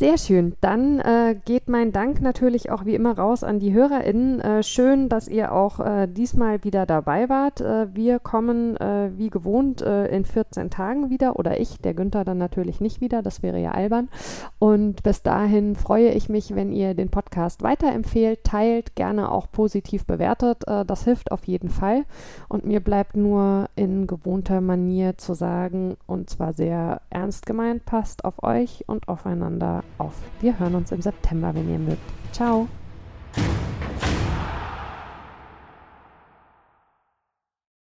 Sehr 0.00 0.16
schön. 0.16 0.56
Dann 0.62 0.98
äh, 1.00 1.36
geht 1.44 1.68
mein 1.68 1.92
Dank 1.92 2.22
natürlich 2.22 2.70
auch 2.70 2.86
wie 2.86 2.94
immer 2.94 3.18
raus 3.18 3.44
an 3.44 3.58
die 3.58 3.74
HörerInnen. 3.74 4.40
Äh, 4.40 4.62
schön, 4.62 5.10
dass 5.10 5.28
ihr 5.28 5.52
auch 5.52 5.78
äh, 5.78 6.06
diesmal 6.06 6.64
wieder 6.64 6.86
dabei 6.86 7.28
wart. 7.28 7.60
Äh, 7.60 7.94
wir 7.94 8.18
kommen 8.18 8.78
äh, 8.78 9.10
wie 9.18 9.28
gewohnt 9.28 9.82
äh, 9.82 10.06
in 10.06 10.24
14 10.24 10.70
Tagen 10.70 11.10
wieder 11.10 11.38
oder 11.38 11.60
ich, 11.60 11.82
der 11.82 11.92
Günther 11.92 12.24
dann 12.24 12.38
natürlich 12.38 12.80
nicht 12.80 13.02
wieder. 13.02 13.20
Das 13.20 13.42
wäre 13.42 13.60
ja 13.60 13.72
albern. 13.72 14.08
Und 14.58 15.02
bis 15.02 15.22
dahin 15.22 15.76
freue 15.76 16.12
ich 16.12 16.30
mich, 16.30 16.54
wenn 16.54 16.72
ihr 16.72 16.94
den 16.94 17.10
Podcast 17.10 17.62
weiterempfehlt, 17.62 18.42
teilt, 18.42 18.96
gerne 18.96 19.30
auch 19.30 19.52
positiv 19.52 20.06
bewertet. 20.06 20.64
das 20.86 21.04
hilft 21.04 21.30
auf 21.30 21.44
jeden 21.44 21.68
Fall. 21.68 22.06
Und 22.48 22.64
mir 22.64 22.80
bleibt 22.80 23.18
nur 23.18 23.68
in 23.76 24.06
gewohnter 24.06 24.62
Manier 24.62 25.18
zu 25.18 25.34
sagen, 25.34 25.98
und 26.06 26.30
zwar 26.30 26.54
sehr 26.54 27.02
ernst 27.10 27.44
gemeint, 27.44 27.84
passt 27.84 28.24
auf 28.24 28.42
euch 28.42 28.84
und 28.86 29.06
aufeinander 29.06 29.82
auf. 29.98 30.14
Wir 30.40 30.58
hören 30.58 30.74
uns 30.74 30.92
im 30.92 31.02
September, 31.02 31.54
wenn 31.54 31.70
ihr 31.70 31.78
mögt. 31.78 32.02
Ciao! 32.32 32.68